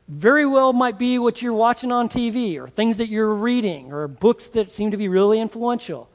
very 0.08 0.46
well 0.46 0.74
might 0.74 0.98
be 0.98 1.18
what 1.18 1.42
you're 1.42 1.54
watching 1.54 1.92
on 1.92 2.10
TV 2.10 2.58
or 2.58 2.68
things 2.68 2.98
that 2.98 3.08
you're 3.08 3.34
reading 3.34 3.92
or 3.92 4.08
books 4.08 4.50
that 4.50 4.72
seem 4.72 4.92
to 4.92 4.98
be 4.98 5.08
really 5.08 5.40
influential. 5.40 6.10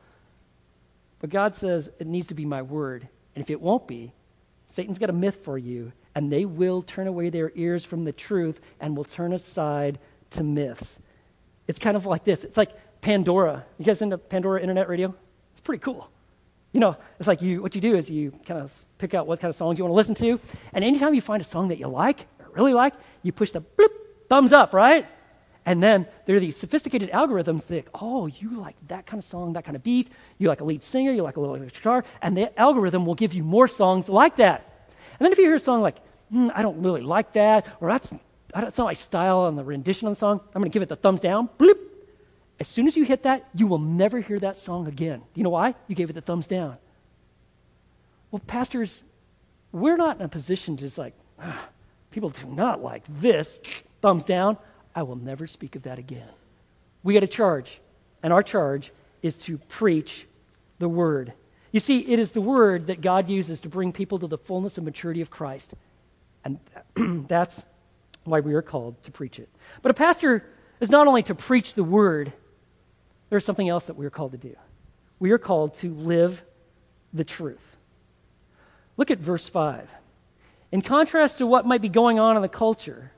But 1.20 1.30
God 1.30 1.54
says 1.54 1.90
it 1.98 2.06
needs 2.06 2.28
to 2.28 2.34
be 2.34 2.44
my 2.44 2.62
word. 2.62 3.08
And 3.34 3.42
if 3.42 3.50
it 3.50 3.60
won't 3.60 3.88
be, 3.88 4.12
Satan's 4.66 4.98
got 4.98 5.10
a 5.10 5.14
myth 5.14 5.40
for 5.44 5.56
you, 5.56 5.92
and 6.14 6.30
they 6.30 6.44
will 6.44 6.82
turn 6.82 7.06
away 7.06 7.30
their 7.30 7.50
ears 7.54 7.84
from 7.84 8.04
the 8.04 8.12
truth 8.12 8.60
and 8.80 8.96
will 8.96 9.04
turn 9.04 9.32
aside 9.32 9.98
to 10.30 10.44
myths. 10.44 10.98
It's 11.66 11.78
kind 11.78 11.96
of 11.96 12.06
like 12.06 12.24
this 12.24 12.44
it's 12.44 12.56
like 12.56 12.70
Pandora. 13.00 13.64
You 13.78 13.84
guys 13.84 14.02
into 14.02 14.18
Pandora 14.18 14.60
Internet 14.60 14.88
Radio? 14.88 15.14
It's 15.52 15.62
pretty 15.62 15.80
cool. 15.82 16.10
You 16.72 16.80
know, 16.80 16.96
it's 17.18 17.26
like 17.26 17.40
you, 17.40 17.62
what 17.62 17.74
you 17.74 17.80
do 17.80 17.96
is 17.96 18.10
you 18.10 18.32
kind 18.44 18.60
of 18.60 18.84
pick 18.98 19.14
out 19.14 19.26
what 19.26 19.40
kind 19.40 19.48
of 19.48 19.56
songs 19.56 19.78
you 19.78 19.84
want 19.84 19.92
to 19.92 19.96
listen 19.96 20.14
to, 20.16 20.38
and 20.74 20.84
anytime 20.84 21.14
you 21.14 21.22
find 21.22 21.40
a 21.40 21.44
song 21.44 21.68
that 21.68 21.78
you 21.78 21.88
like, 21.88 22.26
really 22.58 22.74
like, 22.74 22.94
you 23.22 23.32
push 23.32 23.52
the 23.52 23.60
bloop, 23.60 23.92
thumbs 24.28 24.52
up, 24.52 24.72
right? 24.72 25.06
And 25.64 25.82
then 25.82 26.06
there 26.24 26.36
are 26.36 26.40
these 26.40 26.56
sophisticated 26.56 27.10
algorithms 27.10 27.66
that, 27.66 27.88
oh, 27.94 28.26
you 28.26 28.58
like 28.58 28.76
that 28.88 29.06
kind 29.06 29.18
of 29.18 29.24
song, 29.24 29.52
that 29.52 29.64
kind 29.64 29.76
of 29.76 29.82
beat, 29.82 30.10
you 30.38 30.48
like 30.48 30.60
a 30.60 30.64
lead 30.64 30.82
singer, 30.82 31.12
you 31.12 31.22
like 31.22 31.36
a 31.36 31.40
little 31.40 31.58
guitar, 31.58 32.04
and 32.22 32.36
the 32.36 32.58
algorithm 32.58 33.04
will 33.04 33.14
give 33.14 33.34
you 33.34 33.44
more 33.44 33.68
songs 33.68 34.08
like 34.08 34.36
that. 34.36 34.88
And 35.18 35.24
then 35.24 35.32
if 35.32 35.38
you 35.38 35.44
hear 35.44 35.56
a 35.56 35.60
song 35.60 35.82
like, 35.82 35.98
hmm, 36.30 36.48
I 36.54 36.62
don't 36.62 36.82
really 36.82 37.02
like 37.02 37.34
that, 37.34 37.66
or 37.80 37.88
that's, 37.90 38.14
that's 38.54 38.78
not 38.78 38.86
my 38.86 38.94
style 38.94 39.40
on 39.40 39.56
the 39.56 39.64
rendition 39.64 40.08
of 40.08 40.14
the 40.14 40.18
song, 40.18 40.40
I'm 40.54 40.62
going 40.62 40.70
to 40.70 40.74
give 40.74 40.82
it 40.82 40.88
the 40.88 40.96
thumbs 40.96 41.20
down, 41.20 41.50
bloop. 41.58 41.78
As 42.60 42.66
soon 42.66 42.86
as 42.86 42.96
you 42.96 43.04
hit 43.04 43.22
that, 43.24 43.48
you 43.54 43.66
will 43.66 43.78
never 43.78 44.20
hear 44.20 44.38
that 44.40 44.58
song 44.58 44.86
again. 44.88 45.22
You 45.34 45.44
know 45.44 45.50
why? 45.50 45.74
You 45.86 45.94
gave 45.94 46.10
it 46.10 46.14
the 46.14 46.20
thumbs 46.20 46.46
down. 46.46 46.76
Well, 48.30 48.42
pastors, 48.46 49.02
we're 49.70 49.96
not 49.96 50.16
in 50.16 50.22
a 50.22 50.28
position 50.28 50.76
to 50.78 50.84
just 50.84 50.98
like, 50.98 51.14
ah, 51.40 51.68
People 52.18 52.30
do 52.30 52.46
not 52.46 52.82
like 52.82 53.04
this. 53.20 53.60
Thumbs 54.02 54.24
down. 54.24 54.56
I 54.92 55.04
will 55.04 55.14
never 55.14 55.46
speak 55.46 55.76
of 55.76 55.84
that 55.84 56.00
again. 56.00 56.26
We 57.04 57.14
got 57.14 57.22
a 57.22 57.28
charge, 57.28 57.80
and 58.24 58.32
our 58.32 58.42
charge 58.42 58.90
is 59.22 59.38
to 59.38 59.58
preach 59.58 60.26
the 60.80 60.88
word. 60.88 61.32
You 61.70 61.78
see, 61.78 62.00
it 62.00 62.18
is 62.18 62.32
the 62.32 62.40
word 62.40 62.88
that 62.88 63.02
God 63.02 63.28
uses 63.28 63.60
to 63.60 63.68
bring 63.68 63.92
people 63.92 64.18
to 64.18 64.26
the 64.26 64.36
fullness 64.36 64.78
and 64.78 64.84
maturity 64.84 65.20
of 65.20 65.30
Christ. 65.30 65.74
And 66.44 66.58
that's 67.28 67.62
why 68.24 68.40
we 68.40 68.52
are 68.54 68.62
called 68.62 69.00
to 69.04 69.12
preach 69.12 69.38
it. 69.38 69.48
But 69.82 69.92
a 69.92 69.94
pastor 69.94 70.44
is 70.80 70.90
not 70.90 71.06
only 71.06 71.22
to 71.22 71.36
preach 71.36 71.74
the 71.74 71.84
word, 71.84 72.32
there's 73.30 73.44
something 73.44 73.68
else 73.68 73.86
that 73.86 73.96
we 73.96 74.04
are 74.06 74.10
called 74.10 74.32
to 74.32 74.38
do. 74.38 74.56
We 75.20 75.30
are 75.30 75.38
called 75.38 75.74
to 75.74 75.94
live 75.94 76.42
the 77.12 77.22
truth. 77.22 77.76
Look 78.96 79.12
at 79.12 79.20
verse 79.20 79.48
5. 79.48 79.88
In 80.70 80.82
contrast 80.82 81.38
to 81.38 81.46
what 81.46 81.66
might 81.66 81.80
be 81.80 81.88
going 81.88 82.18
on 82.18 82.36
in 82.36 82.42
the 82.42 82.48
culture, 82.48 83.12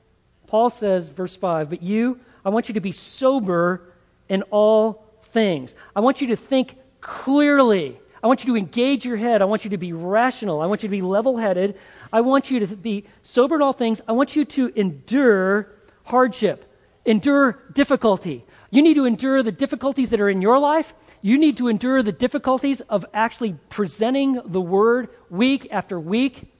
Paul 0.47 0.69
says, 0.69 1.09
verse 1.09 1.35
5, 1.35 1.69
But 1.69 1.81
you, 1.81 2.19
I 2.45 2.49
want 2.49 2.69
you 2.69 2.73
to 2.73 2.81
be 2.81 2.91
sober 2.91 3.93
in 4.29 4.43
all 4.43 5.05
things. 5.31 5.75
I 5.95 5.99
want 5.99 6.21
you 6.21 6.27
to 6.27 6.35
think 6.35 6.77
clearly. 7.01 7.99
I 8.23 8.27
want 8.27 8.45
you 8.45 8.53
to 8.53 8.57
engage 8.57 9.05
your 9.05 9.17
head. 9.17 9.41
I 9.41 9.45
want 9.45 9.63
you 9.63 9.71
to 9.71 9.77
be 9.77 9.93
rational. 9.93 10.61
I 10.61 10.67
want 10.67 10.83
you 10.83 10.89
to 10.89 10.91
be 10.91 11.01
level 11.01 11.37
headed. 11.37 11.77
I 12.13 12.21
want 12.21 12.51
you 12.51 12.59
to 12.59 12.67
be 12.67 13.05
sober 13.23 13.55
in 13.55 13.61
all 13.61 13.73
things. 13.73 14.01
I 14.07 14.13
want 14.13 14.35
you 14.35 14.45
to 14.45 14.71
endure 14.75 15.73
hardship, 16.03 16.65
endure 17.05 17.59
difficulty. 17.73 18.45
You 18.69 18.81
need 18.81 18.93
to 18.93 19.05
endure 19.05 19.43
the 19.43 19.51
difficulties 19.51 20.11
that 20.11 20.21
are 20.21 20.29
in 20.29 20.41
your 20.41 20.59
life. 20.59 20.93
You 21.21 21.37
need 21.37 21.57
to 21.57 21.67
endure 21.67 22.01
the 22.01 22.11
difficulties 22.11 22.81
of 22.81 23.05
actually 23.13 23.57
presenting 23.69 24.39
the 24.45 24.61
word 24.61 25.09
week 25.29 25.67
after 25.71 25.99
week 25.99 26.51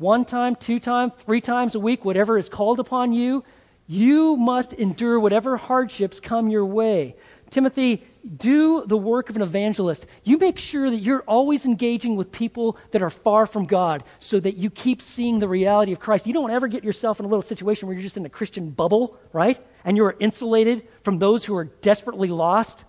one 0.00 0.24
time, 0.24 0.56
two 0.56 0.80
times, 0.80 1.12
three 1.18 1.42
times 1.42 1.74
a 1.74 1.80
week, 1.80 2.06
whatever 2.06 2.38
is 2.38 2.48
called 2.48 2.80
upon 2.80 3.12
you, 3.12 3.44
you 3.86 4.34
must 4.36 4.72
endure 4.72 5.20
whatever 5.20 5.58
hardships 5.58 6.20
come 6.20 6.48
your 6.48 6.64
way. 6.64 7.16
Timothy, 7.50 8.02
do 8.36 8.86
the 8.86 8.96
work 8.96 9.28
of 9.28 9.36
an 9.36 9.42
evangelist. 9.42 10.06
You 10.24 10.38
make 10.38 10.58
sure 10.58 10.88
that 10.88 10.96
you're 10.96 11.22
always 11.22 11.66
engaging 11.66 12.16
with 12.16 12.32
people 12.32 12.78
that 12.92 13.02
are 13.02 13.10
far 13.10 13.44
from 13.44 13.66
God 13.66 14.02
so 14.20 14.40
that 14.40 14.56
you 14.56 14.70
keep 14.70 15.02
seeing 15.02 15.38
the 15.38 15.48
reality 15.48 15.92
of 15.92 16.00
Christ. 16.00 16.26
You 16.26 16.32
don't 16.32 16.50
ever 16.50 16.66
get 16.66 16.82
yourself 16.82 17.18
in 17.18 17.26
a 17.26 17.28
little 17.28 17.42
situation 17.42 17.86
where 17.86 17.94
you're 17.94 18.02
just 18.02 18.16
in 18.16 18.24
a 18.24 18.30
Christian 18.30 18.70
bubble, 18.70 19.18
right? 19.34 19.58
And 19.84 19.98
you're 19.98 20.16
insulated 20.18 20.86
from 21.02 21.18
those 21.18 21.44
who 21.44 21.54
are 21.56 21.64
desperately 21.64 22.28
lost. 22.28 22.84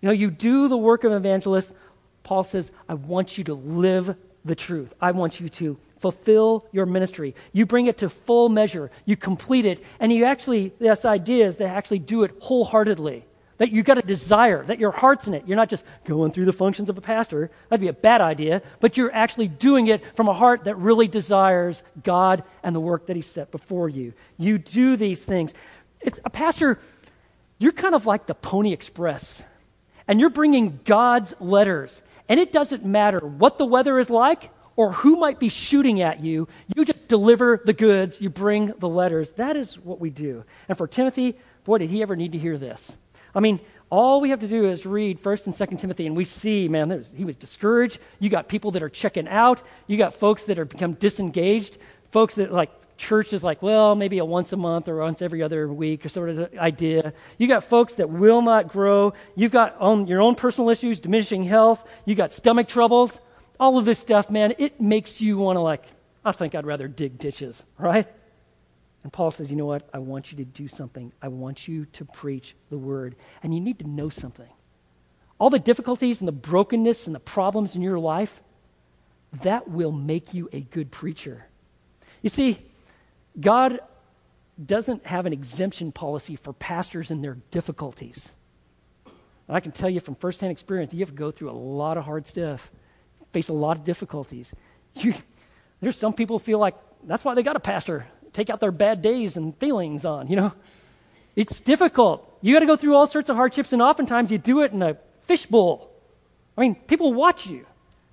You 0.00 0.06
know, 0.06 0.12
you 0.12 0.30
do 0.30 0.68
the 0.68 0.78
work 0.78 1.04
of 1.04 1.12
an 1.12 1.18
evangelist. 1.18 1.74
Paul 2.22 2.44
says, 2.44 2.70
I 2.88 2.94
want 2.94 3.36
you 3.36 3.44
to 3.44 3.54
live 3.54 4.16
the 4.44 4.54
truth. 4.54 4.92
I 5.00 5.12
want 5.12 5.40
you 5.40 5.48
to 5.48 5.78
fulfill 5.98 6.66
your 6.72 6.84
ministry. 6.84 7.34
You 7.52 7.64
bring 7.64 7.86
it 7.86 7.98
to 7.98 8.10
full 8.10 8.48
measure. 8.48 8.90
You 9.04 9.16
complete 9.16 9.64
it. 9.64 9.82
And 10.00 10.12
you 10.12 10.24
actually, 10.24 10.72
this 10.78 11.04
idea 11.04 11.46
is 11.46 11.56
to 11.56 11.66
actually 11.66 12.00
do 12.00 12.24
it 12.24 12.32
wholeheartedly 12.40 13.24
that 13.58 13.70
you've 13.70 13.86
got 13.86 13.96
a 13.96 14.02
desire, 14.02 14.64
that 14.64 14.80
your 14.80 14.90
heart's 14.90 15.28
in 15.28 15.34
it. 15.34 15.44
You're 15.46 15.56
not 15.56 15.68
just 15.68 15.84
going 16.04 16.32
through 16.32 16.46
the 16.46 16.52
functions 16.52 16.88
of 16.88 16.98
a 16.98 17.00
pastor. 17.00 17.48
That'd 17.68 17.80
be 17.80 17.86
a 17.86 17.92
bad 17.92 18.20
idea. 18.20 18.60
But 18.80 18.96
you're 18.96 19.14
actually 19.14 19.46
doing 19.46 19.86
it 19.86 20.02
from 20.16 20.26
a 20.26 20.34
heart 20.34 20.64
that 20.64 20.76
really 20.78 21.06
desires 21.06 21.84
God 22.02 22.42
and 22.64 22.74
the 22.74 22.80
work 22.80 23.06
that 23.06 23.14
He 23.14 23.22
set 23.22 23.52
before 23.52 23.88
you. 23.88 24.14
You 24.36 24.58
do 24.58 24.96
these 24.96 25.24
things. 25.24 25.52
It's 26.00 26.18
a 26.24 26.30
pastor, 26.30 26.80
you're 27.58 27.70
kind 27.70 27.94
of 27.94 28.04
like 28.04 28.26
the 28.26 28.34
Pony 28.34 28.72
Express, 28.72 29.40
and 30.08 30.18
you're 30.18 30.30
bringing 30.30 30.80
God's 30.84 31.32
letters. 31.38 32.02
And 32.28 32.38
it 32.40 32.52
doesn't 32.52 32.84
matter 32.84 33.18
what 33.18 33.58
the 33.58 33.66
weather 33.66 33.98
is 33.98 34.10
like 34.10 34.50
or 34.76 34.92
who 34.92 35.16
might 35.16 35.38
be 35.38 35.48
shooting 35.48 36.00
at 36.00 36.20
you. 36.20 36.48
You 36.74 36.84
just 36.84 37.08
deliver 37.08 37.60
the 37.64 37.72
goods, 37.72 38.20
you 38.20 38.30
bring 38.30 38.72
the 38.78 38.88
letters. 38.88 39.32
That 39.32 39.56
is 39.56 39.78
what 39.78 40.00
we 40.00 40.10
do. 40.10 40.44
And 40.68 40.78
for 40.78 40.86
Timothy, 40.86 41.36
boy, 41.64 41.78
did 41.78 41.90
he 41.90 42.02
ever 42.02 42.16
need 42.16 42.32
to 42.32 42.38
hear 42.38 42.56
this. 42.56 42.96
I 43.34 43.40
mean, 43.40 43.60
all 43.90 44.20
we 44.20 44.30
have 44.30 44.40
to 44.40 44.48
do 44.48 44.66
is 44.66 44.86
read 44.86 45.22
1st 45.22 45.46
and 45.46 45.54
2nd 45.54 45.78
Timothy, 45.78 46.06
and 46.06 46.16
we 46.16 46.24
see, 46.24 46.68
man, 46.68 47.04
he 47.14 47.24
was 47.24 47.36
discouraged. 47.36 47.98
You 48.18 48.30
got 48.30 48.48
people 48.48 48.70
that 48.70 48.82
are 48.82 48.88
checking 48.88 49.28
out. 49.28 49.60
You 49.86 49.98
got 49.98 50.14
folks 50.14 50.44
that 50.44 50.58
are 50.58 50.64
become 50.64 50.94
disengaged. 50.94 51.76
Folks 52.10 52.36
that, 52.36 52.52
like, 52.52 52.70
church 53.02 53.32
is 53.32 53.42
like, 53.42 53.60
well, 53.62 53.94
maybe 53.96 54.18
a 54.18 54.24
once 54.24 54.52
a 54.52 54.56
month 54.56 54.88
or 54.88 54.98
once 54.98 55.20
every 55.20 55.42
other 55.42 55.66
week 55.66 56.06
or 56.06 56.08
sort 56.08 56.30
of 56.30 56.54
idea. 56.56 57.12
You 57.36 57.48
got 57.48 57.64
folks 57.64 57.94
that 57.94 58.08
will 58.08 58.42
not 58.42 58.68
grow. 58.68 59.14
You've 59.34 59.50
got 59.50 59.76
own, 59.80 60.06
your 60.06 60.22
own 60.22 60.36
personal 60.36 60.70
issues, 60.70 61.00
diminishing 61.00 61.42
health. 61.42 61.84
You 62.04 62.14
got 62.14 62.32
stomach 62.32 62.68
troubles. 62.68 63.20
All 63.58 63.76
of 63.76 63.84
this 63.84 63.98
stuff, 63.98 64.30
man, 64.30 64.54
it 64.58 64.80
makes 64.80 65.20
you 65.20 65.36
want 65.36 65.56
to, 65.56 65.60
like, 65.60 65.84
I 66.24 66.30
think 66.32 66.54
I'd 66.54 66.64
rather 66.64 66.86
dig 66.86 67.18
ditches, 67.18 67.64
right? 67.76 68.06
And 69.02 69.12
Paul 69.12 69.32
says, 69.32 69.50
You 69.50 69.56
know 69.56 69.66
what? 69.66 69.88
I 69.92 69.98
want 69.98 70.30
you 70.30 70.38
to 70.38 70.44
do 70.44 70.68
something. 70.68 71.12
I 71.20 71.28
want 71.28 71.66
you 71.66 71.86
to 71.86 72.04
preach 72.04 72.54
the 72.70 72.78
word. 72.78 73.16
And 73.42 73.52
you 73.52 73.60
need 73.60 73.80
to 73.80 73.88
know 73.88 74.10
something. 74.10 74.48
All 75.40 75.50
the 75.50 75.58
difficulties 75.58 76.20
and 76.20 76.28
the 76.28 76.32
brokenness 76.32 77.06
and 77.06 77.14
the 77.16 77.20
problems 77.20 77.74
in 77.74 77.82
your 77.82 77.98
life, 77.98 78.40
that 79.42 79.68
will 79.68 79.90
make 79.90 80.32
you 80.34 80.48
a 80.52 80.60
good 80.60 80.92
preacher. 80.92 81.46
You 82.22 82.30
see, 82.30 82.60
God 83.40 83.80
doesn't 84.64 85.06
have 85.06 85.26
an 85.26 85.32
exemption 85.32 85.92
policy 85.92 86.36
for 86.36 86.52
pastors 86.52 87.10
and 87.10 87.24
their 87.24 87.38
difficulties. 87.50 88.34
And 89.48 89.56
I 89.56 89.60
can 89.60 89.72
tell 89.72 89.90
you 89.90 90.00
from 90.00 90.14
firsthand 90.14 90.52
experience, 90.52 90.92
you 90.92 91.00
have 91.00 91.10
to 91.10 91.14
go 91.14 91.30
through 91.30 91.50
a 91.50 91.52
lot 91.52 91.96
of 91.96 92.04
hard 92.04 92.26
stuff, 92.26 92.70
face 93.32 93.48
a 93.48 93.52
lot 93.54 93.76
of 93.76 93.84
difficulties. 93.84 94.52
You, 94.94 95.14
there's 95.80 95.96
some 95.96 96.12
people 96.12 96.38
feel 96.38 96.58
like 96.58 96.74
that's 97.04 97.24
why 97.24 97.34
they 97.34 97.42
got 97.42 97.56
a 97.56 97.60
pastor 97.60 98.06
take 98.32 98.50
out 98.50 98.60
their 98.60 98.72
bad 98.72 99.02
days 99.02 99.36
and 99.36 99.56
feelings 99.58 100.04
on, 100.04 100.28
you 100.28 100.36
know? 100.36 100.52
It's 101.36 101.60
difficult. 101.60 102.28
You 102.42 102.54
got 102.54 102.60
to 102.60 102.66
go 102.66 102.76
through 102.76 102.94
all 102.94 103.06
sorts 103.06 103.30
of 103.30 103.36
hardships, 103.36 103.72
and 103.72 103.80
oftentimes 103.80 104.30
you 104.30 104.38
do 104.38 104.62
it 104.62 104.72
in 104.72 104.82
a 104.82 104.96
fishbowl. 105.26 105.90
I 106.56 106.60
mean, 106.60 106.74
people 106.74 107.14
watch 107.14 107.46
you. 107.46 107.66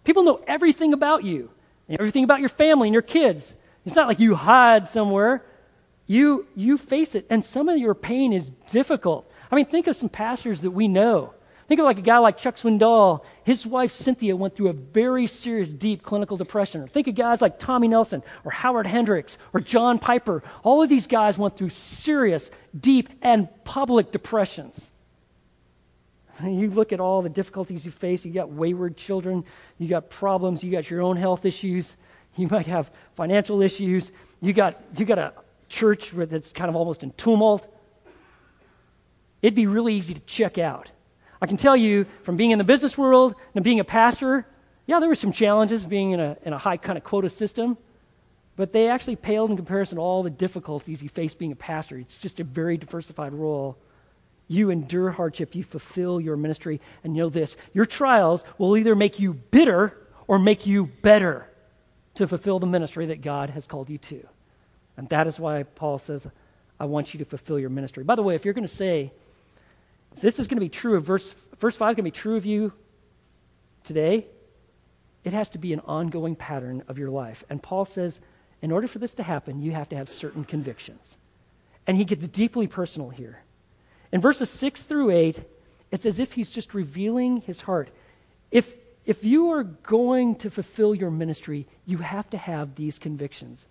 People 0.03 0.23
know 0.23 0.41
everything 0.47 0.93
about 0.93 1.23
you, 1.23 1.49
everything 1.89 2.23
about 2.23 2.39
your 2.39 2.49
family 2.49 2.88
and 2.88 2.93
your 2.93 3.01
kids. 3.01 3.53
It's 3.85 3.95
not 3.95 4.07
like 4.07 4.19
you 4.19 4.35
hide 4.35 4.87
somewhere. 4.87 5.45
You, 6.07 6.47
you 6.55 6.77
face 6.77 7.15
it, 7.15 7.25
and 7.29 7.45
some 7.45 7.69
of 7.69 7.77
your 7.77 7.93
pain 7.93 8.33
is 8.33 8.49
difficult. 8.71 9.31
I 9.51 9.55
mean, 9.55 9.65
think 9.65 9.87
of 9.87 9.95
some 9.95 10.09
pastors 10.09 10.61
that 10.61 10.71
we 10.71 10.87
know 10.87 11.33
Think 11.69 11.81
of 11.81 11.85
like 11.85 11.99
a 11.99 12.01
guy 12.01 12.17
like 12.17 12.35
Chuck 12.35 12.55
Swindoll. 12.55 13.23
His 13.43 13.65
wife 13.65 13.91
Cynthia 13.91 14.35
went 14.35 14.55
through 14.55 14.69
a 14.69 14.73
very 14.73 15.27
serious, 15.27 15.71
deep 15.71 16.01
clinical 16.01 16.35
depression. 16.35 16.81
Or 16.81 16.87
think 16.87 17.07
of 17.07 17.13
guys 17.13 17.41
like 17.41 17.59
Tommy 17.59 17.87
Nelson 17.87 18.23
or 18.43 18.49
Howard 18.49 18.87
Hendricks 18.87 19.37
or 19.53 19.59
John 19.59 19.99
Piper. 19.99 20.41
All 20.63 20.81
of 20.81 20.89
these 20.89 21.05
guys 21.05 21.37
went 21.37 21.55
through 21.55 21.69
serious, 21.69 22.49
deep, 22.77 23.09
and 23.21 23.47
public 23.63 24.11
depressions. 24.11 24.91
You 26.41 26.69
look 26.69 26.93
at 26.93 27.01
all 27.01 27.21
the 27.21 27.29
difficulties 27.29 27.85
you 27.85 27.91
face. 27.91 28.23
You 28.23 28.31
got 28.31 28.49
wayward 28.49 28.95
children. 28.95 29.43
You 29.77 29.89
got 29.89 30.09
problems. 30.09 30.63
You 30.63 30.71
got 30.71 30.89
your 30.89 31.01
own 31.01 31.17
health 31.17 31.43
issues. 31.43 31.97
You 32.39 32.47
might 32.47 32.67
have 32.67 32.89
financial 33.15 33.62
issues. 33.62 34.12
You 34.39 34.54
got, 34.54 34.82
you 34.95 35.04
got 35.04 35.17
a 35.17 35.34
church 35.67 36.12
that's 36.12 36.54
kind 36.54 36.69
of 36.69 36.75
almost 36.78 37.04
in 37.04 37.12
tumult. 37.12 37.67
It'd 39.41 39.56
be 39.56 39.67
really 39.67 39.93
easy 39.93 40.13
to 40.13 40.21
check 40.21 40.58
out. 40.58 40.89
I 41.41 41.47
can 41.47 41.58
tell 41.58 41.75
you 41.75 42.06
from 42.23 42.38
being 42.38 42.52
in 42.52 42.58
the 42.58 42.63
business 42.63 42.97
world 42.97 43.36
and 43.56 43.63
being 43.63 43.82
a 43.82 43.84
pastor, 43.84 44.45
yeah, 44.86 45.02
there 45.02 45.10
were 45.10 45.15
some 45.15 45.34
challenges 45.34 45.86
being 45.86 46.12
in 46.12 46.21
a, 46.21 46.38
in 46.43 46.54
a 46.54 46.58
high 46.58 46.78
kind 46.78 46.97
of 46.97 47.04
quota 47.04 47.30
system, 47.30 47.78
but 48.56 48.71
they 48.71 48.89
actually 48.89 49.17
paled 49.17 49.49
in 49.49 49.58
comparison 49.58 49.97
to 49.97 50.02
all 50.02 50.23
the 50.23 50.30
difficulties 50.30 51.02
you 51.04 51.10
face 51.10 51.34
being 51.34 51.52
a 51.52 51.58
pastor. 51.58 51.97
It's 51.97 52.17
just 52.17 52.39
a 52.39 52.45
very 52.45 52.78
diversified 52.78 53.34
role. 53.34 53.78
You 54.47 54.69
endure 54.69 55.12
hardship, 55.12 55.56
you 55.56 55.63
fulfill 55.65 56.21
your 56.21 56.38
ministry, 56.38 56.80
and 57.04 57.17
you 57.17 57.23
know 57.23 57.30
this 57.30 57.58
your 57.73 57.86
trials 57.86 58.45
will 58.58 58.78
either 58.78 58.95
make 58.95 59.19
you 59.19 59.34
bitter 59.34 59.95
or 60.25 60.39
make 60.39 60.65
you 60.65 60.86
better 60.86 61.48
to 62.19 62.27
fulfill 62.27 62.60
the 62.60 62.67
ministry 62.67 63.05
that 63.05 63.21
God 63.21 63.49
has 63.49 63.65
called 63.65 63.89
you 63.89 63.97
to. 63.97 64.27
And 64.97 65.08
that 65.08 65.25
is 65.25 65.39
why 65.39 65.63
Paul 65.63 65.99
says, 65.99 66.27
I 66.77 66.84
want 66.84 67.13
you 67.13 67.17
to 67.19 67.25
fulfill 67.25 67.58
your 67.58 67.69
ministry. 67.69 68.03
By 68.03 68.15
the 68.15 68.23
way, 68.23 68.36
if 68.36 68.43
you're 68.43 68.53
going 68.53 68.67
to 68.67 68.73
say, 68.73 69.13
this 70.19 70.38
is 70.38 70.49
going 70.49 70.58
to 70.58 70.62
be 70.62 70.67
true 70.67 70.97
of 70.97 71.05
verse, 71.05 71.34
verse 71.60 71.77
5 71.77 71.91
is 71.91 71.95
going 71.95 72.03
to 72.03 72.03
be 72.03 72.12
true 72.12 72.36
of 72.36 72.45
you 72.45 72.73
today, 73.86 74.27
it 75.23 75.32
has 75.32 75.47
to 75.51 75.58
be 75.58 75.71
an 75.71 75.79
ongoing 75.82 76.36
pattern 76.36 76.84
of 76.89 76.97
your 76.97 77.10
life. 77.10 77.45
And 77.49 77.63
Paul 77.63 77.86
says, 77.86 78.19
in 78.62 78.69
order 78.73 78.89
for 78.89 78.99
this 78.99 79.13
to 79.13 79.23
happen, 79.23 79.62
you 79.62 79.71
have 79.71 79.88
to 79.89 79.95
have 79.95 80.10
certain 80.10 80.43
convictions. 80.43 81.15
And 81.88 81.95
he 81.95 82.03
gets 82.03 82.27
deeply 82.27 82.67
personal 82.67 83.12
here. 83.12 83.43
In 84.12 84.19
verses 84.19 84.49
6 84.49 84.84
through 84.84 85.12
8, 85.12 85.39
it's 85.89 86.05
as 86.05 86.19
if 86.19 86.34
he's 86.34 86.51
just 86.51 86.73
revealing 86.73 87.38
his 87.41 87.62
heart. 87.62 87.89
If, 88.51 88.73
if 89.09 89.23
you 89.23 89.49
are 89.49 89.63
going 89.63 90.35
to 90.35 90.51
fulfill 90.51 90.93
your 90.93 91.09
ministry, 91.09 91.65
you 91.87 91.97
have 91.97 92.29
to 92.29 92.37
have 92.37 92.75
these 92.75 92.99
convictions. 92.99 93.65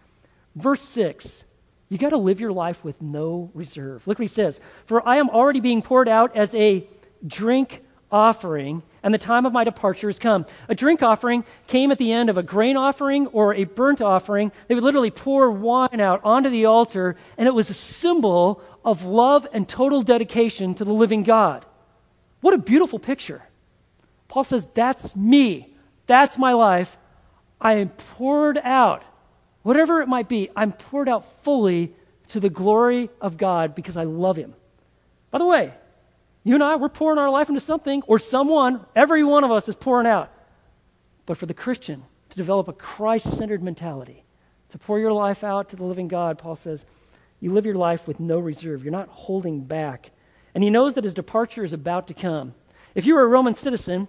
Verse 0.56 0.82
6 0.82 1.44
you 1.90 1.96
got 1.96 2.10
to 2.10 2.18
live 2.18 2.40
your 2.40 2.52
life 2.52 2.84
with 2.84 3.00
no 3.00 3.50
reserve. 3.54 4.06
Look 4.06 4.18
what 4.18 4.24
he 4.24 4.28
says 4.28 4.60
For 4.86 5.06
I 5.08 5.16
am 5.16 5.30
already 5.30 5.60
being 5.60 5.80
poured 5.80 6.08
out 6.08 6.36
as 6.36 6.54
a 6.56 6.86
drink 7.24 7.84
offering, 8.10 8.82
and 9.02 9.14
the 9.14 9.18
time 9.18 9.46
of 9.46 9.52
my 9.52 9.62
departure 9.62 10.08
has 10.08 10.18
come. 10.18 10.44
A 10.68 10.74
drink 10.74 11.04
offering 11.04 11.44
came 11.68 11.92
at 11.92 11.98
the 11.98 12.12
end 12.12 12.30
of 12.30 12.36
a 12.36 12.42
grain 12.42 12.76
offering 12.76 13.28
or 13.28 13.54
a 13.54 13.62
burnt 13.62 14.02
offering. 14.02 14.50
They 14.66 14.74
would 14.74 14.84
literally 14.84 15.12
pour 15.12 15.52
wine 15.52 16.00
out 16.00 16.20
onto 16.24 16.50
the 16.50 16.64
altar, 16.64 17.14
and 17.38 17.46
it 17.46 17.54
was 17.54 17.70
a 17.70 17.74
symbol 17.74 18.60
of 18.84 19.04
love 19.04 19.46
and 19.52 19.68
total 19.68 20.02
dedication 20.02 20.74
to 20.74 20.84
the 20.84 20.92
living 20.92 21.22
God. 21.22 21.64
What 22.40 22.54
a 22.54 22.58
beautiful 22.58 22.98
picture. 22.98 23.47
Paul 24.38 24.44
says, 24.44 24.68
That's 24.72 25.16
me. 25.16 25.74
That's 26.06 26.38
my 26.38 26.52
life. 26.52 26.96
I 27.60 27.78
am 27.78 27.88
poured 27.88 28.56
out 28.58 29.02
whatever 29.64 30.00
it 30.00 30.06
might 30.06 30.28
be, 30.28 30.48
I'm 30.54 30.70
poured 30.70 31.08
out 31.08 31.42
fully 31.42 31.92
to 32.28 32.38
the 32.38 32.48
glory 32.48 33.10
of 33.20 33.36
God 33.36 33.74
because 33.74 33.96
I 33.96 34.04
love 34.04 34.36
Him. 34.36 34.54
By 35.32 35.38
the 35.38 35.44
way, 35.44 35.74
you 36.44 36.54
and 36.54 36.62
I, 36.62 36.76
we're 36.76 36.88
pouring 36.88 37.18
our 37.18 37.30
life 37.30 37.48
into 37.48 37.60
something 37.60 38.00
or 38.06 38.20
someone, 38.20 38.86
every 38.94 39.24
one 39.24 39.42
of 39.42 39.50
us 39.50 39.68
is 39.68 39.74
pouring 39.74 40.06
out. 40.06 40.32
But 41.26 41.36
for 41.36 41.46
the 41.46 41.52
Christian 41.52 42.04
to 42.30 42.36
develop 42.36 42.68
a 42.68 42.72
Christ 42.72 43.36
centered 43.36 43.60
mentality, 43.64 44.22
to 44.68 44.78
pour 44.78 45.00
your 45.00 45.12
life 45.12 45.42
out 45.42 45.68
to 45.70 45.76
the 45.76 45.82
living 45.82 46.06
God, 46.06 46.38
Paul 46.38 46.54
says, 46.54 46.84
you 47.40 47.52
live 47.52 47.66
your 47.66 47.74
life 47.74 48.06
with 48.06 48.20
no 48.20 48.38
reserve. 48.38 48.84
You're 48.84 48.92
not 48.92 49.08
holding 49.08 49.64
back. 49.64 50.12
And 50.54 50.62
he 50.62 50.70
knows 50.70 50.94
that 50.94 51.02
his 51.02 51.14
departure 51.14 51.64
is 51.64 51.72
about 51.72 52.06
to 52.06 52.14
come. 52.14 52.54
If 52.94 53.06
you 53.06 53.14
were 53.14 53.22
a 53.22 53.28
Roman 53.28 53.54
citizen, 53.54 54.08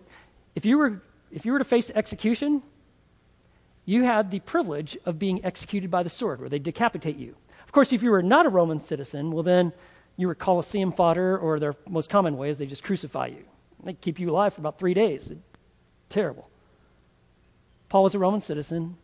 if 0.59 0.65
you 0.65 0.77
were, 0.77 1.01
if 1.31 1.45
you 1.45 1.53
were 1.53 1.59
to 1.59 1.63
face 1.63 1.89
execution, 1.95 2.61
you 3.85 4.03
had 4.03 4.29
the 4.29 4.41
privilege 4.41 4.97
of 5.05 5.17
being 5.17 5.45
executed 5.45 5.89
by 5.89 6.03
the 6.03 6.09
sword, 6.09 6.41
where 6.41 6.49
they 6.49 6.59
decapitate 6.59 7.15
you. 7.15 7.37
Of 7.63 7.71
course, 7.71 7.93
if 7.93 8.03
you 8.03 8.11
were 8.11 8.21
not 8.21 8.45
a 8.45 8.49
Roman 8.49 8.81
citizen, 8.81 9.31
well, 9.31 9.41
then 9.41 9.71
you 10.17 10.27
were 10.27 10.35
Colosseum 10.35 10.91
fodder, 10.91 11.37
or 11.37 11.61
their 11.61 11.75
most 11.87 12.09
common 12.09 12.35
way 12.35 12.49
is 12.49 12.57
they 12.57 12.65
just 12.65 12.83
crucify 12.83 13.27
you. 13.27 13.45
They 13.81 13.93
keep 13.93 14.19
you 14.19 14.29
alive 14.31 14.53
for 14.53 14.59
about 14.59 14.77
three 14.77 14.93
days. 14.93 15.31
Terrible. 16.09 16.49
Paul 17.87 18.03
was 18.03 18.13
a 18.13 18.19
Roman 18.19 18.41
citizen. 18.41 18.97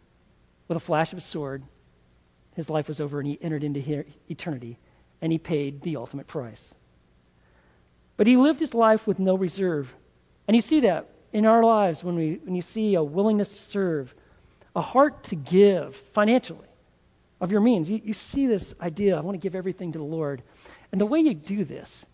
with 0.68 0.76
a 0.76 0.82
flash 0.82 1.14
of 1.14 1.18
a 1.20 1.22
sword, 1.22 1.64
his 2.54 2.70
life 2.70 2.90
was 2.90 3.00
over 3.00 3.20
and 3.20 3.28
he 3.30 3.40
entered 3.42 3.64
into 3.64 4.04
eternity 4.30 4.78
and 5.22 5.32
he 5.32 5.38
paid 5.38 5.84
the 5.84 5.96
ultimate 5.96 6.28
price. 6.28 6.76
But 8.18 8.28
he 8.28 8.36
lived 8.36 8.60
his 8.60 8.74
life 8.74 9.08
with 9.08 9.20
no 9.20 9.36
reserve. 9.36 9.96
And 10.50 10.56
you 10.56 10.62
see 10.62 10.82
that 10.82 11.15
in 11.36 11.46
our 11.46 11.64
lives 11.64 12.02
when, 12.02 12.16
we, 12.16 12.40
when 12.46 12.56
you 12.56 12.62
see 12.62 12.96
a 12.96 13.04
willingness 13.04 13.52
to 13.52 13.60
serve, 13.60 14.16
a 14.74 14.80
heart 14.80 15.22
to 15.22 15.36
give 15.36 15.94
financially 15.94 16.70
of 17.42 17.52
your 17.52 17.60
means. 17.60 17.90
You, 17.90 18.00
you 18.06 18.14
see 18.14 18.48
this 18.48 18.74
idea 18.80 19.18
I 19.18 19.20
want 19.20 19.36
to 19.36 19.40
give 19.40 19.54
everything 19.54 19.92
to 19.92 20.00
the 20.00 20.06
Lord. 20.06 20.42
And 20.94 21.02
the 21.02 21.06
way 21.06 21.20
you 21.20 21.34
do 21.34 21.66
this 21.66 22.06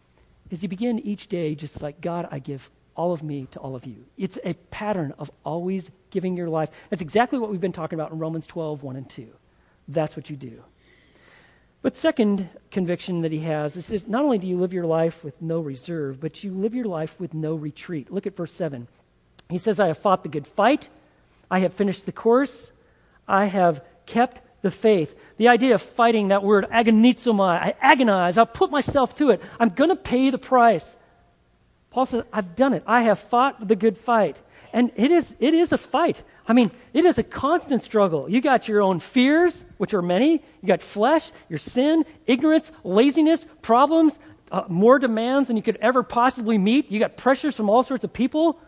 is 0.49 0.63
you 0.63 0.69
begin 0.69 0.97
each 0.97 1.28
day 1.28 1.53
just 1.53 1.84
like, 1.84 2.01
God, 2.01 2.30
I 2.32 2.39
give 2.39 2.72
all 2.95 3.13
of 3.13 3.22
me 3.22 3.47
to 3.51 3.59
all 3.59 3.76
of 3.76 3.86
you. 3.86 4.05
It's 4.17 4.39
a 4.43 4.55
pattern 4.72 5.13
of 5.19 5.30
always 5.45 5.91
giving 6.09 6.36
your 6.36 6.49
life. 6.49 6.69
That's 6.89 7.03
exactly 7.03 7.38
what 7.38 7.51
we've 7.51 7.61
been 7.61 7.72
talking 7.72 7.99
about 7.99 8.11
in 8.11 8.17
Romans 8.17 8.47
12, 8.47 8.82
1 8.82 8.95
and 8.95 9.07
2. 9.07 9.28
That's 9.88 10.15
what 10.15 10.32
you 10.32 10.36
do. 10.36 10.63
But 11.84 11.95
second 11.95 12.49
conviction 12.72 13.22
that 13.22 13.32
he 13.32 13.41
has 13.41 13.78
is 13.78 14.07
not 14.07 14.24
only 14.24 14.39
do 14.39 14.47
you 14.47 14.57
live 14.57 14.74
your 14.74 14.86
life 14.88 15.24
with 15.24 15.39
no 15.43 15.59
reserve, 15.59 16.19
but 16.19 16.43
you 16.43 16.51
live 16.51 16.74
your 16.74 16.86
life 16.86 17.15
with 17.19 17.36
no 17.36 17.53
retreat. 17.53 18.11
Look 18.11 18.26
at 18.26 18.36
verse 18.36 18.53
7. 18.53 18.88
He 19.52 19.58
says, 19.58 19.80
I 19.80 19.88
have 19.88 19.97
fought 19.97 20.24
the 20.24 20.30
good 20.30 20.47
fight. 20.47 20.89
I 21.49 21.60
have 21.60 21.74
finished 21.74 22.06
the 22.06 22.12
course. 22.12 22.72
I 23.28 23.45
have 23.45 23.84
kept 24.06 24.41
the 24.62 24.72
faith. 24.72 25.16
The 25.38 25.47
idea 25.47 25.76
of 25.76 25.82
fighting 25.82 26.30
that 26.30 26.43
word, 26.43 26.68
agonizomai, 26.70 27.62
I 27.62 27.76
agonize, 27.82 28.38
I'll 28.38 28.45
put 28.45 28.72
myself 28.72 29.16
to 29.18 29.32
it. 29.32 29.41
I'm 29.60 29.70
going 29.70 29.89
to 29.89 29.95
pay 29.95 30.30
the 30.30 30.38
price. 30.38 30.95
Paul 31.89 32.06
says, 32.06 32.24
I've 32.32 32.56
done 32.56 32.74
it. 32.74 32.84
I 32.88 33.02
have 33.04 33.20
fought 33.20 33.68
the 33.68 33.76
good 33.76 33.97
fight. 33.97 34.38
And 34.74 34.91
it 34.95 35.12
is, 35.12 35.36
it 35.39 35.54
is 35.54 35.74
a 35.74 35.78
fight. 35.78 36.24
I 36.47 36.54
mean, 36.54 36.72
it 36.93 37.04
is 37.04 37.18
a 37.18 37.24
constant 37.24 37.84
struggle. 37.84 38.30
You 38.30 38.39
got 38.39 38.68
your 38.68 38.82
own 38.82 38.99
fears, 38.99 39.66
which 39.78 39.93
are 39.93 40.02
many. 40.02 40.34
You 40.62 40.68
got 40.68 40.82
flesh, 40.82 41.32
your 41.49 41.60
sin, 41.60 42.06
ignorance, 42.26 42.72
laziness, 42.84 43.45
problems, 43.62 44.18
uh, 44.52 44.64
more 44.70 44.99
demands 44.99 45.47
than 45.47 45.58
you 45.58 45.64
could 45.64 45.78
ever 45.78 46.04
possibly 46.04 46.58
meet. 46.58 46.91
You 46.91 46.99
got 46.99 47.18
pressures 47.18 47.56
from 47.56 47.70
all 47.70 47.84
sorts 47.84 48.04
of 48.04 48.14
people. 48.14 48.60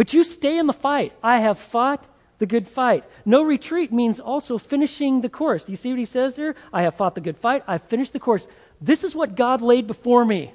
But 0.00 0.14
you 0.14 0.24
stay 0.24 0.56
in 0.56 0.66
the 0.66 0.72
fight. 0.72 1.12
I 1.22 1.40
have 1.40 1.58
fought 1.58 2.02
the 2.38 2.46
good 2.46 2.66
fight. 2.66 3.04
No 3.26 3.42
retreat 3.42 3.92
means 3.92 4.18
also 4.18 4.56
finishing 4.56 5.20
the 5.20 5.28
course. 5.28 5.62
Do 5.62 5.72
you 5.72 5.76
see 5.76 5.90
what 5.90 5.98
he 5.98 6.06
says 6.06 6.36
there? 6.36 6.54
I 6.72 6.84
have 6.84 6.94
fought 6.94 7.14
the 7.14 7.20
good 7.20 7.36
fight. 7.36 7.64
I've 7.66 7.82
finished 7.82 8.14
the 8.14 8.18
course. 8.18 8.48
This 8.80 9.04
is 9.04 9.14
what 9.14 9.34
God 9.34 9.60
laid 9.60 9.86
before 9.86 10.24
me. 10.24 10.54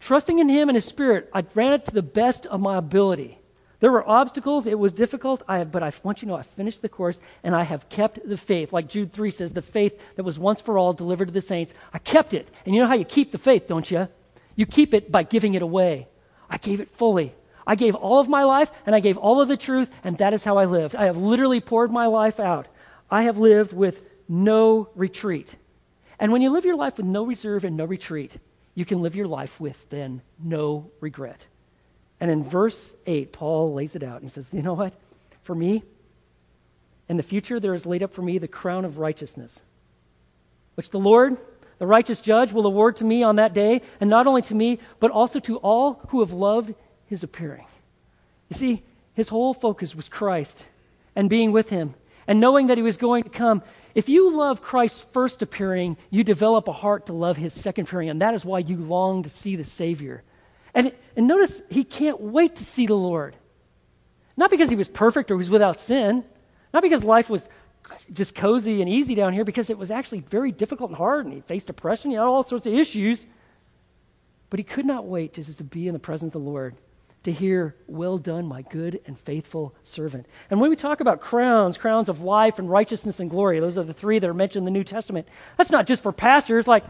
Trusting 0.00 0.38
in 0.38 0.48
Him 0.48 0.70
and 0.70 0.76
His 0.76 0.86
Spirit, 0.86 1.28
I 1.34 1.44
ran 1.54 1.74
it 1.74 1.84
to 1.84 1.90
the 1.90 2.00
best 2.00 2.46
of 2.46 2.58
my 2.58 2.78
ability. 2.78 3.38
There 3.80 3.92
were 3.92 4.08
obstacles. 4.08 4.66
It 4.66 4.78
was 4.78 4.92
difficult. 4.92 5.42
I, 5.46 5.64
but 5.64 5.82
I 5.82 5.92
want 6.02 6.22
you 6.22 6.26
to 6.26 6.32
know 6.32 6.38
I 6.38 6.42
finished 6.42 6.80
the 6.80 6.88
course 6.88 7.20
and 7.42 7.54
I 7.54 7.64
have 7.64 7.90
kept 7.90 8.26
the 8.26 8.38
faith. 8.38 8.72
Like 8.72 8.88
Jude 8.88 9.12
3 9.12 9.30
says, 9.30 9.52
the 9.52 9.60
faith 9.60 10.00
that 10.16 10.22
was 10.22 10.38
once 10.38 10.62
for 10.62 10.78
all 10.78 10.94
delivered 10.94 11.26
to 11.26 11.32
the 11.32 11.42
saints. 11.42 11.74
I 11.92 11.98
kept 11.98 12.32
it. 12.32 12.48
And 12.64 12.74
you 12.74 12.80
know 12.80 12.88
how 12.88 12.94
you 12.94 13.04
keep 13.04 13.30
the 13.30 13.36
faith, 13.36 13.68
don't 13.68 13.90
you? 13.90 14.08
You 14.56 14.64
keep 14.64 14.94
it 14.94 15.12
by 15.12 15.22
giving 15.22 15.52
it 15.52 15.60
away. 15.60 16.08
I 16.48 16.56
gave 16.56 16.80
it 16.80 16.88
fully. 16.92 17.34
I 17.66 17.74
gave 17.74 17.94
all 17.94 18.20
of 18.20 18.28
my 18.28 18.44
life 18.44 18.70
and 18.86 18.94
I 18.94 19.00
gave 19.00 19.16
all 19.16 19.40
of 19.40 19.48
the 19.48 19.56
truth, 19.56 19.90
and 20.02 20.18
that 20.18 20.34
is 20.34 20.44
how 20.44 20.58
I 20.58 20.66
lived. 20.66 20.94
I 20.94 21.06
have 21.06 21.16
literally 21.16 21.60
poured 21.60 21.90
my 21.90 22.06
life 22.06 22.38
out. 22.38 22.68
I 23.10 23.22
have 23.22 23.38
lived 23.38 23.72
with 23.72 24.02
no 24.28 24.88
retreat. 24.94 25.56
And 26.18 26.32
when 26.32 26.42
you 26.42 26.50
live 26.50 26.64
your 26.64 26.76
life 26.76 26.96
with 26.96 27.06
no 27.06 27.24
reserve 27.24 27.64
and 27.64 27.76
no 27.76 27.84
retreat, 27.84 28.32
you 28.74 28.84
can 28.84 29.02
live 29.02 29.14
your 29.14 29.26
life 29.26 29.60
with 29.60 29.88
then 29.90 30.22
no 30.42 30.90
regret. 31.00 31.46
And 32.20 32.30
in 32.30 32.44
verse 32.44 32.94
8, 33.06 33.32
Paul 33.32 33.74
lays 33.74 33.96
it 33.96 34.02
out. 34.02 34.22
He 34.22 34.28
says, 34.28 34.48
You 34.52 34.62
know 34.62 34.74
what? 34.74 34.94
For 35.42 35.54
me, 35.54 35.82
in 37.08 37.16
the 37.16 37.22
future, 37.22 37.60
there 37.60 37.74
is 37.74 37.86
laid 37.86 38.02
up 38.02 38.12
for 38.12 38.22
me 38.22 38.38
the 38.38 38.48
crown 38.48 38.84
of 38.84 38.98
righteousness, 38.98 39.62
which 40.74 40.90
the 40.90 40.98
Lord, 40.98 41.36
the 41.78 41.86
righteous 41.86 42.20
judge, 42.20 42.52
will 42.52 42.66
award 42.66 42.96
to 42.96 43.04
me 43.04 43.22
on 43.22 43.36
that 43.36 43.52
day, 43.52 43.82
and 44.00 44.08
not 44.08 44.26
only 44.26 44.42
to 44.42 44.54
me, 44.54 44.78
but 45.00 45.10
also 45.10 45.38
to 45.40 45.58
all 45.58 46.00
who 46.08 46.20
have 46.20 46.32
loved 46.32 46.74
his 47.06 47.22
appearing. 47.22 47.66
You 48.48 48.56
see, 48.56 48.82
his 49.14 49.28
whole 49.28 49.54
focus 49.54 49.94
was 49.94 50.08
Christ 50.08 50.64
and 51.14 51.30
being 51.30 51.52
with 51.52 51.70
him 51.70 51.94
and 52.26 52.40
knowing 52.40 52.68
that 52.68 52.78
he 52.78 52.82
was 52.82 52.96
going 52.96 53.22
to 53.22 53.28
come. 53.28 53.62
If 53.94 54.08
you 54.08 54.36
love 54.36 54.62
Christ's 54.62 55.02
first 55.12 55.42
appearing, 55.42 55.96
you 56.10 56.24
develop 56.24 56.68
a 56.68 56.72
heart 56.72 57.06
to 57.06 57.12
love 57.12 57.36
his 57.36 57.52
second 57.52 57.86
appearing, 57.86 58.10
and 58.10 58.20
that 58.22 58.34
is 58.34 58.44
why 58.44 58.58
you 58.58 58.76
long 58.76 59.22
to 59.22 59.28
see 59.28 59.56
the 59.56 59.64
Savior. 59.64 60.22
And, 60.74 60.92
and 61.16 61.28
notice, 61.28 61.62
he 61.70 61.84
can't 61.84 62.20
wait 62.20 62.56
to 62.56 62.64
see 62.64 62.86
the 62.86 62.94
Lord. 62.94 63.36
Not 64.36 64.50
because 64.50 64.68
he 64.68 64.76
was 64.76 64.88
perfect 64.88 65.30
or 65.30 65.34
he 65.34 65.38
was 65.38 65.50
without 65.50 65.78
sin, 65.78 66.24
not 66.72 66.82
because 66.82 67.04
life 67.04 67.30
was 67.30 67.48
just 68.12 68.34
cozy 68.34 68.80
and 68.80 68.90
easy 68.90 69.14
down 69.14 69.32
here, 69.32 69.44
because 69.44 69.70
it 69.70 69.78
was 69.78 69.92
actually 69.92 70.20
very 70.20 70.50
difficult 70.50 70.90
and 70.90 70.96
hard, 70.96 71.26
and 71.26 71.34
he 71.34 71.40
faced 71.42 71.68
depression, 71.68 72.10
he 72.10 72.16
had 72.16 72.24
all 72.24 72.44
sorts 72.44 72.66
of 72.66 72.72
issues. 72.72 73.26
But 74.50 74.58
he 74.58 74.64
could 74.64 74.86
not 74.86 75.06
wait 75.06 75.34
just 75.34 75.56
to 75.58 75.64
be 75.64 75.86
in 75.86 75.92
the 75.92 76.00
presence 76.00 76.34
of 76.34 76.42
the 76.42 76.50
Lord 76.50 76.74
to 77.24 77.32
hear, 77.32 77.74
Well 77.86 78.18
done, 78.18 78.46
my 78.46 78.62
good 78.62 79.00
and 79.06 79.18
faithful 79.18 79.74
servant. 79.82 80.26
And 80.50 80.60
when 80.60 80.70
we 80.70 80.76
talk 80.76 81.00
about 81.00 81.20
crowns, 81.20 81.76
crowns 81.76 82.08
of 82.08 82.20
life 82.20 82.58
and 82.58 82.70
righteousness 82.70 83.20
and 83.20 83.28
glory, 83.28 83.60
those 83.60 83.76
are 83.76 83.82
the 83.82 83.94
three 83.94 84.18
that 84.18 84.30
are 84.30 84.34
mentioned 84.34 84.66
in 84.66 84.72
the 84.72 84.78
New 84.78 84.84
Testament. 84.84 85.26
That's 85.58 85.70
not 85.70 85.86
just 85.86 86.02
for 86.02 86.12
pastors, 86.12 86.68
like, 86.68 86.84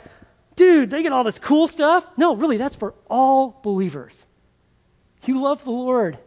dude, 0.56 0.90
they 0.90 1.02
get 1.02 1.12
all 1.12 1.24
this 1.24 1.38
cool 1.38 1.68
stuff. 1.68 2.06
No, 2.16 2.36
really, 2.36 2.56
that's 2.56 2.76
for 2.76 2.94
all 3.08 3.60
believers. 3.62 4.26
You 5.24 5.40
love 5.40 5.64
the 5.64 5.70
Lord. 5.70 6.18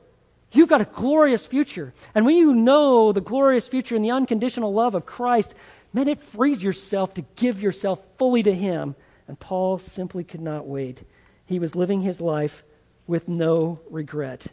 You've 0.52 0.70
got 0.70 0.82
a 0.82 0.86
glorious 0.86 1.46
future. 1.46 1.94
And 2.16 2.26
when 2.26 2.36
you 2.36 2.56
know 2.56 3.12
the 3.12 3.22
glorious 3.22 3.68
future 3.68 3.96
and 3.96 4.04
the 4.04 4.12
unconditional 4.12 4.74
love 4.74 4.96
of 4.96 5.06
Christ, 5.06 5.54
man, 5.94 6.08
it 6.08 6.22
frees 6.22 6.64
yourself 6.64 7.14
to 7.16 7.26
give 7.36 7.62
yourself 7.62 8.00
fully 8.18 8.42
to 8.44 8.54
Him. 8.54 8.96
And 9.28 9.38
Paul 9.40 9.78
simply 9.78 10.24
could 10.24 10.42
not 10.42 10.66
wait. 10.66 11.02
He 11.46 11.60
was 11.60 11.76
living 11.76 12.02
his 12.02 12.22
life 12.22 12.64
with 13.08 13.28
no 13.28 13.80
regret. 13.90 14.48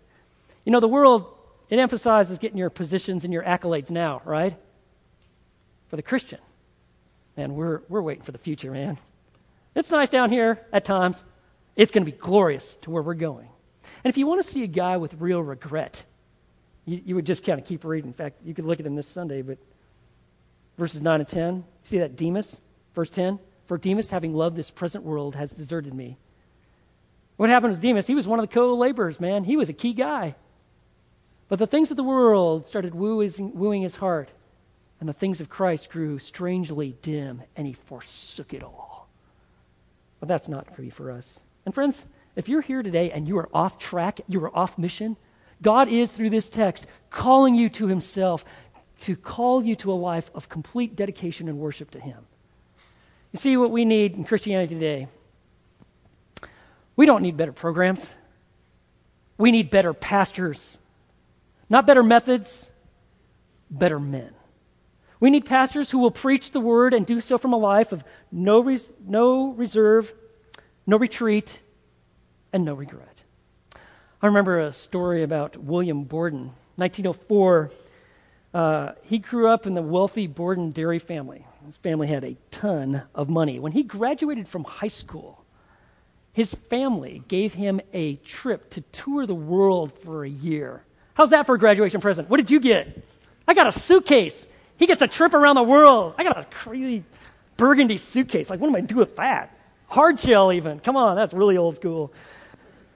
You 0.65 0.73
know, 0.73 0.81
the 0.81 0.89
world, 0.89 1.27
it 1.69 1.79
emphasizes 1.79 2.39
getting 2.39 2.59
your 2.59 2.71
positions 2.71 3.25
and 3.25 3.33
your 3.33 3.43
accolades 3.43 3.91
now, 3.91 4.23
right? 4.25 4.57
For 5.89 5.97
the 5.97 6.03
Christian, 6.03 6.39
man, 7.37 7.55
we're, 7.55 7.83
we're 7.89 8.03
waiting 8.03 8.23
for 8.23 8.33
the 8.33 8.39
future, 8.39 8.71
man. 8.71 8.99
It's 9.75 9.91
nice 9.91 10.09
down 10.09 10.31
here 10.31 10.65
at 10.73 10.85
times. 10.85 11.23
It's 11.77 11.91
going 11.91 12.05
to 12.05 12.11
be 12.11 12.17
glorious 12.17 12.77
to 12.83 12.91
where 12.91 13.03
we're 13.03 13.15
going. 13.15 13.49
And 14.05 14.11
if 14.11 14.17
you 14.17 14.27
want 14.27 14.45
to 14.45 14.49
see 14.49 14.63
a 14.63 14.69
guy 14.69 14.97
with 14.97 15.15
real 15.19 15.43
regret, 15.43 16.05
you, 16.87 17.01
you 17.05 17.15
would 17.15 17.27
just 17.27 17.45
kind 17.45 17.61
of 17.61 17.67
keep 17.67 17.85
reading. 17.85 18.09
In 18.09 18.15
fact, 18.15 18.37
you 18.45 18.55
could 18.55 18.65
look 18.65 18.79
at 18.79 18.87
him 18.87 18.95
this 18.95 19.09
Sunday, 19.09 19.43
but 19.43 19.59
verses 20.79 21.03
9 21.03 21.21
and 21.21 21.29
10, 21.29 21.65
see 21.83 21.99
that 21.99 22.17
Demas? 22.17 22.61
Verse 22.95 23.11
10 23.11 23.39
For 23.67 23.79
Demas, 23.79 24.11
having 24.11 24.35
loved 24.35 24.57
this 24.57 24.71
present 24.71 25.05
world, 25.05 25.35
has 25.35 25.51
deserted 25.51 25.95
me. 25.95 26.17
What 27.37 27.51
happened 27.51 27.74
to 27.74 27.80
Demas? 27.80 28.07
He 28.07 28.14
was 28.14 28.28
one 28.28 28.39
of 28.39 28.49
the 28.49 28.55
co 28.55 28.74
laborers, 28.74 29.20
man. 29.20 29.45
He 29.45 29.57
was 29.57 29.68
a 29.68 29.72
key 29.72 29.93
guy. 29.93 30.35
But 31.49 31.59
the 31.59 31.66
things 31.66 31.91
of 31.91 31.97
the 31.97 32.05
world 32.05 32.66
started 32.66 32.95
wooing, 32.95 33.53
wooing 33.55 33.82
his 33.82 33.97
heart, 33.97 34.30
and 35.01 35.09
the 35.09 35.12
things 35.12 35.41
of 35.41 35.51
Christ 35.51 35.91
grew 35.91 36.18
strangely 36.18 36.97
dim, 37.03 37.43
and 37.57 37.66
he 37.66 37.74
forsook 37.74 38.55
it 38.55 38.62
all. 38.62 39.09
But 40.20 40.28
that's 40.28 40.49
not 40.49 40.74
free 40.74 40.91
for 40.91 41.11
us. 41.11 41.41
And 41.66 41.74
friends, 41.74 42.07
if 42.37 42.49
you're 42.49 42.62
here 42.62 42.82
today 42.82 43.11
and 43.11 43.28
you 43.28 43.39
are 43.39 43.49
off 43.53 43.78
track, 43.78 44.20
you 44.26 44.43
are 44.45 44.57
off 44.57 44.78
mission, 44.78 45.16
God 45.61 45.89
is, 45.89 46.11
through 46.11 46.30
this 46.30 46.49
text, 46.49 46.87
calling 47.11 47.55
you 47.55 47.68
to 47.70 47.87
himself 47.87 48.45
to 49.03 49.16
call 49.16 49.62
you 49.62 49.76
to 49.76 49.93
a 49.93 49.95
life 49.95 50.30
of 50.35 50.49
complete 50.49 50.97
dedication 50.97 51.49
and 51.49 51.59
worship 51.59 51.91
to 51.91 52.01
him. 52.01 52.26
You 53.32 53.39
see, 53.39 53.57
what 53.57 53.70
we 53.70 53.85
need 53.85 54.14
in 54.14 54.24
Christianity 54.24 54.74
today 54.74 55.09
we 56.97 57.07
don't 57.07 57.22
need 57.22 57.36
better 57.36 57.53
programs. 57.53 58.07
We 59.36 59.51
need 59.51 59.70
better 59.70 59.92
pastors. 59.92 60.78
Not 61.68 61.86
better 61.86 62.03
methods, 62.03 62.70
better 63.70 63.99
men. 63.99 64.32
We 65.20 65.30
need 65.30 65.47
pastors 65.47 65.90
who 65.90 65.99
will 65.99 66.11
preach 66.11 66.53
the 66.53 66.61
word 66.61 66.92
and 66.92 67.07
do 67.07 67.20
so 67.20 67.38
from 67.38 67.53
a 67.53 67.57
life 67.57 67.92
of 67.92 68.05
no, 68.30 68.61
res- 68.61 68.92
no 69.07 69.53
reserve, 69.53 70.12
no 70.86 70.99
retreat, 70.99 71.61
and 72.53 72.64
no 72.64 72.74
regret. 72.74 73.22
I 74.20 74.26
remember 74.26 74.61
a 74.61 74.72
story 74.72 75.22
about 75.22 75.57
William 75.57 76.05
Borden. 76.05 76.53
1904, 76.76 77.70
uh, 78.53 78.92
he 79.03 79.18
grew 79.18 79.49
up 79.49 79.66
in 79.66 79.74
the 79.74 79.82
wealthy 79.82 80.26
Borden 80.26 80.70
dairy 80.70 80.99
family. 80.99 81.47
His 81.64 81.76
family 81.76 82.09
had 82.09 82.24
a 82.24 82.36
ton 82.51 83.03
of 83.14 83.28
money. 83.28 83.59
When 83.59 83.72
he 83.72 83.82
graduated 83.82 84.49
from 84.49 84.64
high 84.64 84.88
school, 84.88 85.43
his 86.35 86.53
family 86.53 87.22
gave 87.28 87.55
him 87.55 87.80
a 87.93 88.16
trip 88.16 88.68
to 88.70 88.80
tour 88.93 89.24
the 89.24 89.35
world 89.35 89.93
for 90.01 90.24
a 90.24 90.28
year. 90.28 90.82
How's 91.14 91.30
that 91.30 91.47
for 91.47 91.55
a 91.55 91.59
graduation 91.59 92.01
present? 92.01 92.28
What 92.28 92.39
did 92.39 92.51
you 92.51 92.59
get? 92.59 93.03
I 93.47 93.55
got 93.55 93.68
a 93.68 93.72
suitcase. 93.72 94.47
He 94.76 94.87
gets 94.87 95.01
a 95.01 95.07
trip 95.07 95.32
around 95.32 95.55
the 95.55 95.62
world. 95.62 96.14
I 96.18 96.24
got 96.24 96.37
a 96.37 96.45
crazy 96.45 97.05
burgundy 97.57 97.97
suitcase. 97.97 98.51
Like, 98.51 98.59
what 98.59 98.66
am 98.66 98.74
I 98.74 98.80
do 98.80 98.97
with 98.97 99.14
that? 99.16 99.57
Hard 99.87 100.18
shell, 100.18 100.53
even. 100.53 100.80
Come 100.80 100.97
on, 100.97 101.14
that's 101.14 101.32
really 101.32 101.57
old 101.57 101.76
school. 101.76 102.12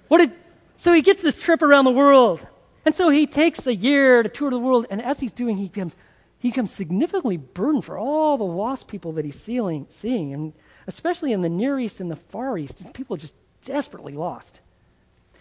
What 0.09 0.19
did, 0.19 0.33
so 0.77 0.93
he 0.93 1.01
gets 1.01 1.23
this 1.23 1.39
trip 1.39 1.63
around 1.63 1.85
the 1.85 1.93
world. 1.93 2.45
And 2.85 2.93
so 2.93 3.09
he 3.09 3.27
takes 3.27 3.65
a 3.69 3.75
year 3.75 4.25
to 4.25 4.29
tour 4.29 4.51
the 4.51 4.59
world. 4.59 4.87
And 4.91 5.01
as 5.01 5.21
he's 5.21 5.33
doing, 5.33 5.59
he 5.59 5.69
becomes 5.69 5.95
he 6.41 6.51
becomes 6.51 6.71
significantly 6.71 7.37
burdened 7.37 7.85
for 7.85 7.99
all 7.99 8.39
the 8.39 8.45
lost 8.45 8.87
people 8.87 9.13
that 9.13 9.25
he's 9.25 9.39
seeing, 9.39 9.87
seeing, 9.89 10.33
and 10.33 10.53
especially 10.89 11.33
in 11.33 11.43
the 11.43 11.49
Near 11.49 11.79
East 11.79 12.01
and 12.01 12.11
the 12.11 12.17
Far 12.17 12.59
East. 12.59 12.93
People 12.95 13.17
just 13.17 13.35
desperately 13.63 14.15
lost. 14.15 14.61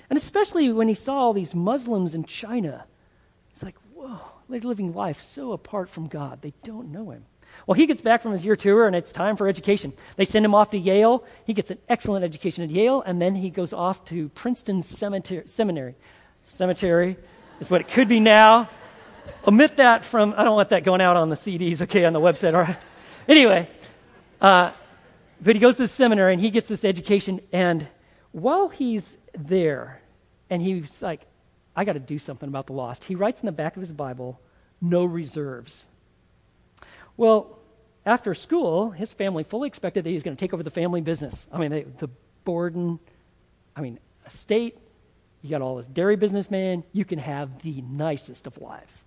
And 0.09 0.17
especially 0.17 0.71
when 0.71 0.89
he 0.89 0.93
saw 0.93 1.15
all 1.15 1.33
these 1.33 1.55
Muslims 1.55 2.13
in 2.13 2.25
China, 2.25 2.85
it's 3.51 3.63
like, 3.63 3.75
whoa, 3.95 4.19
they're 4.49 4.59
living 4.59 4.93
life 4.93 5.23
so 5.23 5.53
apart 5.53 5.89
from 5.89 6.07
God. 6.07 6.41
They 6.41 6.53
don't 6.63 6.91
know 6.91 7.11
him. 7.11 7.25
Well, 7.65 7.75
he 7.75 7.87
gets 7.87 8.01
back 8.01 8.21
from 8.21 8.33
his 8.33 8.43
year 8.43 8.57
tour, 8.57 8.87
and 8.87 8.95
it's 8.95 9.11
time 9.11 9.37
for 9.37 9.47
education. 9.47 9.93
They 10.17 10.25
send 10.25 10.43
him 10.43 10.53
off 10.53 10.71
to 10.71 10.77
Yale. 10.77 11.23
He 11.45 11.53
gets 11.53 11.71
an 11.71 11.79
excellent 11.87 12.25
education 12.25 12.63
at 12.65 12.69
Yale, 12.69 13.01
and 13.01 13.21
then 13.21 13.35
he 13.35 13.49
goes 13.49 13.71
off 13.71 14.03
to 14.05 14.29
Princeton 14.29 14.83
Cemetery. 14.83 15.43
Seminary. 15.47 15.95
Cemetery 16.43 17.17
is 17.61 17.71
what 17.71 17.81
it 17.81 17.87
could 17.87 18.09
be 18.09 18.19
now. 18.19 18.69
Omit 19.47 19.77
that 19.77 20.03
from, 20.03 20.33
I 20.37 20.43
don't 20.43 20.55
want 20.55 20.69
that 20.69 20.83
going 20.83 21.01
out 21.01 21.15
on 21.15 21.29
the 21.29 21.35
CDs, 21.35 21.81
okay, 21.81 22.03
on 22.03 22.11
the 22.11 22.19
website, 22.19 22.53
all 22.53 22.61
right? 22.61 22.77
Anyway, 23.27 23.69
uh, 24.39 24.71
but 25.41 25.55
he 25.55 25.59
goes 25.59 25.75
to 25.75 25.83
the 25.83 25.87
seminary 25.87 26.33
and 26.33 26.41
he 26.41 26.49
gets 26.49 26.67
this 26.67 26.83
education, 26.83 27.41
and 27.51 27.87
while 28.31 28.69
he's 28.69 29.17
there, 29.37 30.01
and 30.49 30.61
he's 30.61 31.01
like, 31.01 31.21
I 31.75 31.85
got 31.85 31.93
to 31.93 31.99
do 31.99 32.19
something 32.19 32.49
about 32.49 32.67
the 32.67 32.73
lost, 32.73 33.03
he 33.03 33.15
writes 33.15 33.41
in 33.41 33.45
the 33.45 33.51
back 33.51 33.75
of 33.75 33.81
his 33.81 33.93
Bible, 33.93 34.39
no 34.81 35.05
reserves. 35.05 35.85
Well, 37.17 37.59
after 38.05 38.33
school, 38.33 38.91
his 38.91 39.11
family 39.11 39.43
fully 39.43 39.67
expected 39.67 40.03
that 40.03 40.09
he 40.09 40.13
was 40.13 40.23
going 40.23 40.35
to 40.35 40.39
take 40.39 40.53
over 40.53 40.63
the 40.63 40.71
family 40.71 41.01
business. 41.01 41.45
I 41.51 41.57
mean, 41.57 41.71
they, 41.71 41.83
the 41.83 42.09
Borden, 42.45 42.99
I 43.75 43.81
mean, 43.81 43.99
estate, 44.25 44.77
you 45.41 45.49
got 45.49 45.61
all 45.61 45.75
this 45.75 45.87
dairy 45.87 46.15
businessman, 46.15 46.83
you 46.93 47.05
can 47.05 47.19
have 47.19 47.61
the 47.61 47.81
nicest 47.81 48.47
of 48.47 48.57
lives. 48.59 49.03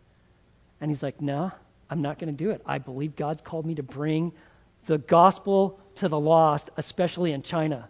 And 0.81 0.91
he's 0.91 1.03
like, 1.03 1.21
No, 1.21 1.51
I'm 1.89 2.03
not 2.03 2.19
going 2.19 2.35
to 2.35 2.45
do 2.45 2.51
it. 2.51 2.63
I 2.67 2.79
believe 2.79 3.17
God's 3.17 3.43
called 3.43 3.67
me 3.67 3.75
to 3.77 3.83
bring 3.83 4.33
the 4.87 4.99
gospel 4.99 5.79
to 5.97 6.09
the 6.09 6.19
lost, 6.19 6.71
especially 6.77 7.33
in 7.33 7.43
China. 7.43 7.89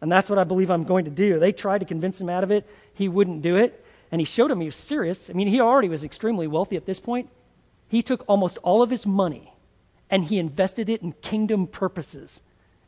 And 0.00 0.10
that's 0.10 0.30
what 0.30 0.38
I 0.38 0.44
believe 0.44 0.70
I'm 0.70 0.84
going 0.84 1.04
to 1.06 1.10
do. 1.10 1.38
They 1.38 1.52
tried 1.52 1.78
to 1.78 1.84
convince 1.84 2.20
him 2.20 2.28
out 2.28 2.44
of 2.44 2.50
it. 2.50 2.68
He 2.94 3.08
wouldn't 3.08 3.42
do 3.42 3.56
it. 3.56 3.84
And 4.10 4.20
he 4.20 4.24
showed 4.24 4.50
him 4.50 4.60
he 4.60 4.66
was 4.66 4.76
serious. 4.76 5.28
I 5.28 5.32
mean, 5.32 5.48
he 5.48 5.60
already 5.60 5.88
was 5.88 6.04
extremely 6.04 6.46
wealthy 6.46 6.76
at 6.76 6.86
this 6.86 7.00
point. 7.00 7.28
He 7.88 8.02
took 8.02 8.24
almost 8.28 8.58
all 8.58 8.82
of 8.82 8.90
his 8.90 9.06
money 9.06 9.52
and 10.10 10.24
he 10.24 10.38
invested 10.38 10.88
it 10.88 11.02
in 11.02 11.12
kingdom 11.12 11.66
purposes, 11.66 12.40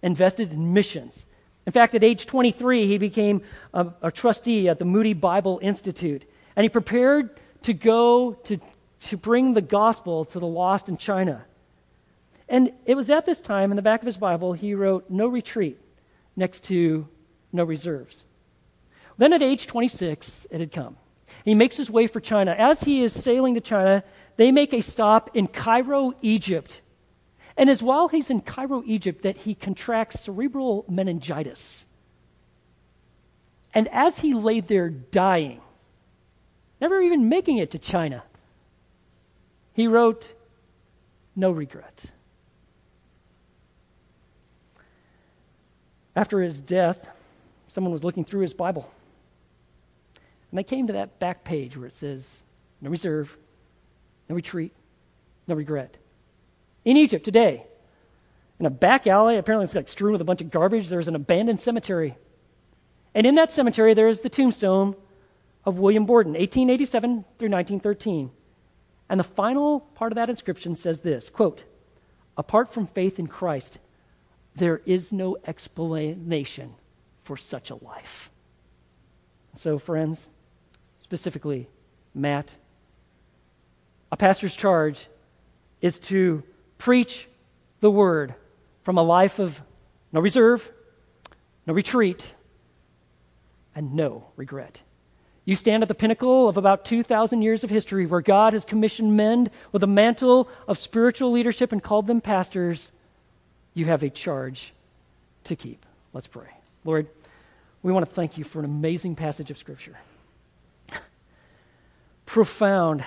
invested 0.03 0.53
in 0.53 0.72
missions. 0.72 1.26
In 1.66 1.72
fact, 1.72 1.94
at 1.94 2.05
age 2.05 2.26
23, 2.26 2.86
he 2.86 2.96
became 2.96 3.42
a, 3.74 3.88
a 4.03 4.11
trustee 4.11 4.68
at 4.68 4.78
the 4.78 4.84
Moody 4.84 5.12
Bible 5.12 5.59
Institute. 5.62 6.24
And 6.57 6.62
he 6.62 6.68
prepared 6.68 7.38
to 7.62 7.74
go 7.74 8.32
to 8.44 8.59
to 9.01 9.16
bring 9.16 9.55
the 9.55 9.62
gospel 9.62 10.24
to 10.26 10.38
the 10.38 10.46
lost 10.46 10.88
in 10.88 10.96
China. 10.96 11.44
And 12.51 12.72
it 12.84 12.96
was 12.96 13.09
at 13.09 13.26
this 13.26 13.40
time, 13.40 13.70
in 13.70 13.76
the 13.76 13.82
back 13.82 14.03
of 14.03 14.07
his 14.07 14.16
Bible, 14.16 14.55
he 14.55 14.74
wrote, 14.74 15.09
No 15.09 15.28
retreat, 15.28 15.78
next 16.34 16.64
to 16.64 17.07
no 17.53 17.62
reserves. 17.62 18.24
Then 19.16 19.32
at 19.32 19.40
age 19.40 19.68
26, 19.68 20.48
it 20.51 20.59
had 20.59 20.72
come. 20.72 20.96
He 21.44 21.55
makes 21.55 21.76
his 21.76 21.90
way 21.90 22.09
for 22.09 22.18
China. 22.18 22.51
As 22.51 22.82
he 22.82 23.03
is 23.03 23.12
sailing 23.12 23.55
to 23.55 23.61
China, 23.61 24.03
they 24.36 24.51
make 24.51 24.72
a 24.72 24.80
stop 24.80 25.36
in 25.36 25.46
Cairo, 25.46 26.12
Egypt. 26.22 26.82
And 27.57 27.70
as 27.70 27.84
while 27.84 28.09
he's 28.09 28.30
in 28.30 28.40
Cairo, 28.40 28.82
Egypt, 28.84 29.22
that 29.22 29.36
he 29.38 29.55
contracts 29.55 30.20
cerebral 30.20 30.84
meningitis. 30.88 31.84
And 33.72 33.86
as 33.88 34.18
he 34.18 34.34
lay 34.34 34.59
there 34.59 34.90
dying, 34.90 35.61
never 36.80 37.01
even 37.01 37.28
making 37.28 37.59
it 37.59 37.70
to 37.70 37.78
China, 37.78 38.24
he 39.72 39.86
wrote, 39.86 40.32
No 41.36 41.53
regret. 41.53 42.11
After 46.16 46.40
his 46.40 46.61
death, 46.61 47.08
someone 47.68 47.92
was 47.92 48.04
looking 48.04 48.24
through 48.24 48.40
his 48.40 48.54
Bible. 48.54 48.90
And 50.50 50.58
they 50.58 50.64
came 50.64 50.86
to 50.88 50.92
that 50.94 51.18
back 51.18 51.44
page 51.44 51.76
where 51.76 51.86
it 51.86 51.94
says, 51.94 52.42
No 52.80 52.90
reserve, 52.90 53.36
no 54.28 54.34
retreat, 54.34 54.72
no 55.46 55.54
regret. 55.54 55.96
In 56.84 56.96
Egypt 56.96 57.24
today, 57.24 57.64
in 58.58 58.66
a 58.66 58.70
back 58.70 59.06
alley, 59.06 59.36
apparently 59.36 59.64
it's 59.64 59.74
like 59.74 59.88
strewn 59.88 60.12
with 60.12 60.20
a 60.20 60.24
bunch 60.24 60.40
of 60.40 60.50
garbage, 60.50 60.88
there's 60.88 61.08
an 61.08 61.14
abandoned 61.14 61.61
cemetery. 61.61 62.16
And 63.14 63.26
in 63.26 63.34
that 63.36 63.52
cemetery, 63.52 63.94
there 63.94 64.08
is 64.08 64.20
the 64.20 64.28
tombstone 64.28 64.96
of 65.64 65.78
William 65.78 66.06
Borden, 66.06 66.32
1887 66.32 67.24
through 67.38 67.48
1913. 67.48 68.30
And 69.08 69.18
the 69.18 69.24
final 69.24 69.80
part 69.80 70.12
of 70.12 70.16
that 70.16 70.30
inscription 70.30 70.76
says 70.76 71.00
this 71.00 71.28
quote, 71.28 71.64
Apart 72.36 72.72
from 72.72 72.86
faith 72.86 73.18
in 73.18 73.26
Christ, 73.26 73.78
there 74.61 74.82
is 74.84 75.12
no 75.12 75.38
explanation 75.46 76.74
for 77.24 77.36
such 77.36 77.70
a 77.70 77.74
life. 77.74 78.30
So, 79.56 79.78
friends, 79.78 80.28
specifically, 81.00 81.68
Matt, 82.14 82.54
a 84.12 84.16
pastor's 84.16 84.54
charge 84.54 85.08
is 85.80 85.98
to 86.00 86.42
preach 86.78 87.26
the 87.80 87.90
word 87.90 88.34
from 88.82 88.98
a 88.98 89.02
life 89.02 89.38
of 89.38 89.61
no 90.12 90.20
reserve, 90.20 90.70
no 91.66 91.72
retreat, 91.72 92.34
and 93.74 93.94
no 93.94 94.26
regret. 94.36 94.82
You 95.44 95.56
stand 95.56 95.82
at 95.82 95.88
the 95.88 95.94
pinnacle 95.94 96.48
of 96.48 96.56
about 96.56 96.84
2,000 96.84 97.42
years 97.42 97.64
of 97.64 97.70
history 97.70 98.04
where 98.06 98.20
God 98.20 98.52
has 98.52 98.64
commissioned 98.64 99.16
men 99.16 99.50
with 99.72 99.82
a 99.82 99.88
mantle 99.88 100.48
of 100.68 100.78
spiritual 100.78 101.32
leadership 101.32 101.72
and 101.72 101.82
called 101.82 102.06
them 102.06 102.20
pastors. 102.20 102.92
You 103.74 103.86
have 103.86 104.02
a 104.02 104.10
charge 104.10 104.72
to 105.44 105.56
keep. 105.56 105.84
Let's 106.12 106.26
pray. 106.26 106.48
Lord, 106.84 107.08
we 107.82 107.92
want 107.92 108.06
to 108.06 108.12
thank 108.12 108.36
you 108.36 108.44
for 108.44 108.58
an 108.58 108.64
amazing 108.64 109.16
passage 109.16 109.50
of 109.50 109.58
Scripture. 109.58 109.96
Profound. 112.26 113.04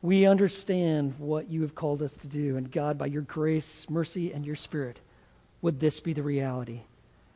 We 0.00 0.26
understand 0.26 1.14
what 1.18 1.50
you 1.50 1.62
have 1.62 1.74
called 1.74 2.02
us 2.02 2.16
to 2.18 2.26
do. 2.26 2.56
And 2.56 2.70
God, 2.70 2.98
by 2.98 3.06
your 3.06 3.22
grace, 3.22 3.88
mercy, 3.90 4.32
and 4.32 4.46
your 4.46 4.56
Spirit, 4.56 4.98
would 5.60 5.80
this 5.80 6.00
be 6.00 6.12
the 6.12 6.22
reality? 6.22 6.80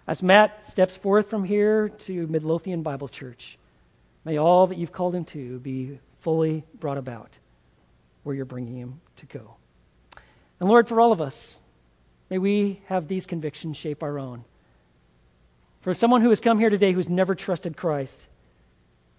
As 0.06 0.22
Matt 0.22 0.66
steps 0.68 0.96
forth 0.96 1.30
from 1.30 1.44
here 1.44 1.88
to 1.88 2.26
Midlothian 2.26 2.82
Bible 2.82 3.08
Church, 3.08 3.58
may 4.24 4.38
all 4.38 4.66
that 4.68 4.78
you've 4.78 4.92
called 4.92 5.14
him 5.14 5.24
to 5.26 5.58
be 5.60 5.98
fully 6.20 6.64
brought 6.78 6.98
about 6.98 7.30
where 8.22 8.34
you're 8.34 8.44
bringing 8.44 8.76
him 8.76 9.00
to 9.16 9.26
go. 9.26 9.54
And 10.60 10.68
Lord, 10.68 10.88
for 10.88 11.00
all 11.00 11.12
of 11.12 11.20
us, 11.20 11.58
may 12.32 12.38
we 12.38 12.80
have 12.86 13.08
these 13.08 13.26
convictions 13.26 13.76
shape 13.76 14.02
our 14.02 14.18
own. 14.18 14.42
For 15.82 15.92
someone 15.92 16.22
who 16.22 16.30
has 16.30 16.40
come 16.40 16.58
here 16.58 16.70
today 16.70 16.92
who's 16.92 17.10
never 17.10 17.34
trusted 17.34 17.76
Christ 17.76 18.26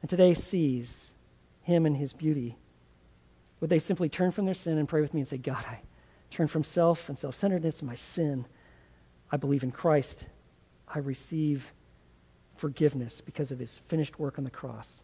and 0.01 0.09
today 0.09 0.33
sees 0.33 1.13
him 1.61 1.85
and 1.85 1.95
his 1.95 2.11
beauty, 2.11 2.57
would 3.59 3.69
they 3.69 3.77
simply 3.77 4.09
turn 4.09 4.31
from 4.31 4.45
their 4.45 4.55
sin 4.55 4.79
and 4.79 4.89
pray 4.89 4.99
with 4.99 5.13
me 5.13 5.19
and 5.19 5.27
say, 5.27 5.37
God, 5.37 5.63
I 5.63 5.81
turn 6.31 6.47
from 6.47 6.63
self 6.63 7.07
and 7.07 7.19
self 7.19 7.35
centeredness 7.35 7.81
and 7.81 7.87
my 7.87 7.93
sin. 7.93 8.47
I 9.31 9.37
believe 9.37 9.61
in 9.61 9.69
Christ 9.69 10.25
I 10.87 10.97
receive 10.97 11.71
forgiveness 12.55 13.21
because 13.21 13.51
of 13.51 13.59
his 13.59 13.77
finished 13.89 14.17
work 14.17 14.39
on 14.39 14.43
the 14.43 14.49
cross. 14.49 15.03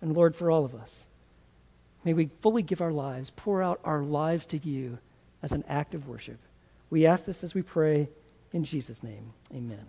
And 0.00 0.16
Lord, 0.16 0.34
for 0.34 0.50
all 0.50 0.64
of 0.64 0.74
us, 0.74 1.04
may 2.04 2.14
we 2.14 2.30
fully 2.40 2.62
give 2.62 2.80
our 2.80 2.90
lives, 2.90 3.28
pour 3.36 3.62
out 3.62 3.80
our 3.84 4.02
lives 4.02 4.46
to 4.46 4.56
you 4.56 4.96
as 5.42 5.52
an 5.52 5.64
act 5.68 5.92
of 5.92 6.08
worship. 6.08 6.38
We 6.90 7.06
ask 7.06 7.24
this 7.24 7.44
as 7.44 7.54
we 7.54 7.62
pray 7.62 8.08
in 8.52 8.64
Jesus' 8.64 9.02
name. 9.02 9.32
Amen. 9.52 9.86